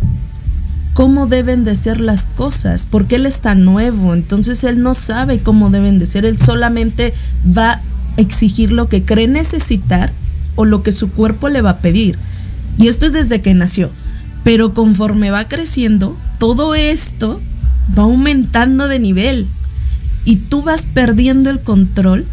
cómo 0.92 1.26
deben 1.26 1.64
de 1.64 1.74
ser 1.74 2.02
las 2.02 2.24
cosas, 2.24 2.86
porque 2.88 3.16
él 3.16 3.24
está 3.24 3.54
nuevo, 3.54 4.12
entonces 4.12 4.62
él 4.64 4.82
no 4.82 4.92
sabe 4.92 5.38
cómo 5.38 5.70
deben 5.70 5.98
de 5.98 6.04
ser, 6.04 6.26
él 6.26 6.38
solamente 6.38 7.14
va 7.46 7.70
a 7.72 7.80
exigir 8.18 8.72
lo 8.72 8.90
que 8.90 9.02
cree 9.02 9.26
necesitar 9.26 10.12
o 10.54 10.66
lo 10.66 10.82
que 10.82 10.92
su 10.92 11.10
cuerpo 11.10 11.48
le 11.48 11.62
va 11.62 11.70
a 11.70 11.78
pedir. 11.78 12.18
Y 12.76 12.88
esto 12.88 13.06
es 13.06 13.14
desde 13.14 13.40
que 13.40 13.54
nació. 13.54 13.90
Pero 14.44 14.74
conforme 14.74 15.30
va 15.30 15.44
creciendo, 15.44 16.16
todo 16.38 16.74
esto 16.74 17.40
va 17.96 18.04
aumentando 18.04 18.88
de 18.88 18.98
nivel 18.98 19.46
y 20.24 20.36
tú 20.36 20.62
vas 20.62 20.82
perdiendo 20.82 21.50
el 21.50 21.60
control 21.60 22.26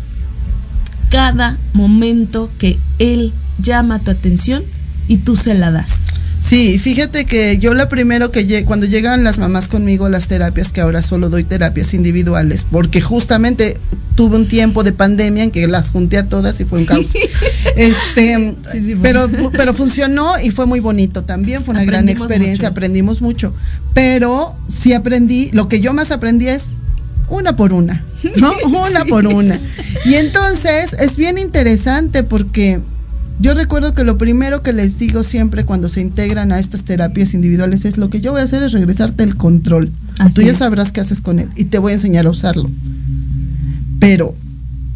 cada 1.10 1.58
momento 1.74 2.50
que 2.60 2.78
él 3.00 3.34
llama 3.62 4.00
tu 4.00 4.12
atención 4.12 4.64
y 5.08 5.18
tú 5.18 5.36
se 5.36 5.54
la 5.56 5.72
das. 5.72 6.06
Sí, 6.42 6.80
fíjate 6.80 7.26
que 7.26 7.58
yo 7.58 7.74
la 7.74 7.90
primero 7.90 8.32
que 8.32 8.48
lle- 8.48 8.64
cuando 8.66 8.86
llegan 8.86 9.24
las 9.24 9.40
mamás 9.40 9.68
conmigo 9.68 10.08
las 10.10 10.28
terapias, 10.28 10.72
que 10.72 10.82
ahora 10.82 11.02
solo 11.02 11.30
doy 11.30 11.44
terapias 11.44 11.94
individuales, 11.94 12.66
porque 12.72 13.02
justamente 13.02 13.78
tuve 14.16 14.38
un 14.38 14.48
tiempo 14.48 14.84
de 14.84 14.92
pandemia 14.94 15.44
en 15.44 15.52
que 15.52 15.68
las 15.68 15.90
junté 15.92 16.18
a 16.18 16.26
todas 16.28 16.60
y 16.60 16.66
fue 16.66 16.80
un 16.80 16.86
caos. 16.86 17.14
este, 17.76 18.56
Sí, 18.72 18.96
pero, 19.02 19.28
pero 19.52 19.74
funcionó 19.74 20.40
y 20.42 20.52
fue 20.52 20.66
muy 20.66 20.80
bonito 20.80 21.24
también, 21.24 21.64
fue 21.64 21.74
una 21.74 21.86
gran 21.86 22.10
experiencia, 22.10 22.70
mucho. 22.70 22.72
aprendimos 22.72 23.22
mucho. 23.22 23.54
Pero 23.94 24.56
sí 24.68 24.94
aprendí, 24.94 25.50
lo 25.52 25.68
que 25.68 25.82
yo 25.82 25.94
más 25.94 26.12
aprendí 26.12 26.48
es 26.48 26.72
una 27.30 27.56
por 27.56 27.74
una, 27.74 28.04
¿no? 28.38 28.52
Una 28.90 29.06
por 29.06 29.28
una. 29.28 29.60
Y 30.06 30.16
entonces 30.16 30.94
es 31.00 31.16
bien 31.16 31.38
interesante 31.38 32.24
porque 32.24 32.80
yo 33.40 33.54
recuerdo 33.54 33.94
que 33.94 34.04
lo 34.04 34.18
primero 34.18 34.62
que 34.62 34.74
les 34.74 35.00
digo 35.00 35.24
siempre 35.24 35.64
cuando 35.64 35.88
se 35.88 36.02
integran 36.02 36.52
a 36.52 36.60
estas 36.60 36.84
terapias 36.84 37.34
individuales 37.34 37.86
es 37.86 37.98
lo 37.98 38.10
que 38.10 38.20
yo 38.20 38.34
voy 38.34 38.42
a 38.42 38.44
hacer 38.44 38.64
es 38.64 38.74
regresarte 38.74 39.24
el 39.24 39.38
control. 39.38 39.92
Así 40.18 40.34
tú 40.34 40.42
ya 40.42 40.52
es. 40.52 40.58
sabrás 40.58 40.92
qué 40.92 41.00
haces 41.00 41.22
con 41.22 41.40
él 41.40 41.50
y 41.56 41.66
te 41.66 41.78
voy 41.78 41.92
a 41.92 41.96
enseñar 41.96 42.26
a 42.26 42.32
usarlo. 42.32 42.70
Pero 44.00 44.36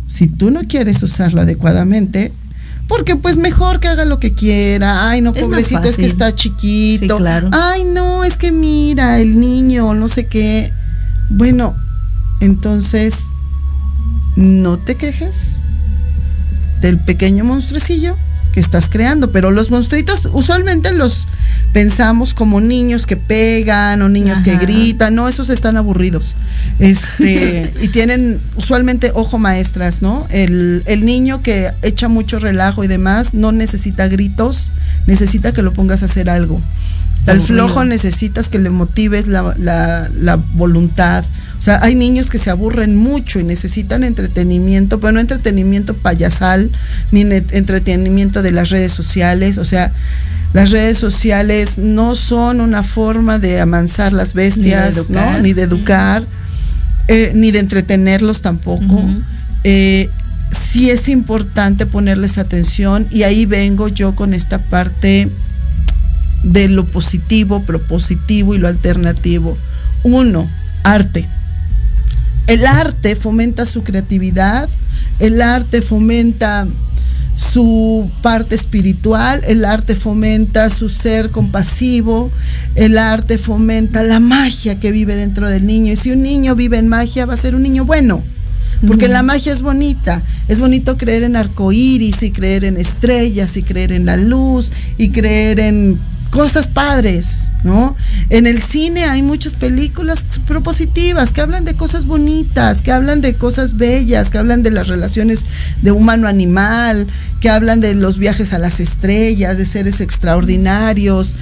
si 0.08 0.28
tú 0.28 0.52
no 0.52 0.68
quieres 0.68 1.02
usarlo 1.04 1.42
adecuadamente, 1.42 2.32
Porque 2.88 3.16
pues 3.16 3.38
mejor 3.38 3.80
que 3.80 3.88
haga 3.88 4.04
lo 4.04 4.20
que 4.20 4.34
quiera. 4.34 5.10
Ay, 5.10 5.22
no, 5.22 5.34
pobrecito, 5.34 5.84
es 5.84 5.96
que 5.96 6.06
está 6.06 6.36
chiquito. 6.36 7.16
claro. 7.18 7.50
Ay, 7.54 7.86
no, 7.86 8.26
es 8.26 8.36
que 8.36 8.52
mira, 8.52 9.20
el 9.22 9.40
niño, 9.40 9.94
no 9.94 10.10
sé 10.10 10.28
qué. 10.28 10.70
Bueno, 11.30 11.74
entonces, 12.42 13.28
no 14.36 14.78
te 14.78 14.96
quejes 14.96 15.62
del 16.82 17.00
pequeño 17.00 17.46
monstruecillo 17.46 18.18
que 18.54 18.60
estás 18.60 18.88
creando, 18.88 19.32
pero 19.32 19.52
los 19.52 19.72
monstruitos 19.72 20.30
usualmente 20.32 20.94
los 20.94 21.28
pensamos 21.74 22.36
como 22.36 22.62
niños 22.62 23.08
que 23.08 23.18
pegan 23.18 24.02
o 24.04 24.10
niños 24.10 24.44
que 24.44 24.58
gritan, 24.58 25.16
no, 25.16 25.28
esos 25.28 25.50
están 25.50 25.76
aburridos. 25.76 26.36
Este, 26.80 27.74
y 27.82 27.88
tienen 27.90 28.40
usualmente 28.56 29.12
ojo 29.16 29.40
maestras, 29.40 30.04
¿no? 30.04 30.28
El, 30.30 30.84
niño 31.04 31.42
que 31.42 31.72
echa 31.82 32.08
mucho 32.08 32.40
relajo 32.40 32.84
y 32.84 32.88
demás 32.88 33.34
no 33.34 33.52
necesita 33.52 34.08
gritos, 34.08 34.72
necesita 35.08 35.52
que 35.52 35.64
lo 35.64 35.74
pongas 35.74 36.04
a 36.04 36.06
hacer 36.06 36.30
algo. 36.30 36.62
Al 37.26 37.42
flojo 37.42 37.86
necesitas 37.86 38.50
que 38.50 38.60
le 38.60 38.70
motives 38.70 39.28
la, 39.28 39.56
la 39.58 40.36
voluntad. 40.54 41.26
O 41.64 41.66
sea, 41.66 41.82
hay 41.82 41.96
niños 41.96 42.30
que 42.30 42.40
se 42.40 42.50
aburren 42.50 42.98
mucho 42.98 43.40
y 43.40 43.46
necesitan 43.46 44.04
entretenimiento, 44.04 45.00
pero 45.00 45.14
no 45.14 45.22
entretenimiento 45.22 45.94
payasal, 45.94 46.70
ni 47.14 47.22
entretenimiento 47.22 48.42
de 48.42 48.52
las 48.52 48.70
redes 48.70 48.92
sociales. 48.92 49.58
O 49.58 49.64
sea, 49.64 49.90
las 50.52 50.72
redes 50.72 50.98
sociales 50.98 51.78
no 51.78 52.18
son 52.18 52.60
una 52.60 52.84
forma 52.84 53.40
de 53.40 53.62
amansar 53.62 54.12
las 54.12 54.34
bestias, 54.34 54.90
ni 54.98 55.14
de 55.14 55.22
educar, 55.22 55.42
ni 55.42 55.54
de, 55.54 55.62
educar 55.62 56.24
eh, 57.08 57.32
ni 57.34 57.52
de 57.52 57.60
entretenerlos 57.60 58.42
tampoco. 58.42 59.02
Eh, 59.64 60.10
sí 60.52 60.90
es 60.90 61.08
importante 61.08 61.86
ponerles 61.86 62.40
atención 62.40 63.08
y 63.10 63.24
ahí 63.24 63.46
vengo 63.46 63.88
yo 63.88 64.16
con 64.16 64.34
esta 64.34 64.58
parte 64.58 65.30
de 66.44 66.68
lo 66.68 66.84
positivo, 66.84 67.64
propositivo 67.64 68.54
y 68.54 68.58
lo 68.58 68.68
alternativo. 68.68 69.58
Uno, 70.04 70.46
arte. 70.84 71.26
El 72.48 72.66
arte 72.66 73.16
fomenta 73.16 73.66
su 73.66 73.84
creatividad, 73.84 74.70
el 75.20 75.42
arte 75.42 75.82
fomenta 75.82 76.68
su 77.36 78.10
parte 78.22 78.56
espiritual, 78.56 79.42
el 79.48 79.66
arte 79.66 79.96
fomenta 79.96 80.70
su 80.70 80.90
ser 80.90 81.30
compasivo, 81.30 82.32
el 82.76 82.98
arte 82.98 83.38
fomenta 83.38 84.04
la 84.04 84.20
magia 84.20 84.80
que 84.80 84.92
vive 84.92 85.16
dentro 85.16 85.50
del 85.50 85.66
niño. 85.66 85.94
Y 85.94 85.96
si 85.96 86.12
un 86.12 86.22
niño 86.22 86.56
vive 86.56 86.78
en 86.78 86.90
magia, 86.90 87.26
va 87.26 87.34
a 87.34 87.38
ser 87.38 87.56
un 87.56 87.64
niño 87.64 87.86
bueno. 87.86 88.24
Porque 88.86 89.08
la 89.08 89.24
magia 89.24 89.54
es 89.54 89.62
bonita. 89.62 90.22
Es 90.50 90.60
bonito 90.60 90.98
creer 90.98 91.24
en 91.24 91.38
arcoíris 91.38 92.22
y 92.24 92.32
creer 92.32 92.66
en 92.66 92.78
estrellas 92.78 93.56
y 93.56 93.64
creer 93.64 93.94
en 93.94 94.06
la 94.06 94.18
luz 94.18 94.74
y 94.98 95.10
creer 95.10 95.62
en 95.62 95.98
cosas 96.34 96.68
padres, 96.68 97.54
¿no? 97.64 97.96
En 98.32 98.48
el 98.48 98.60
cine 98.60 99.06
hay 99.06 99.22
muchas 99.22 99.54
películas 99.54 100.26
propositivas 100.48 101.32
que 101.32 101.42
hablan 101.42 101.64
de 101.64 101.76
cosas 101.76 102.08
bonitas, 102.08 102.82
que 102.82 102.92
hablan 102.92 103.22
de 103.22 103.36
cosas 103.36 103.78
bellas, 103.78 104.32
que 104.32 104.40
hablan 104.40 104.64
de 104.64 104.72
las 104.72 104.88
relaciones 104.88 105.46
de 105.84 105.92
humano-animal, 105.92 107.06
que 107.40 107.52
hablan 107.52 107.82
de 107.82 107.94
los 107.94 108.18
viajes 108.18 108.52
a 108.52 108.58
las 108.58 108.80
estrellas, 108.80 109.60
de 109.60 109.66
seres 109.66 110.02
extraordinarios. 110.02 111.36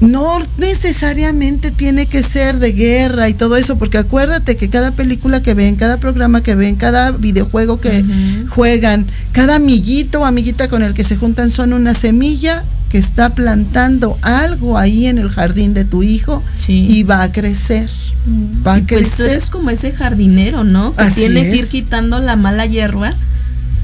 No 0.00 0.38
necesariamente 0.58 1.72
tiene 1.72 2.06
que 2.06 2.22
ser 2.22 2.60
de 2.60 2.70
guerra 2.70 3.28
y 3.28 3.34
todo 3.34 3.56
eso, 3.56 3.78
porque 3.78 3.98
acuérdate 3.98 4.56
que 4.56 4.70
cada 4.70 4.92
película 4.92 5.42
que 5.42 5.54
ven, 5.54 5.74
cada 5.74 5.96
programa 5.96 6.40
que 6.40 6.54
ven, 6.54 6.76
cada 6.76 7.10
videojuego 7.10 7.80
que 7.80 8.04
juegan, 8.48 9.06
cada 9.32 9.56
amiguito 9.56 10.20
o 10.20 10.24
amiguita 10.24 10.68
con 10.68 10.84
el 10.84 10.94
que 10.94 11.02
se 11.02 11.16
juntan 11.16 11.50
son 11.50 11.72
una 11.72 11.94
semilla 11.94 12.64
que 12.90 12.98
está 12.98 13.30
plantando 13.30 14.18
algo 14.20 14.76
ahí 14.76 15.06
en 15.06 15.18
el 15.18 15.30
jardín 15.30 15.72
de 15.74 15.84
tu 15.84 16.02
hijo 16.02 16.42
y 16.66 17.02
va 17.04 17.22
a 17.22 17.32
crecer. 17.32 17.88
Mm. 18.26 18.66
Va 18.66 18.74
a 18.74 18.86
crecer. 18.86 19.06
Pues 19.06 19.16
tú 19.16 19.22
eres 19.24 19.46
como 19.46 19.70
ese 19.70 19.92
jardinero, 19.92 20.64
¿no? 20.64 20.94
Que 20.94 21.10
tiene 21.10 21.42
que 21.44 21.56
ir 21.56 21.68
quitando 21.68 22.18
la 22.18 22.36
mala 22.36 22.66
hierba 22.66 23.14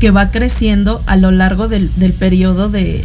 que 0.01 0.11
va 0.11 0.31
creciendo 0.31 1.03
a 1.07 1.17
lo 1.17 1.31
largo 1.31 1.69
del, 1.69 1.89
periodo 2.19 2.69
de, 2.69 3.05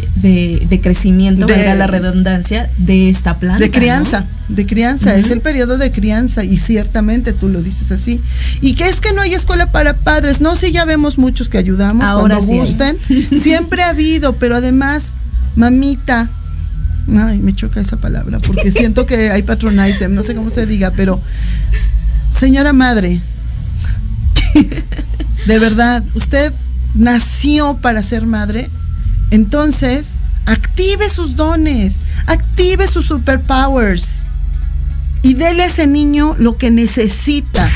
crecimiento, 0.82 1.45
de 1.45 1.76
la 1.76 1.88
redundancia, 1.88 2.70
de 2.78 3.10
esta 3.10 3.39
planta. 3.39 3.60
De 3.60 3.72
crianza, 3.72 4.26
de 4.49 4.66
crianza, 4.66 5.16
es 5.16 5.30
el 5.30 5.39
periodo 5.39 5.78
de 5.78 5.91
crianza 5.91 6.43
y 6.43 6.58
ciertamente 6.58 7.32
tú 7.32 7.47
lo 7.47 7.62
dices 7.62 7.91
así. 7.91 8.20
Y 8.60 8.74
que 8.74 8.89
es 8.89 8.99
que 8.99 9.14
no 9.14 9.22
hay 9.22 9.34
escuela 9.34 9.72
para 9.72 9.95
padres, 9.95 10.41
no, 10.41 10.56
sí 10.56 10.72
ya 10.74 10.84
vemos 10.84 11.18
muchos 11.18 11.47
que 11.47 11.58
ayudamos 11.58 12.04
Ahora 12.04 12.38
cuando 12.38 12.56
gusten, 12.56 12.97
siempre 13.41 13.84
ha 13.84 13.89
habido, 13.89 14.34
pero 14.34 14.58
además 14.58 15.14
mamita. 15.56 16.30
Ay, 17.18 17.39
me 17.39 17.54
choca 17.54 17.82
esa 17.82 17.97
palabra 17.97 18.39
porque 18.39 18.72
siento 18.76 19.06
que 19.06 19.32
hay 19.32 19.43
patronize, 19.43 20.08
no 20.10 20.24
sé 20.24 20.36
cómo 20.36 20.49
se 20.49 20.66
diga, 20.66 20.91
pero 20.91 21.22
señora 22.32 22.74
madre, 22.74 23.20
de 25.47 25.60
verdad, 25.60 26.04
usted 26.14 26.54
nació 26.95 27.78
para 27.78 28.02
ser 28.02 28.26
madre, 28.26 28.70
entonces 29.32 30.20
active 30.45 31.10
sus 31.10 31.36
dones, 31.36 31.97
active 32.28 32.88
sus 32.88 33.06
superpowers 33.06 34.24
y 35.24 35.36
dele 35.36 35.64
a 35.64 35.68
ese 35.68 35.88
niño 35.88 36.36
lo 36.39 36.58
que 36.58 36.72
necesita 36.72 37.70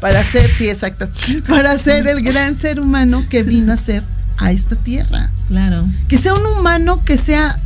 para 0.00 0.24
ser, 0.24 0.48
sí, 0.48 0.68
exacto, 0.68 1.08
para 1.48 1.78
ser 1.78 2.06
el 2.08 2.22
gran 2.22 2.54
ser 2.54 2.80
humano 2.80 3.24
que 3.30 3.42
vino 3.42 3.72
a 3.72 3.76
ser 3.76 4.02
a 4.42 4.52
esta 4.52 4.76
tierra. 4.76 5.30
Claro. 5.48 5.86
Que 6.08 6.18
sea 6.18 6.34
un 6.34 6.44
humano 6.58 7.04
que 7.04 7.16
sea 7.16 7.58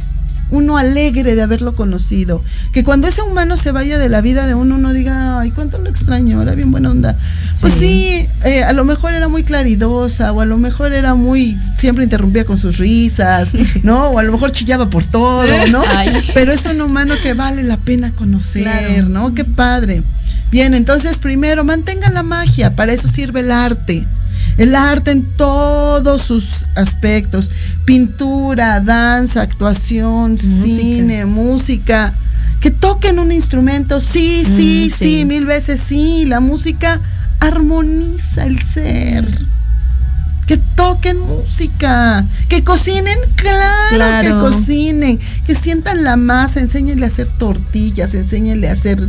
uno 0.50 0.76
alegre 0.76 1.34
de 1.34 1.42
haberlo 1.42 1.74
conocido. 1.74 2.42
Que 2.72 2.84
cuando 2.84 3.08
ese 3.08 3.22
humano 3.22 3.56
se 3.56 3.72
vaya 3.72 3.98
de 3.98 4.08
la 4.08 4.20
vida 4.20 4.46
de 4.46 4.54
uno, 4.54 4.76
uno 4.76 4.92
diga, 4.92 5.40
ay, 5.40 5.50
cuánto 5.50 5.78
lo 5.78 5.90
extraño, 5.90 6.40
era 6.40 6.54
bien 6.54 6.70
buena 6.70 6.90
onda. 6.90 7.16
Pues 7.60 7.74
sí, 7.74 8.26
eh, 8.44 8.62
a 8.62 8.72
lo 8.72 8.84
mejor 8.84 9.12
era 9.12 9.28
muy 9.28 9.42
claridosa, 9.42 10.32
o 10.32 10.40
a 10.40 10.46
lo 10.46 10.58
mejor 10.58 10.92
era 10.92 11.14
muy, 11.14 11.56
siempre 11.78 12.04
interrumpía 12.04 12.44
con 12.44 12.58
sus 12.58 12.78
risas, 12.78 13.50
¿no? 13.82 14.10
O 14.10 14.18
a 14.18 14.22
lo 14.22 14.32
mejor 14.32 14.52
chillaba 14.52 14.88
por 14.88 15.04
todo, 15.04 15.44
¿no? 15.68 15.82
Pero 16.34 16.52
es 16.52 16.64
un 16.66 16.80
humano 16.80 17.14
que 17.22 17.34
vale 17.34 17.64
la 17.64 17.76
pena 17.78 18.12
conocer, 18.12 19.08
¿no? 19.08 19.34
Qué 19.34 19.44
padre. 19.44 20.02
Bien, 20.50 20.74
entonces 20.74 21.18
primero, 21.18 21.64
mantengan 21.64 22.14
la 22.14 22.22
magia, 22.22 22.76
para 22.76 22.92
eso 22.92 23.08
sirve 23.08 23.40
el 23.40 23.50
arte. 23.50 24.06
El 24.58 24.74
arte 24.74 25.10
en 25.10 25.24
todos 25.36 26.22
sus 26.22 26.66
aspectos, 26.74 27.50
pintura, 27.84 28.80
danza, 28.80 29.42
actuación, 29.42 30.38
cine, 30.38 31.26
música. 31.26 32.12
Que 32.60 32.70
toquen 32.70 33.18
un 33.18 33.32
instrumento, 33.32 34.00
sí, 34.00 34.42
mm, 34.46 34.56
sí, 34.56 34.90
sí, 34.90 35.24
mil 35.26 35.44
veces 35.44 35.80
sí. 35.80 36.24
La 36.24 36.40
música 36.40 37.00
armoniza 37.38 38.46
el 38.46 38.58
ser. 38.60 39.26
Que 40.46 40.56
toquen 40.56 41.18
música, 41.18 42.24
que 42.48 42.62
cocinen, 42.62 43.18
claro, 43.34 44.22
que 44.22 44.30
cocinen, 44.30 45.18
que 45.44 45.56
sientan 45.56 46.04
la 46.04 46.16
masa, 46.16 46.60
enséñenle 46.60 47.04
a 47.04 47.08
hacer 47.08 47.26
tortillas, 47.26 48.14
enséñenle 48.14 48.68
a 48.68 48.72
hacer 48.72 49.00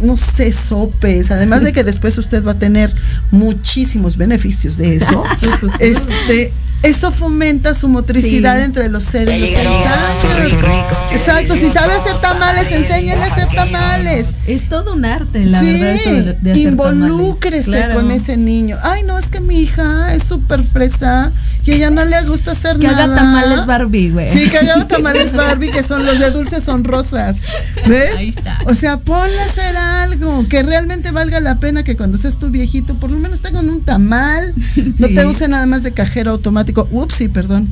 no 0.00 0.16
sé, 0.16 0.52
sopes, 0.52 1.30
además 1.30 1.62
de 1.62 1.72
que 1.72 1.84
después 1.84 2.18
usted 2.18 2.44
va 2.44 2.52
a 2.52 2.58
tener 2.58 2.92
muchísimos 3.30 4.16
beneficios 4.16 4.76
de 4.76 4.96
eso, 4.96 5.24
este, 5.78 6.52
eso 6.84 7.10
fomenta 7.10 7.74
su 7.74 7.88
motricidad 7.88 8.62
entre 8.62 8.90
los 8.90 9.04
seres 9.04 9.40
los 9.40 10.52
Exacto, 11.12 11.56
si 11.56 11.70
sabe 11.70 11.94
hacer 11.94 12.20
tamales, 12.20 12.70
enséñale 12.72 13.22
a 13.22 13.26
hacer 13.26 13.48
tamales. 13.54 14.34
Es 14.46 14.68
todo 14.68 14.92
un 14.92 15.06
arte, 15.06 15.46
la 15.46 15.62
verdad, 15.62 15.94
eso 15.94 16.10
de, 16.10 16.50
hacer 16.50 16.56
Involúcrese 16.56 17.88
con 17.94 18.10
ese 18.10 18.36
niño. 18.36 18.76
Ay, 18.82 19.02
no, 19.04 19.18
es 19.18 19.28
que 19.28 19.40
mi 19.40 19.62
hija 19.62 20.14
es 20.14 20.24
súper 20.24 20.62
fresa 20.62 21.32
y 21.64 21.72
ella 21.72 21.88
no 21.88 22.04
le 22.04 22.22
gusta 22.24 22.52
hacer 22.52 22.78
nada. 22.78 22.96
Que 22.96 23.02
haga 23.02 23.14
tamales 23.14 23.64
Barbie, 23.64 24.10
güey. 24.10 24.28
Sí, 24.28 24.50
que 24.50 24.58
haga 24.58 24.84
tamales 24.88 25.32
Barbie, 25.32 25.70
que 25.70 25.82
son 25.82 26.04
los 26.04 26.18
de 26.18 26.30
dulces 26.30 26.62
son 26.62 26.84
rosas. 26.84 27.38
¿Ves? 27.86 28.16
Ahí 28.16 28.28
está. 28.28 28.58
O 28.66 28.74
sea, 28.74 28.98
ponle 28.98 29.40
a 29.40 29.44
hacer 29.44 29.76
algo 29.76 30.46
que 30.48 30.62
realmente 30.62 31.10
valga 31.10 31.40
la 31.40 31.60
pena 31.60 31.82
que 31.82 31.96
cuando 31.96 32.18
seas 32.18 32.36
tu 32.36 32.50
viejito, 32.50 32.94
por 32.94 33.10
lo 33.10 33.18
menos 33.18 33.40
tenga 33.40 33.60
un 33.60 33.82
tamal. 33.82 34.54
No 34.98 35.08
te 35.08 35.26
use 35.26 35.48
nada 35.48 35.66
más 35.66 35.82
de 35.82 35.92
cajero 35.92 36.30
automático. 36.30 36.73
Ups, 36.90 37.14
sí, 37.14 37.28
perdón. 37.28 37.68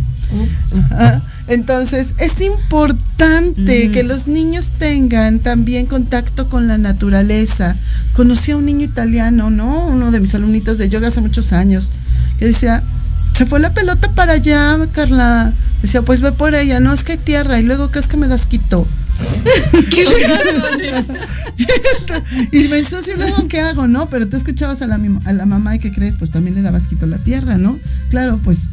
entonces, 1.49 2.15
es 2.19 2.41
importante 2.41 3.91
que 3.91 4.03
los 4.03 4.27
niños 4.27 4.71
tengan 4.79 5.41
también 5.41 5.87
contacto 5.87 6.49
con 6.49 6.69
la 6.69 6.79
naturaleza. 6.79 7.77
Conocí 8.15 8.53
a 8.53 8.57
un 8.57 8.67
niño 8.67 8.85
italiano, 8.85 9.51
¿no? 9.51 9.87
Uno 9.87 10.11
de 10.11 10.21
mis 10.21 10.35
alumnitos 10.35 10.79
de 10.79 10.89
yoga 10.89 11.09
hace 11.09 11.21
muchos 11.21 11.53
años, 11.53 11.91
que 12.39 12.47
decía, 12.47 12.83
se 13.37 13.47
fue 13.47 13.61
la 13.61 13.75
pelota 13.75 14.11
para 14.13 14.35
allá, 14.35 14.79
Carla. 14.93 15.53
Decía, 15.83 16.03
pues 16.03 16.21
ve 16.21 16.33
por 16.33 16.55
ella, 16.55 16.81
no 16.81 16.93
es 16.93 17.03
que 17.03 17.13
hay 17.13 17.19
tierra, 17.19 17.59
y 17.59 17.63
luego, 17.65 17.91
¿qué 17.91 17.99
es 17.99 18.07
que 18.07 18.17
me 18.17 18.29
das 18.29 18.47
quito? 18.47 18.87
¿Qué 19.91 20.05
y 22.53 22.69
me 22.69 22.79
ensucio 22.79 23.17
luego 23.17 23.47
qué 23.49 23.61
hago, 23.61 23.87
¿no? 23.87 24.07
Pero 24.07 24.27
tú 24.29 24.37
escuchabas 24.37 24.83
a 24.83 24.87
la, 24.87 24.99
a 25.25 25.33
la 25.33 25.47
mamá 25.47 25.75
y 25.75 25.79
¿qué 25.79 25.93
crees? 25.93 26.17
Pues 26.17 26.31
también 26.31 26.55
le 26.55 26.63
dabas 26.63 26.89
quito 26.89 27.07
la 27.07 27.19
tierra, 27.19 27.59
¿no? 27.59 27.79
Claro, 28.11 28.41
pues 28.43 28.69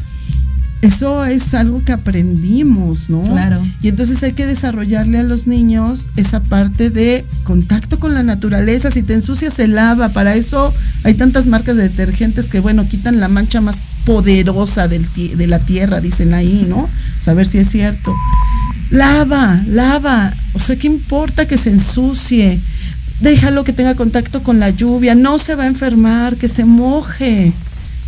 eso 0.81 1.25
es 1.25 1.53
algo 1.53 1.83
que 1.83 1.91
aprendimos, 1.91 3.09
¿no? 3.09 3.21
Claro. 3.21 3.65
Y 3.81 3.89
entonces 3.89 4.23
hay 4.23 4.31
que 4.31 4.45
desarrollarle 4.45 5.19
a 5.19 5.23
los 5.23 5.45
niños 5.45 6.07
esa 6.15 6.41
parte 6.41 6.89
de 6.89 7.25
contacto 7.43 7.99
con 7.99 8.13
la 8.13 8.23
naturaleza. 8.23 8.89
Si 8.89 9.01
te 9.03 9.13
ensucias, 9.13 9.53
se 9.53 9.67
lava. 9.67 10.09
Para 10.09 10.35
eso 10.35 10.73
hay 11.03 11.15
tantas 11.15 11.47
marcas 11.47 11.75
de 11.75 11.83
detergentes 11.83 12.45
que, 12.45 12.61
bueno, 12.61 12.87
quitan 12.87 13.19
la 13.19 13.27
mancha 13.27 13.59
más 13.59 13.77
poderosa 14.05 14.87
del 14.87 15.05
de 15.13 15.47
la 15.47 15.59
tierra, 15.59 15.99
dicen 15.99 16.33
ahí, 16.33 16.65
¿no? 16.69 16.87
Saber 17.19 17.45
si 17.45 17.57
es 17.57 17.69
cierto. 17.69 18.15
Lava, 18.89 19.61
lava. 19.67 20.33
O 20.53 20.59
sea, 20.59 20.77
¿qué 20.77 20.87
importa 20.87 21.45
que 21.45 21.57
se 21.57 21.71
ensucie? 21.71 22.59
Déjalo 23.19 23.65
que 23.65 23.73
tenga 23.73 23.95
contacto 23.95 24.43
con 24.43 24.59
la 24.61 24.69
lluvia. 24.69 25.13
No 25.13 25.39
se 25.39 25.55
va 25.55 25.63
a 25.63 25.67
enfermar, 25.67 26.37
que 26.37 26.47
se 26.47 26.63
moje. 26.63 27.51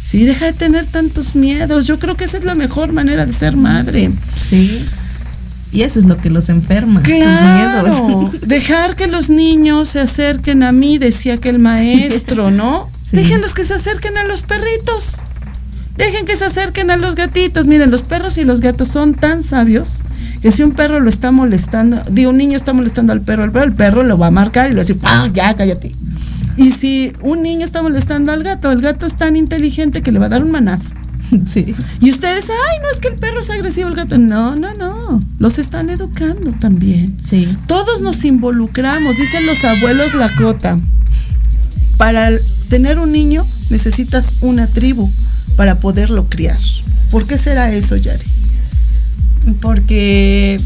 Sí, 0.02 0.26
deja 0.26 0.46
de 0.46 0.54
tener 0.54 0.86
tantos 0.86 1.36
miedos. 1.36 1.86
Yo 1.86 2.00
creo 2.00 2.16
que 2.16 2.26
esa 2.26 2.38
es 2.38 2.44
la 2.44 2.56
mejor 2.56 2.92
manera 2.92 3.26
de 3.26 3.34
ser 3.34 3.56
madre. 3.56 4.12
Sí. 4.42 4.84
Y 5.72 5.84
eso 5.84 6.00
es 6.00 6.06
lo 6.06 6.18
que 6.18 6.30
los 6.30 6.50
enferma. 6.50 7.02
Claro. 7.02 7.88
Los 7.88 8.02
miedos. 8.02 8.42
Dejar 8.48 8.96
que 8.96 9.08
los 9.08 9.30
niños 9.30 9.90
se 9.90 10.02
acerquen 10.02 10.64
a 10.64 10.72
mí, 10.72 10.98
decía 10.98 11.38
que 11.38 11.50
el 11.50 11.60
maestro, 11.60 12.52
¿no? 12.52 12.90
Sí. 13.12 13.18
Déjenlos 13.18 13.54
que 13.54 13.66
se 13.66 13.74
acerquen 13.74 14.18
a 14.18 14.24
los 14.24 14.42
perritos. 14.42 15.18
Dejen 15.98 16.26
que 16.26 16.38
se 16.38 16.46
acerquen 16.46 16.92
a 16.92 16.96
los 16.96 17.16
gatitos. 17.16 17.66
Miren, 17.66 17.92
los 17.92 18.04
perros 18.04 18.38
y 18.38 18.46
los 18.46 18.62
gatos 18.62 18.88
son 18.88 19.16
tan 19.16 19.44
sabios 19.44 20.02
que 20.42 20.52
si 20.52 20.64
un 20.64 20.72
perro 20.72 21.00
lo 21.00 21.10
está 21.10 21.32
molestando, 21.32 22.02
digo, 22.10 22.32
un 22.32 22.38
niño 22.38 22.58
está 22.58 22.74
molestando 22.74 23.14
al 23.14 23.22
perro, 23.22 23.44
el 23.44 23.52
perro, 23.52 23.66
el 23.66 23.74
perro 23.74 24.04
lo 24.04 24.18
va 24.18 24.28
a 24.28 24.32
marcar 24.32 24.68
y 24.68 24.70
le 24.70 24.76
va 24.76 24.82
a 24.82 24.86
decir, 24.86 24.98
¡ah, 25.04 25.30
ya, 25.34 25.54
cállate! 25.54 25.94
Y 26.58 26.72
si 26.72 27.14
un 27.22 27.44
niño 27.44 27.66
está 27.66 27.82
molestando 27.82 28.32
al 28.32 28.44
gato, 28.44 28.72
el 28.72 28.82
gato 28.82 29.06
es 29.06 29.16
tan 29.16 29.36
inteligente 29.36 30.02
que 30.02 30.12
le 30.12 30.20
va 30.20 30.26
a 30.28 30.30
dar 30.30 30.44
un 30.44 30.52
manazo. 30.52 30.94
Sí. 31.46 31.74
Y 32.02 32.12
ustedes, 32.12 32.50
ay, 32.50 32.80
no 32.82 32.90
es 32.92 33.00
que 33.00 33.08
el 33.08 33.14
perro 33.14 33.40
es 33.40 33.50
agresivo, 33.50 33.88
el 33.88 33.96
gato. 33.96 34.18
No, 34.18 34.58
no, 34.58 34.74
no. 34.74 35.24
Los 35.40 35.60
están 35.60 35.90
educando 35.90 36.52
también. 36.60 37.18
Sí. 37.24 37.48
Todos 37.68 38.02
nos 38.02 38.26
involucramos, 38.26 39.16
dicen 39.16 39.46
los 39.46 39.64
abuelos 39.64 40.14
Lakota. 40.14 40.78
Para 41.96 42.32
tener 42.68 43.00
un 43.00 43.14
niño 43.14 43.46
necesitas 43.70 44.34
una 44.42 44.68
tribu 44.68 45.10
para 45.56 45.80
poderlo 45.80 46.28
criar. 46.28 46.60
¿Por 47.10 47.26
qué 47.26 47.38
será 47.38 47.72
eso, 47.72 47.96
Yari? 47.96 48.26
Porque 49.62 50.60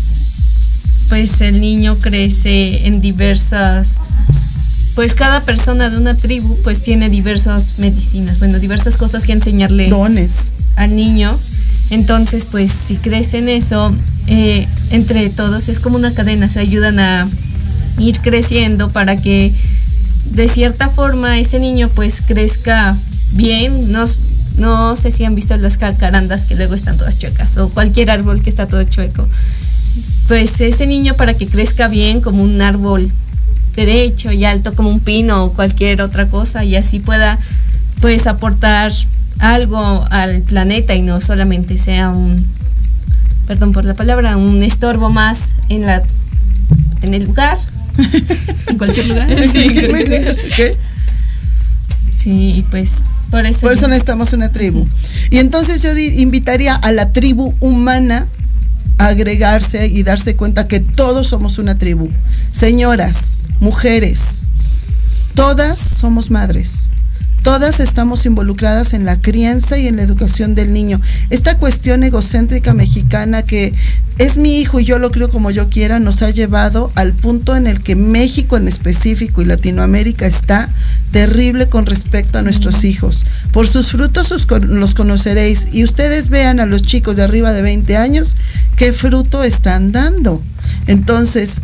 pues 1.10 1.42
el 1.42 1.62
niño 1.62 1.98
crece 2.00 2.88
en 2.88 3.02
diversas 3.02 4.10
pues 4.96 5.14
cada 5.14 5.42
persona 5.44 5.90
de 5.90 5.98
una 5.98 6.16
tribu 6.16 6.58
pues 6.64 6.82
tiene 6.82 7.10
diversas 7.10 7.80
medicinas, 7.80 8.40
bueno, 8.40 8.60
diversas 8.60 8.96
cosas 8.98 9.26
que 9.26 9.34
enseñarle 9.34 9.90
Dones. 9.90 10.52
al 10.78 10.96
niño. 10.96 11.38
Entonces, 11.92 12.46
pues 12.46 12.72
si 12.72 12.96
crece 12.96 13.38
en 13.38 13.50
eso, 13.50 13.94
eh, 14.28 14.68
entre 14.90 15.30
todos 15.30 15.70
es 15.70 15.80
como 15.80 15.98
una 15.98 16.14
cadena, 16.14 16.50
se 16.50 16.60
ayudan 16.60 17.00
a 17.00 17.28
ir 18.00 18.20
creciendo 18.22 18.90
para 18.90 19.16
que 19.18 19.54
de 20.32 20.48
cierta 20.48 20.90
forma 20.90 21.40
ese 21.40 21.60
niño 21.60 21.90
pues 21.90 22.22
crezca 22.26 22.98
bien. 23.34 23.92
No, 23.92 24.06
no 24.58 24.96
sé 24.96 25.12
si 25.12 25.26
han 25.26 25.36
visto 25.36 25.56
las 25.58 25.78
calcarandas 25.78 26.46
que 26.46 26.56
luego 26.56 26.74
están 26.74 26.98
todas 26.98 27.20
chuecas 27.20 27.58
o 27.58 27.70
cualquier 27.70 28.10
árbol 28.10 28.42
que 28.42 28.50
está 28.50 28.66
todo 28.68 28.84
chueco. 28.84 29.28
Pues 30.28 30.60
ese 30.62 30.88
niño 30.88 31.16
para 31.16 31.36
que 31.36 31.48
crezca 31.48 31.88
bien 31.88 32.22
como 32.22 32.42
un 32.42 32.62
árbol 32.62 33.08
derecho 33.76 34.32
y 34.32 34.46
alto 34.46 34.74
como 34.74 34.90
un 34.90 35.00
pino 35.00 35.44
o 35.44 35.54
cualquier 35.54 36.02
otra 36.02 36.28
cosa 36.28 36.64
y 36.64 36.76
así 36.76 37.00
pueda 37.00 37.38
pues 38.02 38.28
aportar 38.28 38.92
algo 39.40 40.06
al 40.12 40.42
planeta 40.42 40.96
y 40.96 41.02
no 41.02 41.22
solamente 41.22 41.78
sea 41.78 42.10
un 42.10 42.36
perdón 43.48 43.74
por 43.74 43.86
la 43.86 43.94
palabra 43.94 44.38
un 44.38 44.64
estorbo 44.64 45.10
más 45.10 45.56
en 45.70 45.86
la 45.86 46.04
en 47.02 47.14
el 47.14 47.26
lugar. 47.26 47.58
En 48.68 48.78
cualquier 48.78 49.08
lugar. 49.08 49.30
Sí, 49.52 49.70
¿Qué? 50.56 50.76
sí 52.18 52.66
pues 52.72 53.04
por 53.32 53.46
eso 53.46 53.62
por 53.62 53.74
eso 53.74 53.88
necesitamos 53.88 54.34
una 54.34 54.52
tribu. 54.52 54.86
Y 55.30 55.38
entonces 55.38 55.82
yo 55.82 55.96
invitaría 55.98 56.76
a 56.76 56.92
la 56.92 57.12
tribu 57.12 57.54
humana 57.60 58.28
agregarse 58.98 59.88
y 59.88 60.04
darse 60.04 60.36
cuenta 60.36 60.68
que 60.68 60.80
todos 60.80 61.28
somos 61.28 61.58
una 61.58 61.78
tribu 61.78 62.10
señoras 62.52 63.40
mujeres, 63.60 64.44
todas 65.34 65.80
somos 65.80 66.32
madres. 66.32 66.90
Todas 67.44 67.80
estamos 67.80 68.26
involucradas 68.26 68.94
en 68.94 69.06
la 69.06 69.22
crianza 69.22 69.78
y 69.78 69.88
en 69.88 69.98
la 69.98 70.02
educación 70.02 70.56
del 70.56 70.74
niño. 70.74 71.00
Esta 71.30 71.60
cuestión 71.60 72.04
egocéntrica 72.04 72.74
mexicana 72.74 73.44
que 73.44 73.72
es 74.18 74.40
mi 74.40 74.60
hijo 74.60 74.80
y 74.80 74.86
yo 74.86 74.98
lo 74.98 75.12
creo 75.12 75.30
como 75.30 75.52
yo 75.52 75.70
quiera, 75.70 76.00
nos 76.00 76.24
ha 76.24 76.32
llevado 76.32 76.92
al 76.96 77.14
punto 77.14 77.56
en 77.56 77.68
el 77.68 77.84
que 77.84 77.96
México 77.96 78.58
en 78.58 78.68
específico 78.68 79.44
y 79.44 79.46
Latinoamérica 79.46 80.26
está 80.26 80.70
terrible 81.16 81.70
con 81.70 81.86
respecto 81.86 82.40
a 82.40 82.42
nuestros 82.42 82.84
hijos. 82.84 83.26
Por 83.54 83.70
sus 83.70 83.92
frutos 83.92 84.34
los 84.50 84.96
conoceréis 84.96 85.66
y 85.72 85.86
ustedes 85.86 86.28
vean 86.28 86.60
a 86.60 86.66
los 86.66 86.82
chicos 86.82 87.16
de 87.16 87.24
arriba 87.24 87.54
de 87.54 87.62
20 87.62 87.96
años 87.96 88.36
qué 88.76 88.92
fruto 88.92 89.42
están 89.42 89.94
dando. 89.94 90.42
Entonces, 90.88 91.62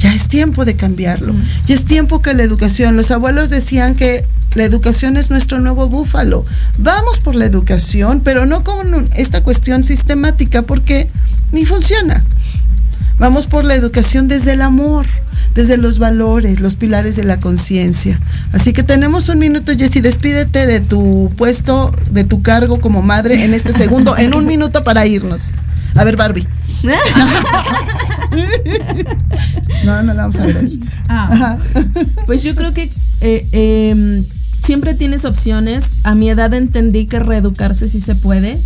ya 0.00 0.12
es 0.12 0.26
tiempo 0.26 0.64
de 0.64 0.74
cambiarlo. 0.74 1.36
Ya 1.68 1.76
es 1.76 1.84
tiempo 1.84 2.20
que 2.20 2.34
la 2.34 2.42
educación, 2.42 2.96
los 2.96 3.12
abuelos 3.12 3.48
decían 3.48 3.94
que 3.94 4.26
la 4.54 4.64
educación 4.64 5.16
es 5.16 5.30
nuestro 5.30 5.60
nuevo 5.60 5.88
búfalo. 5.88 6.44
Vamos 6.76 7.20
por 7.20 7.36
la 7.36 7.44
educación, 7.44 8.22
pero 8.24 8.44
no 8.44 8.64
con 8.64 9.08
esta 9.14 9.44
cuestión 9.44 9.84
sistemática 9.84 10.62
porque 10.62 11.08
ni 11.52 11.64
funciona. 11.64 12.24
Vamos 13.20 13.46
por 13.46 13.64
la 13.66 13.74
educación 13.74 14.28
desde 14.28 14.54
el 14.54 14.62
amor, 14.62 15.04
desde 15.54 15.76
los 15.76 15.98
valores, 15.98 16.60
los 16.60 16.74
pilares 16.74 17.16
de 17.16 17.24
la 17.24 17.38
conciencia. 17.38 18.18
Así 18.52 18.72
que 18.72 18.82
tenemos 18.82 19.28
un 19.28 19.38
minuto, 19.38 19.72
Jessy, 19.76 20.00
despídete 20.00 20.64
de 20.64 20.80
tu 20.80 21.30
puesto, 21.36 21.94
de 22.10 22.24
tu 22.24 22.40
cargo 22.40 22.80
como 22.80 23.02
madre 23.02 23.44
en 23.44 23.52
este 23.52 23.74
segundo, 23.74 24.16
en 24.16 24.34
un 24.34 24.46
minuto 24.46 24.82
para 24.84 25.06
irnos. 25.06 25.50
A 25.96 26.04
ver, 26.04 26.16
Barbie. 26.16 26.48
no, 29.84 30.02
no 30.02 30.14
la 30.14 30.22
vamos 30.22 30.38
a 30.38 30.46
ver. 30.46 30.70
Ah. 31.10 31.58
Pues 32.24 32.42
yo 32.42 32.54
creo 32.54 32.72
que 32.72 32.90
eh, 33.20 33.46
eh, 33.52 34.24
siempre 34.62 34.94
tienes 34.94 35.26
opciones. 35.26 35.92
A 36.04 36.14
mi 36.14 36.30
edad 36.30 36.54
entendí 36.54 37.04
que 37.04 37.18
reeducarse 37.18 37.86
sí 37.90 38.00
se 38.00 38.14
puede. 38.14 38.58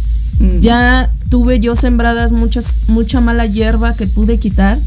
Ya 0.61 1.11
tuve 1.29 1.59
yo 1.59 1.77
sembradas 1.77 2.33
muchas, 2.33 2.83
mucha 2.89 3.21
mala 3.21 3.47
hierba 3.47 3.95
que 3.95 4.07
pude 4.07 4.39
quitar. 4.39 4.79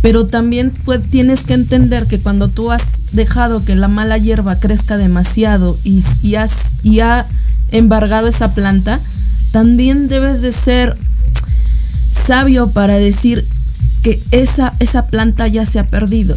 Pero 0.00 0.26
también 0.26 0.72
pues, 0.84 1.02
tienes 1.08 1.44
que 1.44 1.54
entender 1.54 2.06
que 2.06 2.20
cuando 2.20 2.48
tú 2.48 2.70
has 2.70 3.02
dejado 3.12 3.64
que 3.64 3.74
la 3.74 3.88
mala 3.88 4.16
hierba 4.16 4.56
crezca 4.56 4.96
demasiado 4.96 5.76
y, 5.82 6.02
y, 6.22 6.36
has, 6.36 6.76
y 6.84 7.00
ha 7.00 7.26
embargado 7.72 8.28
esa 8.28 8.54
planta, 8.54 9.00
también 9.50 10.08
debes 10.08 10.40
de 10.40 10.52
ser 10.52 10.96
sabio 12.12 12.70
para 12.70 12.98
decir 12.98 13.46
que 14.02 14.22
esa, 14.30 14.74
esa 14.78 15.06
planta 15.06 15.48
ya 15.48 15.66
se 15.66 15.78
ha 15.78 15.84
perdido, 15.84 16.36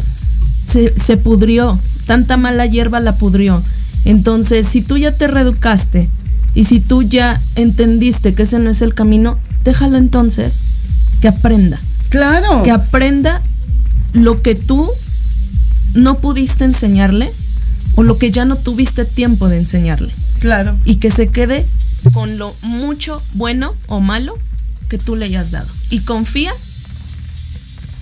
se, 0.52 0.98
se 0.98 1.16
pudrió, 1.16 1.78
tanta 2.06 2.36
mala 2.36 2.66
hierba 2.66 2.98
la 3.00 3.16
pudrió. 3.16 3.62
Entonces, 4.04 4.66
si 4.66 4.82
tú 4.82 4.96
ya 4.96 5.12
te 5.12 5.28
reeducaste 5.28 6.08
y 6.54 6.64
si 6.64 6.80
tú 6.80 7.02
ya 7.02 7.40
entendiste 7.56 8.34
que 8.34 8.42
ese 8.42 8.58
no 8.58 8.70
es 8.70 8.82
el 8.82 8.94
camino, 8.94 9.38
déjalo 9.64 9.96
entonces 9.96 10.58
que 11.20 11.28
aprenda. 11.28 11.80
Claro. 12.10 12.62
Que 12.62 12.70
aprenda 12.70 13.40
lo 14.12 14.42
que 14.42 14.54
tú 14.54 14.90
no 15.94 16.18
pudiste 16.18 16.64
enseñarle 16.64 17.30
o 17.94 18.02
lo 18.02 18.18
que 18.18 18.30
ya 18.30 18.44
no 18.44 18.56
tuviste 18.56 19.04
tiempo 19.04 19.48
de 19.48 19.58
enseñarle. 19.58 20.12
Claro. 20.40 20.76
Y 20.84 20.96
que 20.96 21.10
se 21.10 21.28
quede 21.28 21.66
con 22.12 22.38
lo 22.38 22.54
mucho 22.62 23.22
bueno 23.34 23.74
o 23.86 24.00
malo 24.00 24.36
que 24.88 24.98
tú 24.98 25.16
le 25.16 25.26
hayas 25.26 25.50
dado. 25.52 25.68
Y 25.88 26.00
confía 26.00 26.52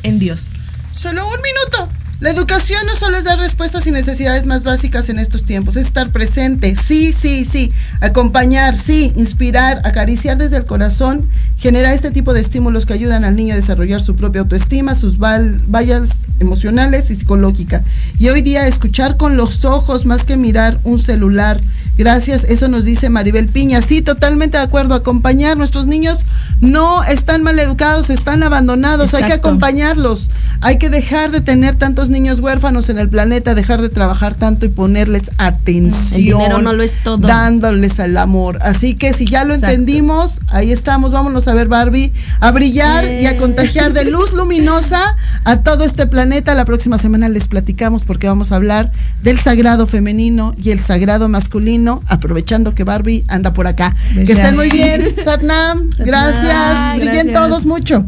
en 0.02 0.18
Dios. 0.18 0.48
Solo 0.92 1.24
un 1.26 1.40
minuto. 1.42 1.88
La 2.20 2.28
educación 2.28 2.80
no 2.86 2.94
solo 2.96 3.16
es 3.16 3.24
dar 3.24 3.38
respuestas 3.38 3.86
y 3.86 3.92
necesidades 3.92 4.44
más 4.44 4.62
básicas 4.62 5.08
en 5.08 5.18
estos 5.18 5.44
tiempos, 5.44 5.78
es 5.78 5.86
estar 5.86 6.10
presente, 6.10 6.76
sí, 6.76 7.14
sí, 7.14 7.46
sí, 7.46 7.72
acompañar, 8.02 8.76
sí, 8.76 9.10
inspirar, 9.16 9.80
acariciar 9.86 10.36
desde 10.36 10.58
el 10.58 10.66
corazón, 10.66 11.26
generar 11.56 11.94
este 11.94 12.10
tipo 12.10 12.34
de 12.34 12.42
estímulos 12.42 12.84
que 12.84 12.92
ayudan 12.92 13.24
al 13.24 13.36
niño 13.36 13.54
a 13.54 13.56
desarrollar 13.56 14.02
su 14.02 14.16
propia 14.16 14.42
autoestima, 14.42 14.94
sus 14.94 15.16
vallas 15.16 16.24
emocionales 16.40 17.10
y 17.10 17.16
psicológicas. 17.16 17.84
Y 18.18 18.28
hoy 18.28 18.42
día 18.42 18.66
escuchar 18.66 19.16
con 19.16 19.38
los 19.38 19.64
ojos 19.64 20.04
más 20.04 20.24
que 20.24 20.36
mirar 20.36 20.78
un 20.84 20.98
celular. 20.98 21.58
Gracias, 22.00 22.44
eso 22.44 22.66
nos 22.68 22.86
dice 22.86 23.10
Maribel 23.10 23.44
Piña. 23.44 23.82
Sí, 23.82 24.00
totalmente 24.00 24.56
de 24.56 24.64
acuerdo. 24.64 24.94
Acompañar, 24.94 25.58
nuestros 25.58 25.86
niños 25.86 26.24
no 26.62 27.04
están 27.04 27.42
mal 27.42 27.58
educados, 27.58 28.08
están 28.08 28.42
abandonados, 28.42 29.12
hay 29.12 29.24
que 29.24 29.34
acompañarlos, 29.34 30.30
hay 30.62 30.78
que 30.78 30.88
dejar 30.88 31.30
de 31.30 31.42
tener 31.42 31.76
tantos 31.76 32.08
niños 32.08 32.40
huérfanos 32.40 32.88
en 32.88 32.98
el 32.98 33.10
planeta, 33.10 33.54
dejar 33.54 33.82
de 33.82 33.90
trabajar 33.90 34.34
tanto 34.34 34.64
y 34.64 34.70
ponerles 34.70 35.30
atención. 35.36 36.20
El 36.20 36.24
dinero 36.24 36.62
no 36.62 36.72
lo 36.72 36.82
es 36.82 37.02
todo. 37.02 37.18
Dándoles 37.18 37.98
el 37.98 38.16
amor. 38.16 38.58
Así 38.62 38.94
que 38.94 39.12
si 39.12 39.26
ya 39.26 39.44
lo 39.44 39.52
entendimos, 39.52 40.40
ahí 40.48 40.72
estamos, 40.72 41.12
vámonos 41.12 41.48
a 41.48 41.54
ver 41.54 41.68
Barbie, 41.68 42.14
a 42.40 42.50
brillar 42.50 43.06
y 43.06 43.26
a 43.26 43.36
contagiar 43.36 43.92
de 43.92 44.04
luz 44.04 44.32
luminosa 44.32 45.16
a 45.44 45.60
todo 45.60 45.84
este 45.84 46.06
planeta. 46.06 46.54
La 46.54 46.64
próxima 46.64 46.96
semana 46.96 47.28
les 47.28 47.46
platicamos 47.48 48.04
porque 48.04 48.26
vamos 48.26 48.52
a 48.52 48.56
hablar 48.56 48.90
del 49.22 49.38
sagrado 49.38 49.86
femenino 49.86 50.54
y 50.62 50.70
el 50.70 50.80
sagrado 50.80 51.28
masculino, 51.28 51.89
aprovechando 52.08 52.74
que 52.74 52.84
Barbie 52.84 53.24
anda 53.28 53.52
por 53.52 53.66
acá. 53.66 53.94
Que 54.26 54.32
estén 54.32 54.54
muy 54.54 54.68
bien, 54.68 55.14
Satnam, 55.16 55.90
gracias, 55.98 56.96
brillen 56.96 57.32
todos 57.32 57.66
mucho. 57.66 58.04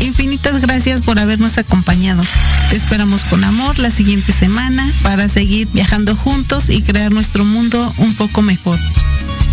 Infinitas 0.00 0.60
gracias 0.62 1.02
por 1.02 1.18
habernos 1.18 1.58
acompañado. 1.58 2.22
Te 2.70 2.76
esperamos 2.76 3.24
con 3.24 3.44
amor 3.44 3.78
la 3.78 3.90
siguiente 3.90 4.32
semana 4.32 4.90
para 5.02 5.28
seguir 5.28 5.68
viajando 5.72 6.14
juntos 6.16 6.70
y 6.70 6.82
crear 6.82 7.12
nuestro 7.12 7.44
mundo 7.44 7.92
un 7.98 8.14
poco 8.14 8.42
mejor. 8.42 8.78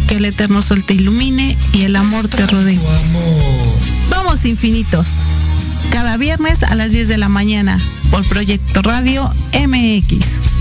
Que 0.07 0.15
el 0.15 0.25
eterno 0.25 0.61
sol 0.61 0.83
te 0.83 0.93
ilumine 0.93 1.57
y 1.73 1.81
el 1.83 1.95
amor 1.95 2.27
te 2.27 2.45
rodee. 2.45 2.79
Somos 4.09 4.45
infinitos. 4.45 5.07
Cada 5.91 6.17
viernes 6.17 6.63
a 6.63 6.75
las 6.75 6.91
10 6.91 7.07
de 7.07 7.17
la 7.17 7.29
mañana 7.29 7.79
por 8.11 8.25
Proyecto 8.27 8.81
Radio 8.81 9.31
MX. 9.53 10.54